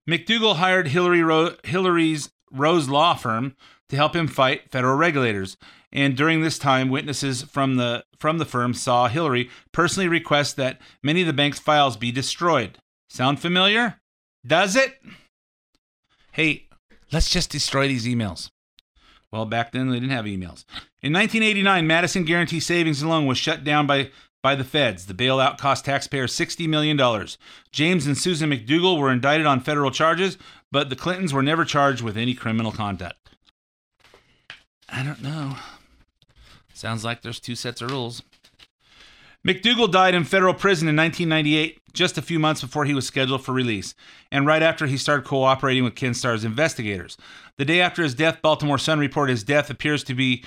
McDougal 0.08 0.56
hired 0.56 0.88
Hillary 0.88 1.22
Ro- 1.22 1.56
Hillary's 1.64 2.30
Rose 2.50 2.88
Law 2.88 3.14
Firm 3.14 3.54
to 3.90 3.96
help 3.96 4.16
him 4.16 4.26
fight 4.26 4.70
federal 4.70 4.96
regulators. 4.96 5.56
And 5.92 6.16
during 6.16 6.40
this 6.40 6.58
time, 6.58 6.88
witnesses 6.88 7.42
from 7.42 7.76
the 7.76 8.04
from 8.18 8.38
the 8.38 8.44
firm 8.44 8.74
saw 8.74 9.08
Hillary 9.08 9.50
personally 9.72 10.08
request 10.08 10.56
that 10.56 10.80
many 11.02 11.20
of 11.20 11.26
the 11.26 11.32
bank's 11.32 11.58
files 11.58 11.96
be 11.96 12.12
destroyed. 12.12 12.78
Sound 13.08 13.40
familiar? 13.40 14.00
Does 14.46 14.76
it? 14.76 15.00
Hey, 16.32 16.68
let's 17.12 17.30
just 17.30 17.50
destroy 17.50 17.88
these 17.88 18.06
emails. 18.06 18.50
Well, 19.32 19.46
back 19.46 19.72
then 19.72 19.88
they 19.88 20.00
didn't 20.00 20.10
have 20.10 20.24
emails. 20.24 20.64
In 21.02 21.12
1989, 21.12 21.86
Madison 21.86 22.24
Guaranty 22.24 22.60
Savings 22.60 23.00
and 23.00 23.10
Loan 23.10 23.26
was 23.26 23.38
shut 23.38 23.64
down 23.64 23.86
by 23.86 24.10
by 24.42 24.54
the 24.54 24.64
feds. 24.64 25.06
The 25.06 25.14
bailout 25.14 25.58
cost 25.58 25.84
taxpayers 25.84 26.32
$60 26.32 26.66
million. 26.68 26.98
James 27.72 28.06
and 28.06 28.16
Susan 28.16 28.50
McDougal 28.50 28.98
were 28.98 29.12
indicted 29.12 29.46
on 29.46 29.60
federal 29.60 29.90
charges, 29.90 30.38
but 30.72 30.88
the 30.88 30.96
Clintons 30.96 31.34
were 31.34 31.42
never 31.42 31.64
charged 31.64 32.02
with 32.02 32.16
any 32.16 32.34
criminal 32.34 32.72
conduct. 32.72 33.29
I 34.92 35.02
don't 35.02 35.22
know. 35.22 35.56
Sounds 36.74 37.04
like 37.04 37.22
there's 37.22 37.40
two 37.40 37.54
sets 37.54 37.80
of 37.80 37.90
rules. 37.90 38.22
McDougal 39.46 39.90
died 39.90 40.14
in 40.14 40.24
federal 40.24 40.52
prison 40.52 40.86
in 40.86 40.96
1998, 40.96 41.80
just 41.94 42.18
a 42.18 42.22
few 42.22 42.38
months 42.38 42.60
before 42.60 42.84
he 42.84 42.92
was 42.92 43.06
scheduled 43.06 43.42
for 43.42 43.52
release, 43.52 43.94
and 44.30 44.46
right 44.46 44.62
after 44.62 44.86
he 44.86 44.98
started 44.98 45.24
cooperating 45.24 45.82
with 45.82 45.94
Ken 45.94 46.12
Starr's 46.12 46.44
investigators. 46.44 47.16
The 47.56 47.64
day 47.64 47.80
after 47.80 48.02
his 48.02 48.14
death, 48.14 48.42
Baltimore 48.42 48.76
Sun 48.76 48.98
reported 48.98 49.32
his 49.32 49.44
death 49.44 49.70
appears 49.70 50.04
to 50.04 50.14
be 50.14 50.44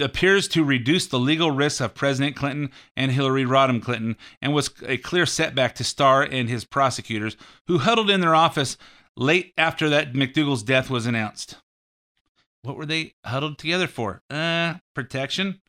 appears 0.00 0.48
to 0.48 0.64
reduce 0.64 1.06
the 1.06 1.20
legal 1.20 1.52
risks 1.52 1.80
of 1.80 1.94
President 1.94 2.34
Clinton 2.34 2.70
and 2.96 3.12
Hillary 3.12 3.44
Rodham 3.44 3.80
Clinton 3.80 4.16
and 4.42 4.52
was 4.52 4.70
a 4.84 4.96
clear 4.96 5.24
setback 5.24 5.76
to 5.76 5.84
Starr 5.84 6.22
and 6.24 6.48
his 6.48 6.64
prosecutors, 6.64 7.36
who 7.68 7.78
huddled 7.78 8.10
in 8.10 8.20
their 8.20 8.34
office 8.34 8.76
late 9.16 9.54
after 9.56 9.88
that 9.88 10.12
McDougal's 10.12 10.64
death 10.64 10.90
was 10.90 11.06
announced. 11.06 11.58
What 12.64 12.76
were 12.76 12.86
they 12.86 13.12
huddled 13.26 13.58
together 13.58 13.86
for? 13.86 14.22
Uh, 14.30 14.74
protection. 14.94 15.60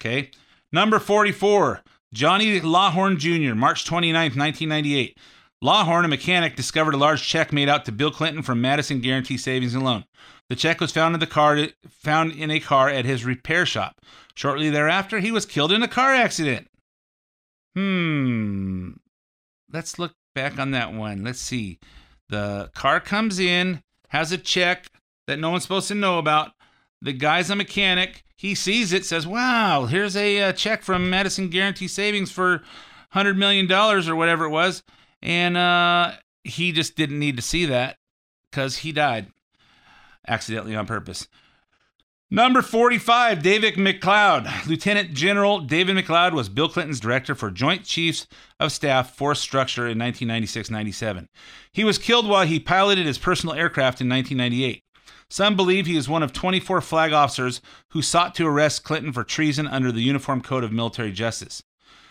Okay. 0.00 0.32
Number 0.72 0.98
44, 0.98 1.82
Johnny 2.12 2.60
Lawhorn 2.60 3.18
Jr., 3.18 3.54
March 3.54 3.84
29th, 3.84 4.36
1998. 4.36 5.16
Lawhorn, 5.62 6.04
a 6.04 6.08
mechanic, 6.08 6.56
discovered 6.56 6.94
a 6.94 6.98
large 6.98 7.22
check 7.22 7.52
made 7.52 7.68
out 7.68 7.84
to 7.84 7.92
Bill 7.92 8.10
Clinton 8.10 8.42
from 8.42 8.60
Madison 8.60 9.00
Guaranty 9.00 9.36
Savings 9.36 9.74
and 9.74 9.84
Loan. 9.84 10.04
The 10.48 10.56
check 10.56 10.80
was 10.80 10.90
found 10.90 11.14
in 11.14 11.20
the 11.20 11.26
car 11.26 11.68
found 11.88 12.32
in 12.32 12.50
a 12.50 12.58
car 12.58 12.88
at 12.88 13.04
his 13.04 13.24
repair 13.24 13.64
shop. 13.64 14.00
Shortly 14.34 14.70
thereafter, 14.70 15.20
he 15.20 15.30
was 15.30 15.46
killed 15.46 15.70
in 15.70 15.82
a 15.82 15.88
car 15.88 16.14
accident. 16.14 16.66
Hmm. 17.76 18.92
Let's 19.72 20.00
look 20.00 20.14
back 20.34 20.58
on 20.58 20.72
that 20.72 20.92
one. 20.92 21.22
Let's 21.22 21.40
see. 21.40 21.78
The 22.28 22.70
car 22.74 22.98
comes 22.98 23.38
in, 23.38 23.82
has 24.08 24.32
a 24.32 24.38
check 24.38 24.86
that 25.30 25.38
no 25.38 25.50
one's 25.50 25.62
supposed 25.62 25.88
to 25.88 25.94
know 25.94 26.18
about. 26.18 26.52
The 27.00 27.12
guy's 27.12 27.48
a 27.50 27.56
mechanic. 27.56 28.24
He 28.36 28.54
sees 28.54 28.92
it, 28.92 29.04
says, 29.06 29.26
"Wow, 29.26 29.86
here's 29.86 30.16
a 30.16 30.40
uh, 30.42 30.52
check 30.52 30.82
from 30.82 31.08
Madison 31.08 31.48
Guaranty 31.48 31.88
Savings 31.88 32.30
for 32.30 32.62
hundred 33.10 33.38
million 33.38 33.66
dollars 33.66 34.08
or 34.08 34.16
whatever 34.16 34.44
it 34.44 34.50
was," 34.50 34.82
and 35.22 35.56
uh, 35.56 36.12
he 36.44 36.72
just 36.72 36.96
didn't 36.96 37.18
need 37.18 37.36
to 37.36 37.42
see 37.42 37.64
that 37.66 37.96
because 38.50 38.78
he 38.78 38.92
died. 38.92 39.28
accidentally 40.26 40.76
on 40.76 40.86
purpose. 40.86 41.26
Number 42.32 42.62
45, 42.62 43.42
David 43.42 43.74
McLeod. 43.74 44.66
Lieutenant 44.66 45.14
General 45.14 45.58
David 45.60 45.96
McLeod 45.96 46.32
was 46.32 46.48
Bill 46.48 46.68
Clinton's 46.68 47.00
director 47.00 47.34
for 47.34 47.50
Joint 47.50 47.84
Chiefs 47.84 48.28
of 48.60 48.70
Staff 48.70 49.16
Force 49.16 49.40
Structure 49.40 49.82
in 49.82 49.98
1996 49.98 50.70
97. 50.70 51.28
He 51.72 51.82
was 51.82 51.98
killed 51.98 52.28
while 52.28 52.46
he 52.46 52.60
piloted 52.60 53.06
his 53.06 53.18
personal 53.18 53.56
aircraft 53.56 54.00
in 54.00 54.08
1998. 54.08 54.84
Some 55.32 55.54
believe 55.54 55.86
he 55.86 55.96
is 55.96 56.08
one 56.08 56.24
of 56.24 56.32
24 56.32 56.80
flag 56.80 57.12
officers 57.12 57.60
who 57.90 58.02
sought 58.02 58.34
to 58.34 58.48
arrest 58.48 58.82
Clinton 58.82 59.12
for 59.12 59.22
treason 59.22 59.68
under 59.68 59.92
the 59.92 60.02
Uniform 60.02 60.40
Code 60.40 60.64
of 60.64 60.72
Military 60.72 61.12
Justice. 61.12 61.62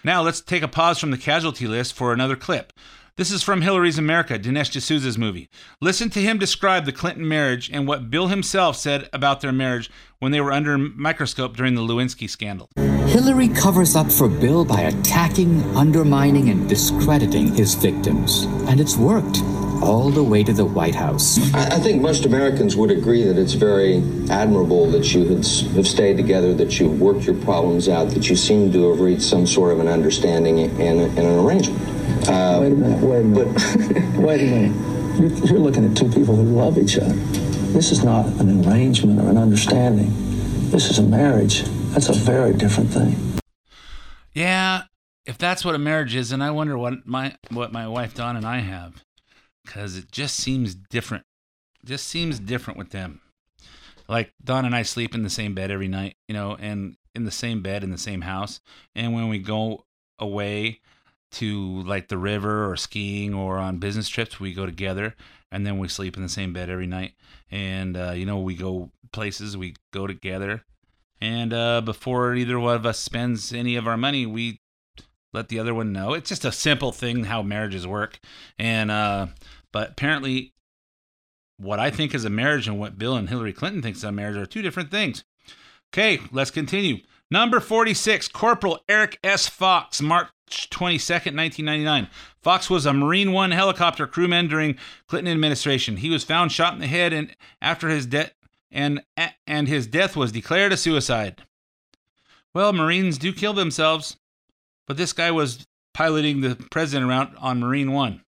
Now 0.06 0.22
let's 0.22 0.40
take 0.40 0.64
a 0.64 0.70
pause 0.70 1.00
from 1.00 1.12
the 1.12 1.18
casualty 1.18 1.68
list 1.68 1.94
for 1.94 2.14
another 2.14 2.38
clip. 2.38 2.72
This 3.18 3.32
is 3.32 3.44
from 3.44 3.62
Hillary's 3.62 3.98
America, 3.98 4.40
Dinesh 4.40 4.72
D'Souza's 4.72 5.18
movie. 5.18 5.50
Listen 5.82 6.10
to 6.12 6.22
him 6.22 6.38
describe 6.38 6.86
the 6.86 6.94
Clinton 6.94 7.28
marriage 7.28 7.70
and 7.70 7.86
what 7.86 8.10
Bill 8.10 8.30
himself 8.30 8.78
said 8.78 9.10
about 9.12 9.42
their 9.42 9.52
marriage 9.52 9.92
when 10.20 10.32
they 10.32 10.40
were 10.40 10.54
under 10.54 10.78
microscope 10.78 11.58
during 11.58 11.76
the 11.76 11.82
Lewinsky 11.82 12.30
scandal. 12.30 12.70
Hillary 13.08 13.50
covers 13.50 13.98
up 13.98 14.10
for 14.10 14.30
Bill 14.30 14.64
by 14.64 14.80
attacking, 14.80 15.62
undermining, 15.76 16.48
and 16.48 16.70
discrediting 16.70 17.54
his 17.54 17.76
victims. 17.76 18.44
And 18.70 18.80
it's 18.80 18.96
worked 18.96 19.42
all 19.82 20.10
the 20.10 20.24
way 20.24 20.44
to 20.44 20.54
the 20.54 20.66
White 20.66 20.96
House. 20.96 21.38
I, 21.54 21.76
I 21.76 21.80
think 21.80 22.02
most 22.02 22.26
Americans 22.26 22.76
would 22.76 22.92
agree 22.92 23.24
that 23.24 23.38
it's 23.38 23.54
very 23.54 23.98
admirable 24.30 24.90
that 24.92 25.14
you 25.14 25.26
had, 25.26 25.46
have 25.76 25.88
stayed 25.88 26.18
together, 26.18 26.54
that 26.56 26.80
you 26.80 26.90
worked 26.90 27.26
your 27.26 27.36
problems 27.36 27.88
out, 27.90 28.10
that 28.10 28.30
you 28.30 28.36
seem 28.36 28.72
to 28.72 28.90
have 28.90 29.00
reached 29.00 29.24
some 29.24 29.48
sort 29.48 29.72
of 29.72 29.80
an 29.80 29.88
understanding 29.88 30.60
and, 30.60 30.80
and 30.82 31.18
an 31.18 31.40
arrangement. 31.40 31.80
Uh, 32.28 32.60
Wait 32.62 32.72
a 32.72 32.76
minute, 32.76 33.04
wait 33.04 33.20
a 33.20 33.24
minute. 33.24 34.18
wait 34.20 34.42
a 34.42 34.46
minute. 34.46 35.20
You're, 35.20 35.46
you're 35.48 35.60
looking 35.60 35.90
at 35.90 35.96
two 35.96 36.10
people 36.10 36.36
who 36.36 36.44
love 36.44 36.78
each 36.78 36.98
other. 36.98 37.14
This 37.74 37.92
is 37.92 38.04
not 38.04 38.26
an 38.40 38.66
arrangement 38.66 39.20
or 39.20 39.30
an 39.30 39.38
understanding. 39.38 40.12
This 40.70 40.90
is 40.90 41.00
a 41.00 41.04
marriage. 41.04 41.64
That's 41.92 42.10
a 42.10 42.14
very 42.14 42.54
different 42.54 42.90
thing. 42.90 43.16
Yeah, 44.34 44.84
if 45.26 45.38
that's 45.38 45.64
what 45.64 45.76
a 45.76 45.78
marriage 45.78 46.16
is, 46.16 46.32
and 46.32 46.44
I 46.44 46.52
wonder 46.52 46.78
what 46.78 47.06
my 47.06 47.36
what 47.52 47.72
my 47.72 47.88
wife 47.88 48.14
Don 48.16 48.36
and 48.36 48.46
I 48.46 48.60
have, 48.60 49.04
because 49.70 49.96
it 49.96 50.12
just 50.12 50.36
seems 50.36 50.74
different. 50.74 51.26
Just 51.86 52.08
seems 52.08 52.40
different 52.40 52.80
with 52.80 52.90
them. 52.90 53.22
Like 54.08 54.34
Don 54.44 54.66
and 54.66 54.76
I 54.76 54.82
sleep 54.82 55.14
in 55.14 55.22
the 55.22 55.30
same 55.30 55.54
bed 55.54 55.70
every 55.70 55.88
night, 55.88 56.16
you 56.28 56.34
know, 56.34 56.58
and 56.60 56.98
in 57.14 57.26
the 57.26 57.32
same 57.32 57.62
bed 57.62 57.84
in 57.84 57.92
the 57.92 57.98
same 57.98 58.22
house. 58.22 58.60
And 58.96 59.14
when 59.14 59.30
we 59.30 59.38
go 59.38 59.86
away 60.18 60.80
to 61.34 61.84
like 61.84 62.08
the 62.08 62.18
river 62.18 62.70
or 62.70 62.76
skiing 62.76 63.36
or 63.36 63.60
on 63.60 63.78
business 63.78 64.10
trips, 64.10 64.40
we 64.40 64.54
go 64.54 64.66
together, 64.66 65.16
and 65.52 65.68
then 65.68 65.78
we 65.78 65.88
sleep 65.88 66.18
in 66.18 66.24
the 66.24 66.30
same 66.30 66.52
bed 66.52 66.72
every 66.72 66.88
night. 66.88 67.14
And 67.52 67.96
uh, 67.96 68.12
you 68.12 68.26
know, 68.26 68.40
we 68.40 68.56
go 68.56 68.90
places, 69.12 69.56
we 69.56 69.76
go 69.94 70.08
together, 70.08 70.64
and 71.22 71.54
uh, 71.54 71.82
before 71.82 72.34
either 72.34 72.60
one 72.60 72.76
of 72.76 72.88
us 72.88 72.98
spends 72.98 73.54
any 73.54 73.76
of 73.76 73.88
our 73.88 73.98
money, 73.98 74.26
we 74.26 74.60
let 75.34 75.50
the 75.50 75.60
other 75.60 75.74
one 75.74 75.94
know. 75.94 76.14
It's 76.14 76.30
just 76.30 76.46
a 76.46 76.52
simple 76.52 76.92
thing 76.92 77.26
how 77.26 77.42
marriages 77.42 77.86
work. 77.86 78.20
And 78.58 78.90
uh, 78.90 79.28
but 79.72 79.92
apparently, 79.92 80.54
what 81.58 81.80
I 81.80 81.92
think 81.92 82.14
is 82.14 82.26
a 82.26 82.30
marriage 82.30 82.68
and 82.68 82.80
what 82.80 82.98
Bill 82.98 83.16
and 83.16 83.30
Hillary 83.30 83.54
Clinton 83.54 83.82
thinks 83.82 84.00
is 84.00 84.04
a 84.04 84.12
marriage 84.12 84.38
are 84.38 84.46
two 84.46 84.62
different 84.62 84.92
things. 84.92 85.24
Okay, 85.94 86.20
let's 86.32 86.52
continue. 86.52 86.98
Number 87.32 87.60
46, 87.60 88.28
Corporal 88.30 88.80
Eric 88.88 89.20
S. 89.24 89.48
Fox, 89.48 90.02
March 90.02 90.30
22nd, 90.50 91.36
1999. 91.36 92.08
Fox 92.42 92.70
was 92.70 92.86
a 92.86 92.94
Marine 92.94 93.32
One 93.32 93.52
helicopter 93.52 94.08
crewman 94.08 94.48
during 94.48 94.78
Clinton 95.08 95.32
administration. 95.32 95.98
He 95.98 96.10
was 96.10 96.24
found 96.24 96.52
shot 96.52 96.74
in 96.74 96.80
the 96.80 96.88
head 96.88 97.14
and 97.14 97.36
after 97.62 97.90
his 97.90 98.06
death 98.06 98.34
and 98.72 99.02
and 99.48 99.68
his 99.68 99.88
death 99.88 100.16
was 100.16 100.32
declared 100.32 100.72
a 100.72 100.78
suicide. 100.78 101.44
Well, 102.54 102.74
Marines 102.74 103.18
do 103.18 103.34
kill 103.34 103.54
themselves, 103.54 104.18
but 104.88 104.98
this 104.98 105.14
guy 105.14 105.32
was 105.32 105.66
piloting 105.94 106.42
the 106.42 106.56
president 106.72 107.10
around 107.10 107.36
on 107.38 107.60
Marine 107.60 107.92
One. 107.92 108.24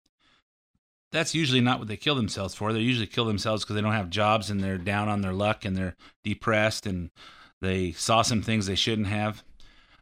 That's 1.13 1.35
usually 1.35 1.61
not 1.61 1.79
what 1.79 1.89
they 1.89 1.97
kill 1.97 2.15
themselves 2.15 2.55
for. 2.55 2.73
They 2.73 2.81
usually 2.81 3.07
kill 3.07 3.25
themselves 3.25 3.65
because 3.65 3.75
they 3.75 3.83
don't 3.83 3.93
have 3.93 4.11
jobs 4.11 4.51
and 4.51 4.63
they're 4.63 4.79
down 4.79 5.09
on 5.09 5.23
their 5.23 5.33
luck 5.33 5.65
and 5.65 5.77
they're 5.77 5.97
depressed 6.23 6.87
and 6.87 7.11
they 7.61 7.93
saw 7.93 8.23
some 8.23 8.43
things 8.43 8.67
they 8.67 8.75
shouldn't 8.75 9.09
have. 9.09 9.43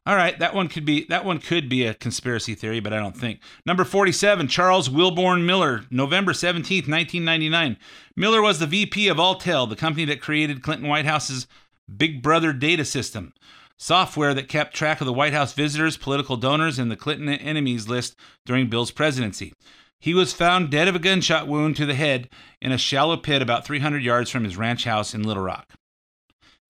All 0.08 0.16
right, 0.16 0.38
that 0.38 0.54
one 0.54 0.68
could 0.68 0.86
be 0.86 1.04
that 1.10 1.26
one 1.26 1.38
could 1.38 1.68
be 1.68 1.84
a 1.84 1.92
conspiracy 1.92 2.54
theory, 2.54 2.80
but 2.80 2.94
I 2.94 2.98
don't 2.98 3.16
think. 3.16 3.40
Number 3.66 3.84
47, 3.84 4.48
Charles 4.48 4.88
Wilborn 4.88 5.44
Miller, 5.44 5.84
November 5.90 6.32
17th, 6.32 6.88
1999. 6.88 7.76
Miller 8.16 8.40
was 8.40 8.58
the 8.58 8.66
VP 8.66 9.08
of 9.08 9.18
Alltel, 9.18 9.68
the 9.68 9.76
company 9.76 10.06
that 10.06 10.22
created 10.22 10.62
Clinton 10.62 10.88
White 10.88 11.04
House's 11.04 11.46
Big 11.94 12.22
Brother 12.22 12.54
data 12.54 12.86
system, 12.86 13.34
software 13.76 14.32
that 14.32 14.48
kept 14.48 14.74
track 14.74 15.02
of 15.02 15.06
the 15.06 15.12
White 15.12 15.34
House 15.34 15.52
visitors, 15.52 15.98
political 15.98 16.38
donors, 16.38 16.78
and 16.78 16.90
the 16.90 16.96
Clinton 16.96 17.28
enemies 17.28 17.86
list 17.86 18.16
during 18.46 18.70
Bill's 18.70 18.90
presidency. 18.90 19.52
He 20.00 20.14
was 20.14 20.32
found 20.32 20.70
dead 20.70 20.88
of 20.88 20.94
a 20.94 21.00
gunshot 21.00 21.48
wound 21.48 21.76
to 21.76 21.86
the 21.86 21.94
head 21.94 22.28
in 22.62 22.72
a 22.72 22.78
shallow 22.78 23.16
pit 23.16 23.42
about 23.42 23.64
300 23.64 24.02
yards 24.02 24.30
from 24.30 24.44
his 24.44 24.56
ranch 24.56 24.84
house 24.84 25.14
in 25.14 25.24
Little 25.24 25.42
Rock. 25.42 25.74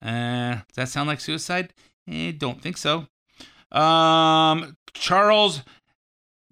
Uh, 0.01 0.55
does 0.55 0.75
that 0.75 0.89
sound 0.89 1.07
like 1.07 1.19
suicide? 1.19 1.73
Eh, 2.09 2.31
don't 2.35 2.61
think 2.61 2.77
so. 2.77 3.07
Um, 3.71 4.77
Charles 4.93 5.61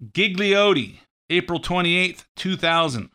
Ghigliotti, 0.02 0.98
April 1.30 1.60
28th, 1.60 2.24
2000. 2.36 3.10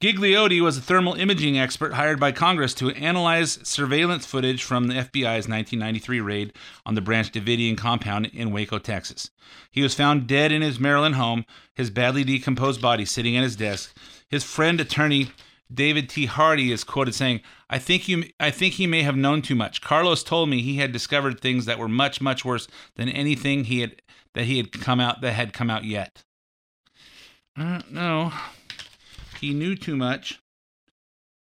Ghigliotti 0.00 0.62
was 0.62 0.78
a 0.78 0.80
thermal 0.80 1.12
imaging 1.12 1.58
expert 1.58 1.92
hired 1.92 2.18
by 2.18 2.32
Congress 2.32 2.72
to 2.74 2.88
analyze 2.92 3.58
surveillance 3.68 4.24
footage 4.24 4.64
from 4.64 4.86
the 4.86 4.94
FBI's 4.94 5.46
1993 5.46 6.20
raid 6.22 6.52
on 6.86 6.94
the 6.94 7.02
Branch 7.02 7.30
Davidian 7.30 7.76
compound 7.76 8.24
in 8.26 8.50
Waco, 8.50 8.78
Texas. 8.78 9.30
He 9.70 9.82
was 9.82 9.94
found 9.94 10.26
dead 10.26 10.52
in 10.52 10.62
his 10.62 10.80
Maryland 10.80 11.16
home, 11.16 11.44
his 11.74 11.90
badly 11.90 12.24
decomposed 12.24 12.80
body 12.80 13.04
sitting 13.04 13.36
at 13.36 13.42
his 13.42 13.56
desk. 13.56 13.94
His 14.30 14.42
friend 14.42 14.80
attorney 14.80 15.32
David 15.72 16.08
T. 16.08 16.24
Hardy 16.24 16.72
is 16.72 16.82
quoted 16.82 17.14
saying, 17.14 17.42
"I 17.68 17.78
think 17.78 18.08
you 18.08 18.24
I 18.40 18.50
think 18.50 18.74
he 18.74 18.86
may 18.86 19.02
have 19.02 19.16
known 19.16 19.42
too 19.42 19.54
much. 19.54 19.82
Carlos 19.82 20.22
told 20.22 20.48
me 20.48 20.62
he 20.62 20.78
had 20.78 20.92
discovered 20.92 21.40
things 21.40 21.66
that 21.66 21.78
were 21.78 21.88
much 21.88 22.22
much 22.22 22.42
worse 22.42 22.68
than 22.96 23.10
anything 23.10 23.64
he 23.64 23.80
had 23.80 24.00
that 24.32 24.46
he 24.46 24.56
had 24.56 24.72
come 24.72 24.98
out 24.98 25.20
that 25.20 25.32
had 25.32 25.52
come 25.52 25.68
out 25.68 25.84
yet." 25.84 26.24
Uh, 27.54 27.82
no. 27.90 28.32
He 29.40 29.54
knew 29.54 29.74
too 29.74 29.96
much. 29.96 30.40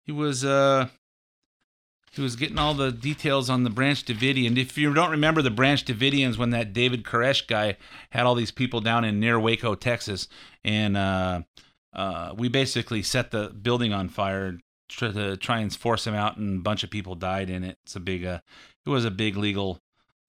He 0.05 0.11
was 0.11 0.45
uh 0.45 0.87
he 2.13 2.21
was 2.21 2.35
getting 2.35 2.59
all 2.59 2.75
the 2.75 2.91
details 2.91 3.49
on 3.49 3.63
the 3.63 3.71
Branch 3.71 4.03
Davidian. 4.05 4.55
If 4.57 4.77
you 4.77 4.93
don't 4.93 5.09
remember 5.09 5.41
the 5.41 5.49
Branch 5.49 5.83
Davidians, 5.83 6.37
when 6.37 6.51
that 6.51 6.71
David 6.71 7.03
Koresh 7.03 7.47
guy 7.47 7.75
had 8.11 8.25
all 8.25 8.35
these 8.35 8.51
people 8.51 8.81
down 8.81 9.03
in 9.03 9.19
near 9.19 9.39
Waco, 9.39 9.73
Texas, 9.73 10.27
and 10.63 10.95
uh, 10.95 11.41
uh, 11.91 12.35
we 12.37 12.49
basically 12.49 13.01
set 13.01 13.31
the 13.31 13.49
building 13.49 13.93
on 13.93 14.09
fire 14.09 14.59
tr- 14.89 15.07
to 15.07 15.37
try 15.37 15.59
and 15.59 15.75
force 15.75 16.05
him 16.05 16.13
out, 16.13 16.37
and 16.37 16.59
a 16.59 16.61
bunch 16.61 16.83
of 16.83 16.91
people 16.91 17.15
died 17.15 17.49
in 17.49 17.63
it. 17.63 17.77
It's 17.83 17.95
a 17.95 17.99
big, 17.99 18.23
uh, 18.23 18.41
it 18.85 18.89
was 18.89 19.05
a 19.05 19.11
big 19.11 19.35
legal, 19.35 19.79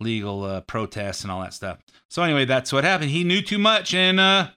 legal 0.01 0.43
uh, 0.45 0.63
protest 0.63 1.23
and 1.23 1.31
all 1.31 1.43
that 1.43 1.53
stuff. 1.53 1.81
So 2.09 2.23
anyway, 2.23 2.47
that's 2.47 2.73
what 2.73 2.85
happened. 2.85 3.11
He 3.11 3.25
knew 3.25 3.43
too 3.43 3.59
much, 3.59 3.93
and 3.93 4.19
uh, 4.19 4.49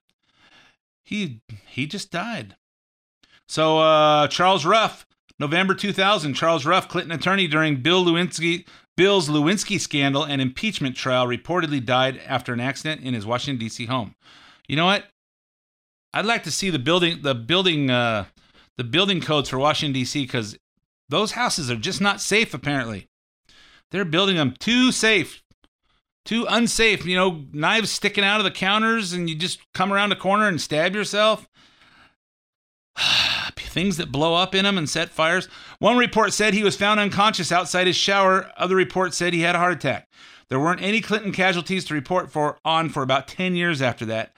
he 1.04 1.42
he 1.68 1.88
just 1.88 2.10
died. 2.10 2.56
So 3.48 3.80
uh, 3.80 4.28
Charles 4.28 4.66
Ruff, 4.66 5.06
November 5.40 5.74
2000, 5.74 6.34
Charles 6.34 6.66
Ruff, 6.66 6.90
Clinton 6.90 7.12
attorney 7.12 7.48
during 7.48 7.82
Bill 7.82 8.04
Lewinsky, 8.04 8.66
Bill's 8.96 9.30
Lewinsky 9.30 9.80
scandal 9.80 10.24
and 10.24 10.42
impeachment 10.42 10.96
trial, 10.96 11.28
reportedly 11.28 11.84
died 11.84 12.20
after 12.26 12.54
an 12.54 12.60
accident 12.60 13.02
in 13.02 13.14
his 13.14 13.26
Washington 13.26 13.60
D.C. 13.60 13.86
home. 13.86 14.16
You 14.68 14.76
know 14.76 14.86
what? 14.86 15.06
I'd 16.14 16.26
like 16.26 16.44
to 16.44 16.52
see 16.52 16.70
the 16.70 16.80
building, 16.80 17.22
the 17.22 17.36
building, 17.36 17.90
uh, 17.90 18.26
the 18.76 18.84
building 18.84 19.22
codes 19.22 19.50
for 19.50 19.60
Washington 19.60 19.94
D.C. 19.94 20.24
because 20.24 20.58
those 21.10 21.34
houses 21.34 21.70
are 21.70 21.76
just 21.76 22.02
not 22.02 22.20
safe. 22.20 22.54
Apparently, 22.54 23.08
they're 23.92 24.06
building 24.06 24.36
them 24.36 24.56
too 24.58 24.92
safe, 24.92 25.44
too 26.26 26.46
unsafe. 26.50 27.06
You 27.06 27.16
know, 27.16 27.46
knives 27.54 27.92
sticking 27.92 28.24
out 28.24 28.40
of 28.40 28.46
the 28.46 28.52
counters, 28.52 29.14
and 29.14 29.30
you 29.30 29.36
just 29.36 29.60
come 29.74 29.94
around 29.94 30.12
a 30.12 30.16
corner 30.16 30.48
and 30.48 30.60
stab 30.60 30.96
yourself 30.96 31.48
things 33.58 33.98
that 33.98 34.12
blow 34.12 34.34
up 34.34 34.56
in 34.56 34.66
him 34.66 34.78
and 34.78 34.90
set 34.90 35.10
fires. 35.10 35.48
One 35.80 35.98
report 35.98 36.34
said 36.34 36.54
he 36.54 36.64
was 36.64 36.76
found 36.76 37.00
unconscious 37.00 37.52
outside 37.52 37.88
his 37.88 37.96
shower. 37.96 38.52
Other 38.58 38.76
reports 38.76 39.18
said 39.18 39.34
he 39.34 39.42
had 39.42 39.56
a 39.56 39.60
heart 39.60 39.74
attack. 39.74 40.08
There 40.50 40.60
weren't 40.60 40.82
any 40.82 41.02
Clinton 41.02 41.32
casualties 41.32 41.86
to 41.86 41.94
report 41.94 42.32
for 42.32 42.58
on 42.64 42.90
for 42.90 43.04
about 43.04 43.28
10 43.28 43.56
years 43.56 43.82
after 43.82 44.06
that. 44.06 44.34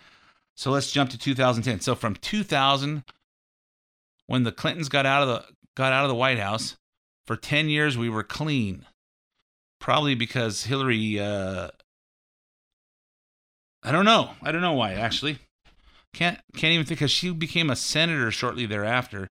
So 0.56 0.72
let's 0.72 0.92
jump 0.92 1.10
to 1.12 1.18
2010. 1.18 1.80
So 1.80 1.96
from 1.96 2.16
2000 2.16 3.04
when 4.28 4.44
the 4.44 4.52
Clintons 4.52 4.90
got 4.90 5.06
out 5.06 5.24
of 5.24 5.28
the 5.30 5.46
got 5.76 5.94
out 5.94 6.04
of 6.04 6.10
the 6.10 6.16
White 6.16 6.40
House, 6.40 6.76
for 7.26 7.36
10 7.36 7.70
years 7.70 7.98
we 7.98 8.10
were 8.10 8.24
clean. 8.24 8.86
Probably 9.80 10.16
because 10.16 10.64
Hillary 10.64 11.20
uh 11.20 11.70
I 13.84 13.92
don't 13.94 14.06
know. 14.06 14.32
I 14.42 14.52
don't 14.52 14.62
know 14.62 14.74
why 14.74 14.94
actually. 14.94 15.40
Can't 16.14 16.40
can't 16.56 16.74
even 16.74 16.86
think 16.86 17.00
because 17.00 17.12
she 17.12 17.32
became 17.32 17.70
a 17.70 17.76
senator 17.76 18.32
shortly 18.32 18.66
thereafter, 18.66 19.30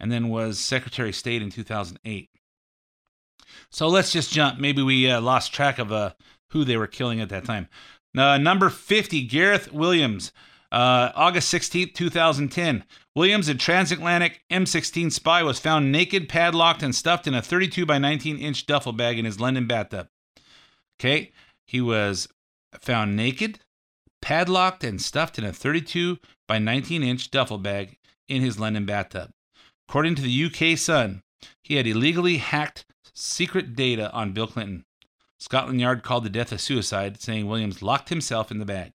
and 0.00 0.10
then 0.10 0.28
was 0.28 0.58
Secretary 0.58 1.10
of 1.10 1.16
State 1.16 1.42
in 1.42 1.50
2008. 1.50 2.30
So 3.70 3.88
let's 3.88 4.12
just 4.12 4.32
jump. 4.32 4.58
Maybe 4.58 4.82
we 4.82 5.10
uh, 5.10 5.20
lost 5.20 5.52
track 5.52 5.78
of 5.78 5.92
uh, 5.92 6.12
who 6.50 6.64
they 6.64 6.76
were 6.76 6.86
killing 6.86 7.20
at 7.20 7.28
that 7.28 7.44
time. 7.44 7.68
Uh, 8.16 8.38
number 8.38 8.70
50, 8.70 9.22
Gareth 9.26 9.72
Williams, 9.72 10.32
uh, 10.70 11.10
August 11.14 11.48
16, 11.50 11.92
2010. 11.92 12.84
Williams, 13.14 13.48
a 13.48 13.54
transatlantic 13.54 14.42
MI6 14.50 15.12
spy, 15.12 15.42
was 15.42 15.58
found 15.58 15.92
naked, 15.92 16.28
padlocked, 16.28 16.82
and 16.82 16.94
stuffed 16.94 17.26
in 17.26 17.34
a 17.34 17.42
32 17.42 17.84
by 17.86 17.98
19 17.98 18.38
inch 18.38 18.66
duffel 18.66 18.92
bag 18.92 19.18
in 19.18 19.24
his 19.24 19.40
London 19.40 19.66
bathtub. 19.66 20.08
Okay, 20.98 21.32
he 21.66 21.80
was 21.80 22.28
found 22.80 23.16
naked, 23.16 23.60
padlocked, 24.24 24.82
and 24.82 25.02
stuffed 25.02 25.38
in 25.38 25.44
a 25.44 25.52
32 25.52 26.18
by 26.48 26.58
19 26.58 27.02
inch 27.02 27.30
duffel 27.30 27.58
bag 27.58 27.98
in 28.26 28.40
his 28.40 28.58
London 28.58 28.86
bathtub. 28.86 29.30
According 29.86 30.14
to 30.14 30.22
the 30.22 30.44
UK 30.46 30.78
Sun, 30.78 31.22
he 31.62 31.74
had 31.74 31.86
illegally 31.86 32.38
hacked 32.38 32.86
secret 33.12 33.76
data 33.76 34.10
on 34.12 34.32
Bill 34.32 34.46
Clinton. 34.46 34.86
Scotland 35.38 35.78
Yard 35.78 36.02
called 36.02 36.24
the 36.24 36.30
death 36.30 36.52
a 36.52 36.58
suicide, 36.58 37.20
saying 37.20 37.46
Williams 37.46 37.82
locked 37.82 38.08
himself 38.08 38.50
in 38.50 38.58
the 38.58 38.64
bag. 38.64 38.92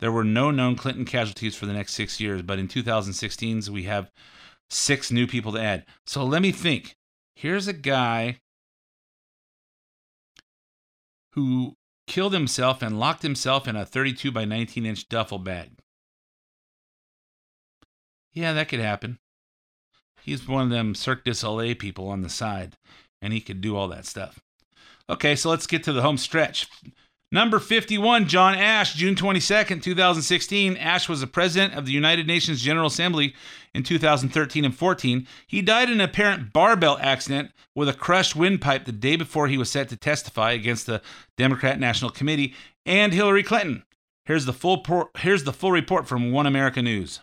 There 0.00 0.12
were 0.12 0.22
no 0.22 0.50
known 0.50 0.76
Clinton 0.76 1.06
casualties 1.06 1.56
for 1.56 1.64
the 1.64 1.72
next 1.72 1.94
six 1.94 2.20
years, 2.20 2.42
but 2.42 2.58
in 2.58 2.68
2016, 2.68 3.62
we 3.72 3.84
have 3.84 4.10
six 4.68 5.10
new 5.10 5.26
people 5.26 5.52
to 5.52 5.62
add. 5.62 5.86
So 6.04 6.22
let 6.22 6.42
me 6.42 6.52
think. 6.52 6.94
Here's 7.34 7.68
a 7.68 7.72
guy 7.72 8.40
who 11.32 11.74
killed 12.06 12.32
himself 12.32 12.82
and 12.82 12.98
locked 12.98 13.22
himself 13.22 13.66
in 13.66 13.76
a 13.76 13.84
32 13.84 14.30
by 14.30 14.44
19 14.44 14.86
inch 14.86 15.08
duffel 15.08 15.38
bag. 15.38 15.72
Yeah, 18.32 18.52
that 18.52 18.68
could 18.68 18.80
happen. 18.80 19.18
He's 20.22 20.46
one 20.46 20.64
of 20.64 20.70
them 20.70 20.94
Cirque 20.94 21.24
du 21.24 21.32
Soleil 21.32 21.74
people 21.74 22.08
on 22.08 22.22
the 22.22 22.28
side, 22.28 22.76
and 23.22 23.32
he 23.32 23.40
could 23.40 23.60
do 23.60 23.76
all 23.76 23.88
that 23.88 24.06
stuff. 24.06 24.40
Okay, 25.08 25.36
so 25.36 25.50
let's 25.50 25.66
get 25.66 25.84
to 25.84 25.92
the 25.92 26.02
home 26.02 26.18
stretch. 26.18 26.68
Number 27.32 27.58
51, 27.58 28.28
John 28.28 28.54
Ash, 28.54 28.94
June 28.94 29.16
22, 29.16 29.80
2016. 29.80 30.76
Ash 30.76 31.08
was 31.08 31.20
the 31.20 31.26
president 31.26 31.74
of 31.74 31.84
the 31.84 31.92
United 31.92 32.26
Nations 32.26 32.62
General 32.62 32.86
Assembly 32.86 33.34
in 33.74 33.82
2013 33.82 34.64
and 34.64 34.74
14. 34.74 35.26
He 35.46 35.60
died 35.60 35.88
in 35.88 35.94
an 35.94 36.00
apparent 36.00 36.52
barbell 36.52 36.96
accident 37.00 37.50
with 37.74 37.88
a 37.88 37.92
crushed 37.92 38.36
windpipe 38.36 38.84
the 38.84 38.92
day 38.92 39.16
before 39.16 39.48
he 39.48 39.58
was 39.58 39.68
set 39.68 39.88
to 39.88 39.96
testify 39.96 40.52
against 40.52 40.86
the 40.86 41.02
Democrat 41.36 41.80
National 41.80 42.12
Committee 42.12 42.54
and 42.86 43.12
Hillary 43.12 43.42
Clinton. 43.42 43.82
Here's 44.24 44.44
the 44.44 44.52
full 44.52 44.78
por- 44.78 45.10
here's 45.18 45.42
the 45.44 45.52
full 45.52 45.72
report 45.72 46.06
from 46.06 46.30
One 46.30 46.46
America 46.46 46.80
News. 46.80 47.20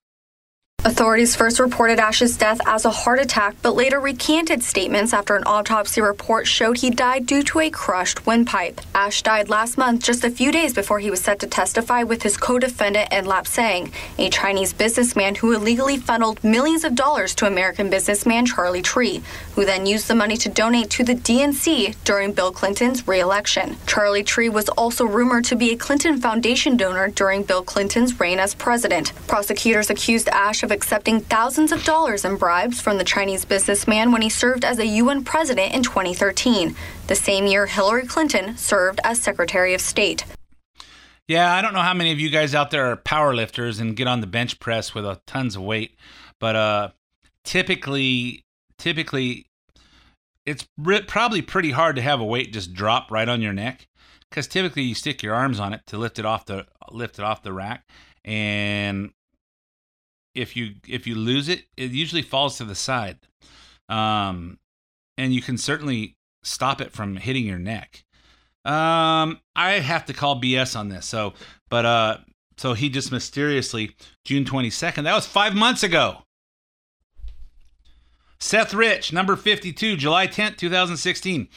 Authorities 0.85 1.33
first 1.33 1.61
reported 1.61 1.97
Ash's 1.97 2.35
death 2.35 2.59
as 2.67 2.83
a 2.83 2.91
heart 2.91 3.17
attack, 3.17 3.55
but 3.61 3.73
later 3.73 4.01
recanted 4.01 4.61
statements 4.61 5.13
after 5.13 5.33
an 5.37 5.45
autopsy 5.45 6.01
report 6.01 6.45
showed 6.45 6.77
he 6.77 6.89
died 6.89 7.25
due 7.25 7.41
to 7.43 7.61
a 7.61 7.69
crushed 7.69 8.25
windpipe. 8.25 8.81
Ash 8.93 9.21
died 9.21 9.47
last 9.47 9.77
month, 9.77 10.03
just 10.03 10.25
a 10.25 10.29
few 10.29 10.51
days 10.51 10.73
before 10.73 10.99
he 10.99 11.09
was 11.09 11.21
set 11.21 11.39
to 11.39 11.47
testify 11.47 12.03
with 12.03 12.21
his 12.23 12.35
co-defendant 12.35 13.07
Ed 13.11 13.23
Lapsang, 13.23 13.93
a 14.17 14.29
Chinese 14.29 14.73
businessman 14.73 15.35
who 15.35 15.53
illegally 15.53 15.95
funneled 15.95 16.43
millions 16.43 16.83
of 16.83 16.95
dollars 16.95 17.33
to 17.35 17.47
American 17.47 17.89
businessman 17.89 18.45
Charlie 18.45 18.81
Trie, 18.81 19.23
who 19.55 19.63
then 19.63 19.85
used 19.85 20.09
the 20.09 20.15
money 20.15 20.35
to 20.35 20.49
donate 20.49 20.89
to 20.89 21.05
the 21.05 21.15
DNC 21.15 21.95
during 22.03 22.33
Bill 22.33 22.51
Clinton's 22.51 23.07
re-election. 23.07 23.77
Charlie 23.87 24.23
Trie 24.23 24.49
was 24.49 24.67
also 24.67 25.05
rumored 25.05 25.45
to 25.45 25.55
be 25.55 25.71
a 25.71 25.77
Clinton 25.77 26.19
Foundation 26.19 26.75
donor 26.75 27.07
during 27.07 27.43
Bill 27.43 27.63
Clinton's 27.63 28.19
reign 28.19 28.37
as 28.37 28.53
president. 28.53 29.13
Prosecutors 29.27 29.89
accused 29.89 30.27
Ash 30.27 30.61
of 30.61 30.72
accepting 30.73 31.21
thousands 31.21 31.71
of 31.71 31.85
dollars 31.85 32.25
in 32.25 32.35
bribes 32.35 32.81
from 32.81 32.97
the 32.97 33.05
Chinese 33.05 33.45
businessman 33.45 34.11
when 34.11 34.21
he 34.21 34.29
served 34.29 34.65
as 34.65 34.79
a 34.79 34.85
UN 34.85 35.23
president 35.23 35.73
in 35.73 35.83
2013, 35.83 36.75
the 37.07 37.15
same 37.15 37.47
year 37.47 37.67
Hillary 37.67 38.05
Clinton 38.05 38.57
served 38.57 38.99
as 39.05 39.21
Secretary 39.21 39.73
of 39.73 39.79
State. 39.79 40.25
Yeah, 41.27 41.53
I 41.53 41.61
don't 41.61 41.73
know 41.73 41.81
how 41.81 41.93
many 41.93 42.11
of 42.11 42.19
you 42.19 42.29
guys 42.29 42.53
out 42.53 42.71
there 42.71 42.91
are 42.91 42.97
power 42.97 43.33
lifters 43.33 43.79
and 43.79 43.95
get 43.95 44.07
on 44.07 44.19
the 44.19 44.27
bench 44.27 44.59
press 44.59 44.93
with 44.93 45.05
uh, 45.05 45.15
tons 45.25 45.55
of 45.55 45.61
weight, 45.61 45.95
but 46.39 46.55
uh, 46.57 46.89
typically, 47.45 48.43
typically, 48.77 49.45
it's 50.45 50.67
re- 50.77 51.03
probably 51.03 51.41
pretty 51.41 51.71
hard 51.71 51.95
to 51.95 52.01
have 52.01 52.19
a 52.19 52.25
weight 52.25 52.51
just 52.51 52.73
drop 52.73 53.09
right 53.09 53.29
on 53.29 53.41
your 53.41 53.53
neck 53.53 53.87
because 54.29 54.47
typically 54.47 54.81
you 54.81 54.95
stick 54.95 55.23
your 55.23 55.33
arms 55.33 55.59
on 55.59 55.73
it 55.73 55.81
to 55.87 55.97
lift 55.97 56.19
it 56.19 56.25
off 56.25 56.45
the 56.45 56.65
lift 56.91 57.19
it 57.19 57.23
off 57.23 57.41
the 57.43 57.53
rack, 57.53 57.87
and 58.25 59.11
if 60.35 60.55
you 60.55 60.75
if 60.87 61.07
you 61.07 61.15
lose 61.15 61.49
it, 61.49 61.65
it 61.77 61.91
usually 61.91 62.21
falls 62.21 62.57
to 62.57 62.63
the 62.63 62.75
side, 62.75 63.19
um, 63.89 64.59
and 65.17 65.33
you 65.33 65.41
can 65.41 65.57
certainly 65.57 66.17
stop 66.43 66.81
it 66.81 66.91
from 66.91 67.17
hitting 67.17 67.45
your 67.45 67.59
neck. 67.59 68.03
Um, 68.65 69.39
I 69.55 69.79
have 69.81 70.05
to 70.05 70.13
call 70.13 70.41
BS 70.41 70.77
on 70.77 70.89
this. 70.89 71.05
So, 71.05 71.33
but 71.69 71.85
uh, 71.85 72.17
so 72.57 72.73
he 72.73 72.89
just 72.89 73.11
mysteriously 73.11 73.95
June 74.25 74.45
twenty 74.45 74.69
second. 74.69 75.03
That 75.03 75.15
was 75.15 75.27
five 75.27 75.53
months 75.53 75.83
ago. 75.83 76.23
Seth 78.39 78.73
Rich, 78.73 79.13
number 79.13 79.35
fifty 79.35 79.71
two, 79.71 79.95
July 79.95 80.27
tenth, 80.27 80.57
two 80.57 80.69
thousand 80.69 80.97
sixteen. 80.97 81.47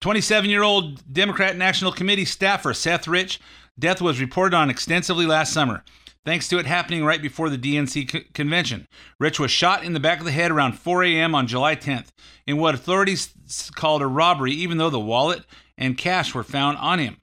27 0.00 0.48
year 0.48 0.62
old 0.62 1.12
Democrat 1.12 1.58
National 1.58 1.92
Committee 1.92 2.24
staffer 2.24 2.72
Seth 2.72 3.06
Rich 3.06 3.38
death 3.78 4.00
was 4.00 4.18
reported 4.18 4.56
on 4.56 4.70
extensively 4.70 5.26
last 5.26 5.52
summer 5.52 5.84
thanks 6.24 6.48
to 6.48 6.58
it 6.58 6.66
happening 6.66 7.04
right 7.04 7.22
before 7.22 7.48
the 7.50 7.58
DNC 7.58 8.10
c- 8.10 8.20
convention. 8.34 8.86
Rich 9.18 9.40
was 9.40 9.50
shot 9.50 9.84
in 9.84 9.92
the 9.92 10.00
back 10.00 10.18
of 10.18 10.24
the 10.24 10.32
head 10.32 10.50
around 10.50 10.78
4 10.78 11.04
a.m. 11.04 11.34
on 11.34 11.46
July 11.46 11.76
10th 11.76 12.08
in 12.46 12.58
what 12.58 12.74
authorities 12.74 13.34
called 13.74 14.02
a 14.02 14.06
robbery, 14.06 14.52
even 14.52 14.78
though 14.78 14.90
the 14.90 15.00
wallet 15.00 15.44
and 15.76 15.98
cash 15.98 16.34
were 16.34 16.44
found 16.44 16.78
on 16.78 16.98
him. 16.98 17.16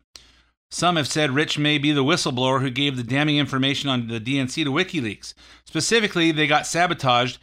Some 0.70 0.98
have 0.98 1.08
said 1.08 1.32
Rich 1.32 1.58
may 1.58 1.78
be 1.78 1.92
the 1.94 2.04
whistleblower 2.04 2.60
who 2.60 2.70
gave 2.70 2.98
the 2.98 3.04
damning 3.04 3.38
information 3.38 3.90
on 3.90 4.08
the 4.08 4.20
DNC 4.20 4.66
to 4.66 4.72
WikiLeaks. 4.72 5.34
Specifically, 5.66 6.32
they 6.32 6.46
got 6.46 6.68
sabotaged. 6.68 7.40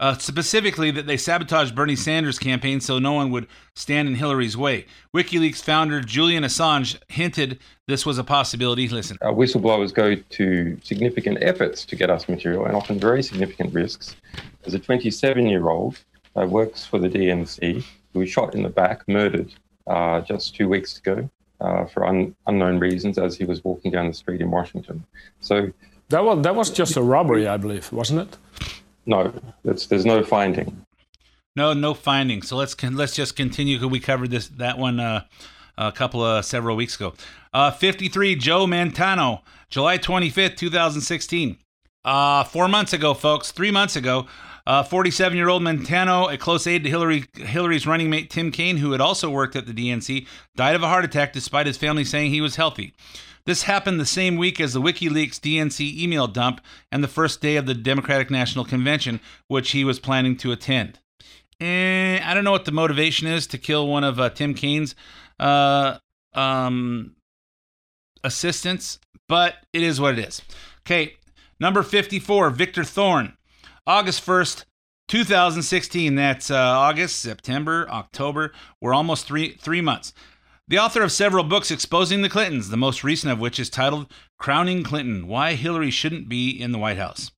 Uh, 0.00 0.16
specifically, 0.16 0.92
that 0.92 1.08
they 1.08 1.16
sabotaged 1.16 1.74
Bernie 1.74 1.96
Sanders' 1.96 2.38
campaign 2.38 2.80
so 2.80 3.00
no 3.00 3.14
one 3.14 3.32
would 3.32 3.48
stand 3.74 4.06
in 4.06 4.14
Hillary's 4.14 4.56
way. 4.56 4.86
WikiLeaks 5.14 5.60
founder 5.62 6.00
Julian 6.00 6.44
Assange 6.44 6.98
hinted 7.08 7.58
this 7.88 8.06
was 8.06 8.16
a 8.16 8.22
possibility. 8.24 8.88
Listen. 8.88 9.16
Our 9.22 9.32
whistleblowers 9.32 9.92
go 9.92 10.14
to 10.14 10.78
significant 10.84 11.38
efforts 11.42 11.84
to 11.86 11.96
get 11.96 12.10
us 12.10 12.28
material 12.28 12.64
and 12.66 12.76
often 12.76 13.00
very 13.00 13.24
significant 13.24 13.74
risks. 13.74 14.14
As 14.64 14.74
a 14.74 14.78
27 14.78 15.46
year 15.46 15.68
old 15.68 15.98
who 16.34 16.46
works 16.46 16.84
for 16.86 17.00
the 17.00 17.08
DNC 17.08 17.82
who 18.12 18.20
was 18.20 18.30
shot 18.30 18.54
in 18.54 18.62
the 18.62 18.68
back, 18.68 19.06
murdered 19.08 19.52
uh, 19.88 20.20
just 20.20 20.54
two 20.54 20.68
weeks 20.68 20.98
ago 20.98 21.28
uh, 21.60 21.86
for 21.86 22.06
un- 22.06 22.36
unknown 22.46 22.78
reasons 22.78 23.18
as 23.18 23.36
he 23.36 23.44
was 23.44 23.64
walking 23.64 23.90
down 23.90 24.06
the 24.06 24.14
street 24.14 24.40
in 24.40 24.50
Washington. 24.50 25.04
So 25.40 25.72
That 26.10 26.24
was 26.24 26.42
that 26.42 26.54
was 26.54 26.70
just 26.70 26.96
a 26.96 27.02
robbery, 27.02 27.48
I 27.48 27.56
believe, 27.56 27.90
wasn't 27.92 28.20
it? 28.20 28.36
No, 29.08 29.32
there's 29.64 30.04
no 30.04 30.22
finding. 30.22 30.84
No, 31.56 31.72
no 31.72 31.94
finding. 31.94 32.42
So 32.42 32.56
let's 32.56 32.80
let's 32.82 33.16
just 33.16 33.34
continue. 33.34 33.88
We 33.88 34.00
covered 34.00 34.30
this 34.30 34.48
that 34.48 34.78
one 34.78 35.00
uh, 35.00 35.24
a 35.78 35.90
couple 35.92 36.22
of 36.22 36.44
several 36.44 36.76
weeks 36.76 36.94
ago. 36.94 37.14
Uh, 37.54 37.70
53, 37.70 38.36
Joe 38.36 38.66
Montano, 38.66 39.42
July 39.70 39.96
25th, 39.96 40.56
2016. 40.56 41.56
Uh, 42.04 42.44
four 42.44 42.68
months 42.68 42.92
ago, 42.92 43.14
folks. 43.14 43.50
Three 43.50 43.70
months 43.70 43.96
ago. 43.96 44.26
47 44.66 45.38
year 45.38 45.48
old 45.48 45.62
Montano, 45.62 46.28
a 46.28 46.36
close 46.36 46.66
aide 46.66 46.84
to 46.84 46.90
Hillary 46.90 47.24
Hillary's 47.34 47.86
running 47.86 48.10
mate 48.10 48.28
Tim 48.28 48.50
Kaine, 48.52 48.76
who 48.76 48.92
had 48.92 49.00
also 49.00 49.30
worked 49.30 49.56
at 49.56 49.64
the 49.64 49.72
DNC, 49.72 50.26
died 50.54 50.76
of 50.76 50.82
a 50.82 50.88
heart 50.88 51.06
attack 51.06 51.32
despite 51.32 51.66
his 51.66 51.78
family 51.78 52.04
saying 52.04 52.30
he 52.30 52.42
was 52.42 52.56
healthy. 52.56 52.92
This 53.48 53.62
happened 53.62 53.98
the 53.98 54.04
same 54.04 54.36
week 54.36 54.60
as 54.60 54.74
the 54.74 54.80
WikiLeaks 54.82 55.40
DNC 55.40 55.98
email 55.98 56.26
dump 56.26 56.60
and 56.92 57.02
the 57.02 57.08
first 57.08 57.40
day 57.40 57.56
of 57.56 57.64
the 57.64 57.72
Democratic 57.72 58.30
National 58.30 58.62
Convention, 58.62 59.20
which 59.46 59.70
he 59.70 59.84
was 59.84 59.98
planning 59.98 60.36
to 60.36 60.52
attend. 60.52 60.98
Eh, 61.58 62.20
I 62.22 62.34
don't 62.34 62.44
know 62.44 62.50
what 62.50 62.66
the 62.66 62.72
motivation 62.72 63.26
is 63.26 63.46
to 63.46 63.56
kill 63.56 63.88
one 63.88 64.04
of 64.04 64.20
uh, 64.20 64.28
Tim 64.28 64.52
Kaine's 64.52 64.94
uh, 65.40 65.96
um, 66.34 67.16
assistants, 68.22 68.98
but 69.30 69.54
it 69.72 69.82
is 69.82 69.98
what 69.98 70.18
it 70.18 70.28
is. 70.28 70.42
Okay, 70.86 71.16
number 71.58 71.82
54, 71.82 72.50
Victor 72.50 72.84
Thorne, 72.84 73.32
August 73.86 74.26
1st, 74.26 74.66
2016. 75.08 76.16
That's 76.16 76.50
uh, 76.50 76.54
August, 76.54 77.18
September, 77.22 77.88
October. 77.88 78.52
We're 78.78 78.92
almost 78.92 79.26
three 79.26 79.52
three 79.52 79.80
months. 79.80 80.12
The 80.68 80.78
author 80.78 81.00
of 81.00 81.10
several 81.10 81.44
books 81.44 81.70
exposing 81.70 82.20
the 82.20 82.28
Clintons, 82.28 82.68
the 82.68 82.76
most 82.76 83.02
recent 83.02 83.32
of 83.32 83.40
which 83.40 83.58
is 83.58 83.70
titled 83.70 84.12
Crowning 84.38 84.82
Clinton 84.82 85.26
Why 85.26 85.54
Hillary 85.54 85.90
Shouldn't 85.90 86.28
Be 86.28 86.50
in 86.50 86.72
the 86.72 86.78
White 86.78 86.98
House. 86.98 87.30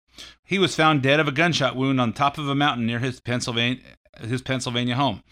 He 0.45 0.59
was 0.59 0.75
found 0.75 1.01
dead 1.01 1.21
of 1.21 1.29
a 1.29 1.33
gunshot 1.33 1.77
wound 1.77 2.01
on 2.01 2.13
top 2.13 2.39
of 2.39 2.49
a 2.49 2.57
mountain 2.57 2.87
near 2.87 2.99
his 2.99 3.21
Pennsylvania, 3.21 3.83
his 4.21 4.43
Pennsylvania 4.43 4.97
home. 4.97 5.23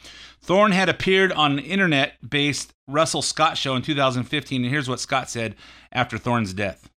Thorne 0.40 0.70
had 0.70 0.88
appeared 0.88 1.32
on 1.32 1.50
an 1.52 1.58
internet 1.58 2.12
based 2.30 2.72
Russell 2.86 3.20
Scott 3.20 3.58
show 3.58 3.74
in 3.74 3.82
2015, 3.82 4.62
and 4.62 4.70
here's 4.70 4.88
what 4.88 5.00
Scott 5.00 5.28
said 5.28 5.56
after 5.90 6.18
Thorne's 6.18 6.54
death. 6.54 6.88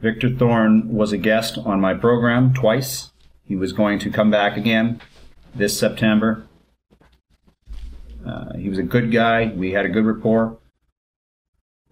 Victor 0.00 0.30
Thorne 0.30 0.94
was 0.94 1.10
a 1.10 1.18
guest 1.18 1.58
on 1.58 1.80
my 1.80 1.94
program 1.94 2.54
twice. 2.54 3.10
He 3.42 3.56
was 3.56 3.72
going 3.72 3.98
to 3.98 4.10
come 4.10 4.30
back 4.30 4.56
again 4.56 5.00
this 5.52 5.76
September. 5.76 6.46
Uh, 8.26 8.56
he 8.56 8.68
was 8.68 8.78
a 8.78 8.82
good 8.82 9.12
guy. 9.12 9.52
We 9.54 9.72
had 9.72 9.86
a 9.86 9.90
good 9.90 10.04
rapport. 10.04 10.58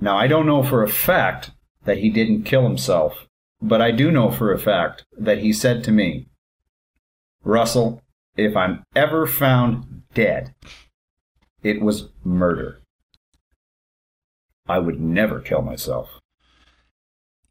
Now, 0.00 0.16
I 0.16 0.26
don't 0.26 0.46
know 0.46 0.62
for 0.62 0.82
a 0.82 0.88
fact 0.88 1.52
that 1.84 1.98
he 1.98 2.10
didn't 2.10 2.42
kill 2.42 2.64
himself, 2.64 3.26
but 3.62 3.80
I 3.80 3.90
do 3.90 4.10
know 4.10 4.30
for 4.30 4.52
a 4.52 4.58
fact 4.58 5.04
that 5.16 5.38
he 5.38 5.52
said 5.52 5.84
to 5.84 5.92
me, 5.92 6.28
Russell, 7.44 8.02
if 8.36 8.56
I'm 8.56 8.84
ever 8.96 9.26
found 9.26 10.02
dead, 10.14 10.54
it 11.62 11.80
was 11.80 12.08
murder. 12.24 12.80
I 14.66 14.78
would 14.78 15.00
never 15.00 15.40
kill 15.40 15.62
myself. 15.62 16.20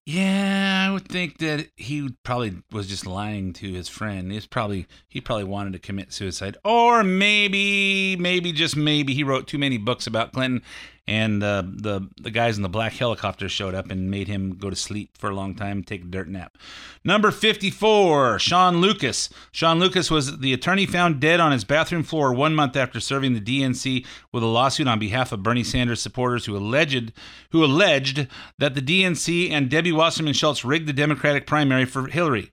Yeah, 0.05 0.87
I 0.89 0.91
would 0.91 1.07
think 1.07 1.37
that 1.37 1.69
he 1.77 2.09
probably 2.23 2.61
was 2.73 2.87
just 2.87 3.05
lying 3.05 3.53
to 3.53 3.71
his 3.71 3.87
friend. 3.87 4.33
He's 4.33 4.45
probably 4.45 4.85
he 5.07 5.21
probably 5.21 5.45
wanted 5.45 5.73
to 5.73 5.79
commit 5.79 6.11
suicide, 6.11 6.57
or 6.65 7.05
maybe, 7.05 8.17
maybe 8.17 8.51
just 8.51 8.75
maybe 8.75 9.13
he 9.13 9.23
wrote 9.23 9.47
too 9.47 9.57
many 9.57 9.77
books 9.77 10.05
about 10.05 10.33
Clinton, 10.33 10.61
and 11.07 11.43
uh, 11.43 11.63
the 11.65 12.07
the 12.21 12.31
guys 12.31 12.55
in 12.55 12.63
the 12.63 12.69
black 12.69 12.93
helicopter 12.93 13.49
showed 13.49 13.75
up 13.75 13.91
and 13.91 14.09
made 14.09 14.27
him 14.27 14.55
go 14.55 14.69
to 14.69 14.75
sleep 14.75 15.17
for 15.17 15.29
a 15.29 15.35
long 15.35 15.53
time, 15.53 15.83
take 15.83 16.01
a 16.01 16.05
dirt 16.05 16.29
nap. 16.29 16.57
Number 17.03 17.29
fifty 17.31 17.69
four, 17.69 18.39
Sean 18.39 18.77
Lucas. 18.77 19.29
Sean 19.51 19.79
Lucas 19.79 20.09
was 20.09 20.39
the 20.39 20.53
attorney 20.53 20.85
found 20.85 21.19
dead 21.19 21.39
on 21.39 21.51
his 21.51 21.65
bathroom 21.65 22.03
floor 22.03 22.33
one 22.33 22.55
month 22.55 22.77
after 22.77 22.99
serving 22.99 23.33
the 23.33 23.41
DNC 23.41 24.05
with 24.31 24.43
a 24.43 24.47
lawsuit 24.47 24.87
on 24.87 24.99
behalf 24.99 25.31
of 25.31 25.43
Bernie 25.43 25.63
Sanders 25.63 26.01
supporters 26.01 26.45
who 26.45 26.55
alleged 26.55 27.11
who 27.51 27.65
alleged 27.65 28.27
that 28.57 28.73
the 28.73 28.81
DNC 28.81 29.51
and 29.51 29.69
Debbie 29.69 29.91
Wasserman 29.91 30.33
Schultz 30.33 30.63
rigged 30.63 30.87
the 30.87 30.93
Democratic 30.93 31.45
primary 31.45 31.85
for 31.85 32.07
Hillary. 32.07 32.51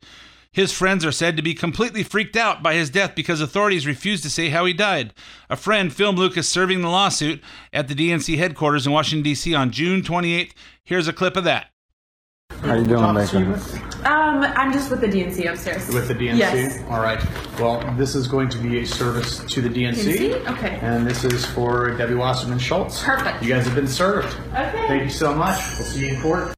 His 0.52 0.72
friends 0.72 1.04
are 1.04 1.12
said 1.12 1.36
to 1.36 1.42
be 1.42 1.54
completely 1.54 2.02
freaked 2.02 2.36
out 2.36 2.60
by 2.62 2.74
his 2.74 2.90
death 2.90 3.14
because 3.14 3.40
authorities 3.40 3.86
refused 3.86 4.24
to 4.24 4.30
say 4.30 4.48
how 4.48 4.64
he 4.64 4.72
died. 4.72 5.14
A 5.48 5.56
friend 5.56 5.92
filmed 5.92 6.18
Lucas 6.18 6.48
serving 6.48 6.82
the 6.82 6.88
lawsuit 6.88 7.40
at 7.72 7.86
the 7.86 7.94
DNC 7.94 8.36
headquarters 8.36 8.84
in 8.84 8.92
Washington, 8.92 9.22
D.C. 9.22 9.54
on 9.54 9.70
June 9.70 10.02
28th. 10.02 10.52
Here's 10.82 11.06
a 11.06 11.12
clip 11.12 11.36
of 11.36 11.44
that. 11.44 11.66
How 12.62 12.70
are 12.70 12.78
you 12.78 12.84
doing, 12.84 13.14
Megan? 13.14 13.54
Um, 14.04 14.42
I'm 14.42 14.72
just 14.72 14.90
with 14.90 15.00
the 15.00 15.06
DNC 15.06 15.48
upstairs. 15.48 15.88
With 15.94 16.08
the 16.08 16.14
DNC? 16.14 16.38
Yes. 16.38 16.82
All 16.90 17.00
right. 17.00 17.24
Well, 17.60 17.80
this 17.96 18.16
is 18.16 18.26
going 18.26 18.48
to 18.48 18.58
be 18.58 18.80
a 18.80 18.84
service 18.84 19.38
to 19.44 19.60
the 19.60 19.68
DNC. 19.68 20.16
DNC? 20.16 20.50
Okay. 20.56 20.78
And 20.82 21.06
this 21.06 21.24
is 21.24 21.46
for 21.46 21.92
Debbie 21.96 22.16
Wasserman 22.16 22.58
Schultz. 22.58 23.04
Perfect. 23.04 23.42
You 23.42 23.50
guys 23.50 23.66
have 23.66 23.76
been 23.76 23.86
served. 23.86 24.36
Okay. 24.48 24.86
Thank 24.88 25.04
you 25.04 25.10
so 25.10 25.32
much. 25.32 25.60
We'll 25.78 25.86
see 25.86 26.08
you 26.08 26.14
in 26.16 26.20
court. 26.20 26.54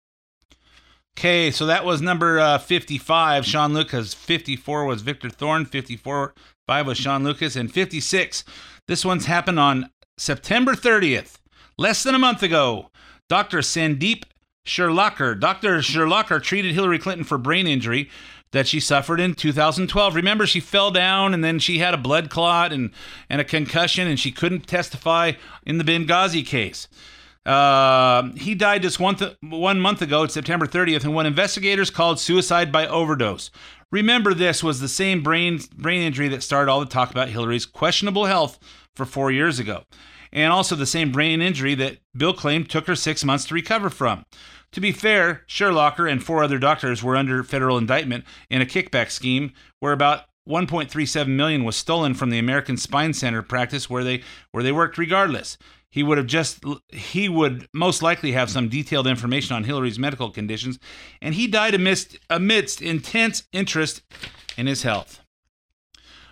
Okay, 1.22 1.52
so 1.52 1.66
that 1.66 1.84
was 1.84 2.02
number 2.02 2.40
uh, 2.40 2.58
55, 2.58 3.46
Sean 3.46 3.72
Lucas. 3.72 4.12
54 4.12 4.86
was 4.86 5.02
Victor 5.02 5.30
Thorne. 5.30 5.64
54, 5.64 6.34
5 6.66 6.86
was 6.88 6.98
Sean 6.98 7.22
Lucas. 7.22 7.54
And 7.54 7.72
56, 7.72 8.42
this 8.88 9.04
one's 9.04 9.26
happened 9.26 9.60
on 9.60 9.88
September 10.18 10.72
30th, 10.72 11.38
less 11.78 12.02
than 12.02 12.16
a 12.16 12.18
month 12.18 12.42
ago. 12.42 12.90
Dr. 13.28 13.58
Sandeep 13.58 14.24
Sherlocker. 14.66 15.38
Dr. 15.38 15.78
Sherlocker 15.78 16.42
treated 16.42 16.74
Hillary 16.74 16.98
Clinton 16.98 17.24
for 17.24 17.38
brain 17.38 17.68
injury 17.68 18.10
that 18.50 18.66
she 18.66 18.80
suffered 18.80 19.20
in 19.20 19.34
2012. 19.34 20.16
Remember, 20.16 20.44
she 20.44 20.58
fell 20.58 20.90
down 20.90 21.32
and 21.32 21.44
then 21.44 21.60
she 21.60 21.78
had 21.78 21.94
a 21.94 21.98
blood 21.98 22.30
clot 22.30 22.72
and, 22.72 22.90
and 23.30 23.40
a 23.40 23.44
concussion, 23.44 24.08
and 24.08 24.18
she 24.18 24.32
couldn't 24.32 24.66
testify 24.66 25.34
in 25.64 25.78
the 25.78 25.84
Benghazi 25.84 26.44
case. 26.44 26.88
Uh, 27.44 28.30
he 28.36 28.54
died 28.54 28.82
just 28.82 29.00
one, 29.00 29.16
th- 29.16 29.36
one 29.40 29.80
month 29.80 30.00
ago, 30.00 30.26
September 30.26 30.66
30th, 30.66 31.04
and 31.04 31.14
what 31.14 31.26
investigators 31.26 31.90
called 31.90 32.20
suicide 32.20 32.70
by 32.70 32.86
overdose. 32.86 33.50
Remember, 33.90 34.32
this 34.32 34.62
was 34.62 34.80
the 34.80 34.88
same 34.88 35.22
brain 35.22 35.60
brain 35.76 36.02
injury 36.02 36.28
that 36.28 36.42
started 36.42 36.70
all 36.70 36.80
the 36.80 36.86
talk 36.86 37.10
about 37.10 37.28
Hillary's 37.28 37.66
questionable 37.66 38.24
health 38.24 38.58
for 38.94 39.04
four 39.04 39.30
years 39.30 39.58
ago, 39.58 39.84
and 40.32 40.52
also 40.52 40.74
the 40.74 40.86
same 40.86 41.12
brain 41.12 41.42
injury 41.42 41.74
that 41.74 41.98
Bill 42.16 42.32
claimed 42.32 42.70
took 42.70 42.86
her 42.86 42.96
six 42.96 43.24
months 43.24 43.44
to 43.46 43.54
recover 43.54 43.90
from. 43.90 44.24
To 44.72 44.80
be 44.80 44.92
fair, 44.92 45.42
Sherlocker 45.46 46.10
and 46.10 46.24
four 46.24 46.42
other 46.42 46.58
doctors 46.58 47.02
were 47.02 47.16
under 47.16 47.44
federal 47.44 47.76
indictment 47.76 48.24
in 48.48 48.62
a 48.62 48.66
kickback 48.66 49.10
scheme 49.10 49.52
where 49.80 49.92
about 49.92 50.22
1.37 50.48 51.28
million 51.28 51.62
was 51.62 51.76
stolen 51.76 52.14
from 52.14 52.30
the 52.30 52.38
American 52.38 52.78
Spine 52.78 53.12
Center 53.12 53.42
practice 53.42 53.90
where 53.90 54.02
they 54.02 54.22
where 54.50 54.64
they 54.64 54.72
worked 54.72 54.96
regardless. 54.96 55.58
He 55.92 56.02
would 56.02 56.16
have 56.16 56.26
just 56.26 56.64
he 56.88 57.28
would 57.28 57.68
most 57.74 58.02
likely 58.02 58.32
have 58.32 58.48
some 58.48 58.70
detailed 58.70 59.06
information 59.06 59.54
on 59.54 59.64
Hillary's 59.64 59.98
medical 59.98 60.30
conditions 60.30 60.78
and 61.20 61.34
he 61.34 61.46
died 61.46 61.74
amidst 61.74 62.18
amidst 62.30 62.80
intense 62.80 63.42
interest 63.52 64.00
in 64.56 64.66
his 64.66 64.84
health. 64.84 65.20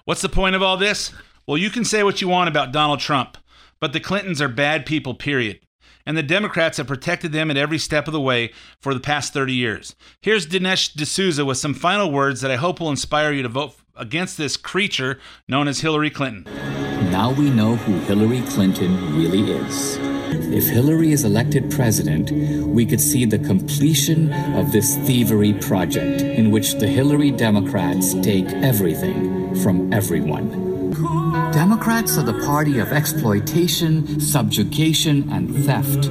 What's 0.07 0.23
the 0.23 0.31
point 0.31 0.57
of 0.57 0.63
all 0.63 0.79
this? 0.79 1.13
Well, 1.47 1.59
you 1.59 1.69
can 1.69 1.85
say 1.85 2.03
what 2.03 2.23
you 2.23 2.29
want 2.29 2.49
about 2.49 2.73
Donald 2.73 3.01
Trump, 3.01 3.37
but 3.81 3.93
the 3.93 4.01
Clintons 4.01 4.41
are 4.41 4.49
bad 4.49 4.87
people, 4.87 5.13
period. 5.15 5.61
And 6.07 6.17
the 6.17 6.23
Democrats 6.23 6.79
have 6.79 6.87
protected 6.87 7.33
them 7.33 7.51
at 7.51 7.59
every 7.59 7.79
step 7.79 8.07
of 8.07 8.15
the 8.15 8.21
way 8.21 8.53
for 8.81 8.95
the 8.95 9.01
past 9.01 9.35
30 9.35 9.53
years. 9.53 9.95
Here's 10.23 10.47
Dinesh 10.47 10.95
D'Souza 10.95 11.45
with 11.45 11.59
some 11.59 11.75
final 11.75 12.11
words 12.11 12.41
that 12.41 12.51
I 12.51 12.57
hope 12.57 12.81
will 12.81 12.89
inspire 12.89 13.31
you 13.31 13.43
to 13.43 13.49
vote 13.51 13.75
against 14.01 14.36
this 14.38 14.57
creature 14.57 15.20
known 15.46 15.68
as 15.68 15.80
Hillary 15.80 16.11
Clinton. 16.11 16.44
Now 17.11 17.32
we 17.32 17.51
know 17.51 17.76
who 17.76 18.01
Hillary 18.01 18.42
Clinton 18.42 19.16
really 19.16 19.53
is. 19.53 19.98
If 20.53 20.68
Hillary 20.68 21.12
is 21.12 21.24
elected 21.24 21.70
president, 21.70 22.30
we 22.66 22.86
could 22.86 23.01
see 23.01 23.24
the 23.24 23.38
completion 23.38 24.32
of 24.55 24.72
this 24.72 24.96
thievery 24.98 25.53
project 25.55 26.22
in 26.22 26.51
which 26.51 26.74
the 26.74 26.86
Hillary 26.86 27.30
Democrats 27.30 28.14
take 28.14 28.46
everything 28.46 29.55
from 29.62 29.92
everyone. 29.92 30.70
Democrats 31.53 32.18
are 32.18 32.22
the 32.22 32.38
party 32.44 32.78
of 32.78 32.92
exploitation, 32.92 34.20
subjugation, 34.20 35.28
and 35.32 35.64
theft. 35.64 36.11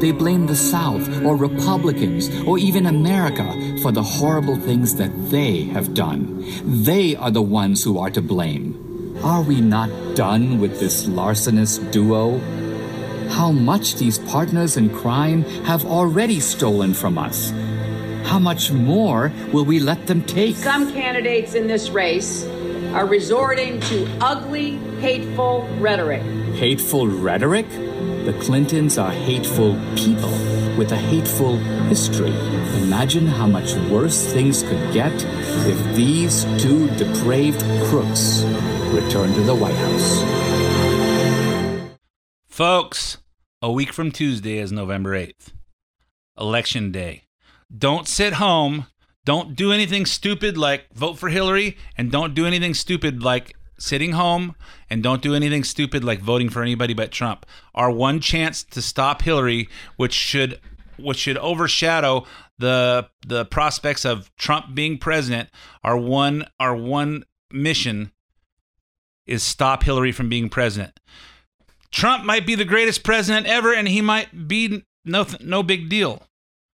They 0.00 0.12
blame 0.12 0.46
the 0.46 0.54
South 0.54 1.08
or 1.24 1.36
Republicans 1.36 2.30
or 2.42 2.58
even 2.58 2.86
America 2.86 3.44
for 3.82 3.90
the 3.90 4.02
horrible 4.02 4.56
things 4.56 4.96
that 4.96 5.10
they 5.30 5.64
have 5.64 5.94
done. 5.94 6.44
They 6.64 7.16
are 7.16 7.30
the 7.30 7.42
ones 7.42 7.82
who 7.82 7.98
are 7.98 8.10
to 8.10 8.22
blame. 8.22 9.18
Are 9.24 9.42
we 9.42 9.60
not 9.60 9.90
done 10.14 10.60
with 10.60 10.78
this 10.78 11.08
larcenous 11.08 11.78
duo? 11.90 12.38
How 13.30 13.50
much 13.50 13.96
these 13.96 14.18
partners 14.18 14.76
in 14.76 14.90
crime 14.90 15.42
have 15.64 15.84
already 15.84 16.38
stolen 16.38 16.94
from 16.94 17.18
us? 17.18 17.50
How 18.24 18.38
much 18.38 18.70
more 18.70 19.32
will 19.52 19.64
we 19.64 19.80
let 19.80 20.06
them 20.06 20.22
take? 20.22 20.56
Some 20.56 20.92
candidates 20.92 21.54
in 21.54 21.66
this 21.66 21.90
race 21.90 22.44
are 22.96 23.04
resorting 23.04 23.78
to 23.78 24.08
ugly, 24.22 24.78
hateful 25.00 25.68
rhetoric. 25.78 26.22
Hateful 26.54 27.06
rhetoric? 27.06 27.68
The 28.24 28.34
Clintons 28.40 28.96
are 28.96 29.10
hateful 29.10 29.78
people 29.96 30.30
with 30.78 30.92
a 30.92 30.96
hateful 30.96 31.58
history. 31.90 32.32
Imagine 32.84 33.26
how 33.26 33.46
much 33.46 33.74
worse 33.90 34.32
things 34.32 34.62
could 34.62 34.94
get 34.94 35.12
if 35.66 35.94
these 35.94 36.44
two 36.58 36.88
depraved 36.96 37.60
crooks 37.84 38.40
return 38.94 39.30
to 39.34 39.42
the 39.42 39.54
White 39.54 39.74
House. 39.74 41.90
Folks, 42.46 43.18
a 43.60 43.70
week 43.70 43.92
from 43.92 44.10
Tuesday 44.10 44.56
is 44.56 44.72
November 44.72 45.10
8th, 45.10 45.52
Election 46.38 46.92
Day. 46.92 47.24
Don't 47.76 48.08
sit 48.08 48.34
home. 48.34 48.86
Don't 49.26 49.56
do 49.56 49.72
anything 49.72 50.06
stupid 50.06 50.56
like 50.56 50.86
vote 50.94 51.18
for 51.18 51.28
Hillary, 51.28 51.76
and 51.98 52.12
don't 52.12 52.32
do 52.32 52.46
anything 52.46 52.74
stupid 52.74 53.24
like 53.24 53.56
sitting 53.76 54.12
home, 54.12 54.54
and 54.88 55.02
don't 55.02 55.20
do 55.20 55.34
anything 55.34 55.64
stupid 55.64 56.04
like 56.04 56.20
voting 56.20 56.48
for 56.48 56.62
anybody 56.62 56.94
but 56.94 57.10
Trump. 57.10 57.44
Our 57.74 57.90
one 57.90 58.20
chance 58.20 58.62
to 58.62 58.80
stop 58.80 59.22
Hillary, 59.22 59.68
which 59.96 60.12
should 60.12 60.60
which 60.96 61.18
should 61.18 61.38
overshadow 61.38 62.24
the 62.58 63.08
the 63.26 63.44
prospects 63.44 64.04
of 64.04 64.30
Trump 64.36 64.76
being 64.76 64.96
president, 64.96 65.48
our 65.82 65.98
one 65.98 66.46
our 66.60 66.76
one 66.76 67.24
mission 67.50 68.12
is 69.26 69.42
stop 69.42 69.82
Hillary 69.82 70.12
from 70.12 70.28
being 70.28 70.48
president. 70.48 71.00
Trump 71.90 72.24
might 72.24 72.46
be 72.46 72.54
the 72.54 72.64
greatest 72.64 73.02
president 73.02 73.48
ever, 73.48 73.74
and 73.74 73.88
he 73.88 74.00
might 74.00 74.46
be 74.46 74.84
no 75.04 75.26
no 75.40 75.64
big 75.64 75.88
deal. 75.88 76.22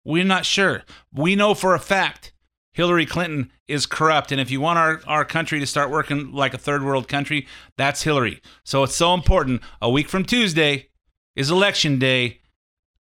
We're 0.04 0.24
not 0.24 0.48
sure. 0.48 0.82
We 1.14 1.36
know 1.36 1.54
for 1.54 1.76
a 1.76 1.80
fact 1.80 2.34
Hillary 2.74 3.06
Clinton 3.06 3.52
is 3.68 3.86
corrupt, 3.86 4.32
and 4.32 4.40
if 4.40 4.52
you 4.52 4.62
want 4.62 4.80
our, 4.80 5.02
our 5.08 5.26
country 5.26 5.60
to 5.60 5.66
start 5.66 5.90
working 5.90 6.32
like 6.32 6.54
a 6.54 6.58
third 6.58 6.84
world 6.84 7.08
country, 7.08 7.48
that's 7.78 8.04
Hillary. 8.04 8.42
So 8.64 8.84
it's 8.84 8.96
so 8.96 9.14
important. 9.14 9.62
A 9.82 9.90
week 9.90 10.08
from 10.08 10.24
Tuesday 10.24 10.90
is 11.36 11.50
election 11.50 12.00
day. 12.00 12.42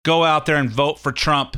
Go 0.03 0.23
out 0.23 0.45
there 0.45 0.55
and 0.57 0.69
vote 0.69 0.99
for 0.99 1.11
Trump 1.11 1.57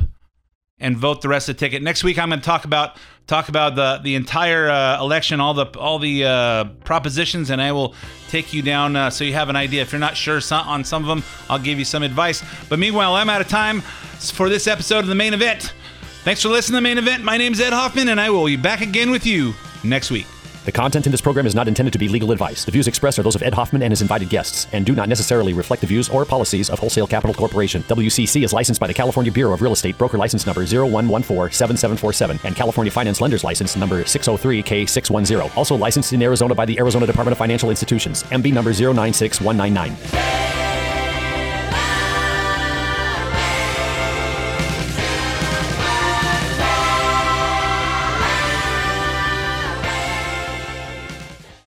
and 0.80 0.96
vote 0.96 1.20
the 1.20 1.28
rest 1.28 1.48
of 1.48 1.56
the 1.56 1.60
ticket. 1.60 1.82
Next 1.82 2.02
week, 2.02 2.18
I'm 2.18 2.30
going 2.30 2.40
to 2.40 2.44
talk 2.44 2.64
about 2.64 2.96
talk 3.26 3.48
about 3.48 3.76
the 3.76 4.00
the 4.02 4.14
entire 4.14 4.68
uh, 4.68 5.00
election, 5.00 5.38
all 5.38 5.54
the 5.54 5.66
all 5.78 5.98
the 5.98 6.24
uh, 6.24 6.64
propositions, 6.84 7.50
and 7.50 7.60
I 7.60 7.70
will 7.72 7.94
take 8.28 8.52
you 8.52 8.62
down 8.62 8.96
uh, 8.96 9.10
so 9.10 9.24
you 9.24 9.34
have 9.34 9.50
an 9.50 9.56
idea. 9.56 9.82
If 9.82 9.92
you're 9.92 10.00
not 10.00 10.16
sure 10.16 10.40
on 10.50 10.84
some 10.84 11.02
of 11.02 11.08
them, 11.08 11.22
I'll 11.48 11.58
give 11.58 11.78
you 11.78 11.84
some 11.84 12.02
advice. 12.02 12.42
But 12.68 12.78
meanwhile, 12.78 13.14
I'm 13.14 13.28
out 13.28 13.40
of 13.40 13.48
time 13.48 13.82
for 13.82 14.48
this 14.48 14.66
episode 14.66 15.00
of 15.00 15.06
the 15.06 15.14
main 15.14 15.34
event. 15.34 15.74
Thanks 16.22 16.42
for 16.42 16.50
listening 16.50 16.74
to 16.74 16.76
the 16.76 16.82
main 16.82 16.98
event. 16.98 17.24
My 17.24 17.38
name 17.38 17.52
is 17.54 17.60
Ed 17.62 17.72
Hoffman, 17.72 18.08
and 18.08 18.20
I 18.20 18.28
will 18.28 18.44
be 18.44 18.56
back 18.56 18.82
again 18.82 19.10
with 19.10 19.24
you 19.24 19.54
next 19.82 20.10
week. 20.10 20.26
The 20.66 20.72
content 20.72 21.06
in 21.06 21.12
this 21.12 21.22
program 21.22 21.46
is 21.46 21.54
not 21.54 21.66
intended 21.66 21.92
to 21.94 21.98
be 21.98 22.08
legal 22.08 22.30
advice. 22.30 22.66
The 22.66 22.70
views 22.70 22.86
expressed 22.86 23.18
are 23.18 23.22
those 23.22 23.34
of 23.34 23.42
Ed 23.42 23.54
Hoffman 23.54 23.82
and 23.82 23.90
his 23.90 24.02
invited 24.02 24.28
guests 24.28 24.66
and 24.72 24.84
do 24.84 24.94
not 24.94 25.08
necessarily 25.08 25.54
reflect 25.54 25.80
the 25.80 25.86
views 25.86 26.10
or 26.10 26.26
policies 26.26 26.68
of 26.68 26.78
Wholesale 26.78 27.06
Capital 27.06 27.32
Corporation. 27.32 27.82
WCC 27.84 28.44
is 28.44 28.52
licensed 28.52 28.78
by 28.78 28.86
the 28.86 28.92
California 28.92 29.32
Bureau 29.32 29.54
of 29.54 29.62
Real 29.62 29.72
Estate, 29.72 29.96
broker 29.96 30.18
license 30.18 30.44
number 30.44 30.60
01147747 30.64 32.44
and 32.44 32.54
California 32.54 32.90
Finance 32.90 33.22
Lenders 33.22 33.42
License 33.42 33.74
number 33.76 34.04
603K610. 34.04 35.56
Also 35.56 35.74
licensed 35.74 36.12
in 36.12 36.20
Arizona 36.20 36.54
by 36.54 36.66
the 36.66 36.78
Arizona 36.78 37.06
Department 37.06 37.32
of 37.32 37.38
Financial 37.38 37.70
Institutions, 37.70 38.24
MB 38.24 38.52
number 38.52 38.74
096199. 38.74 40.69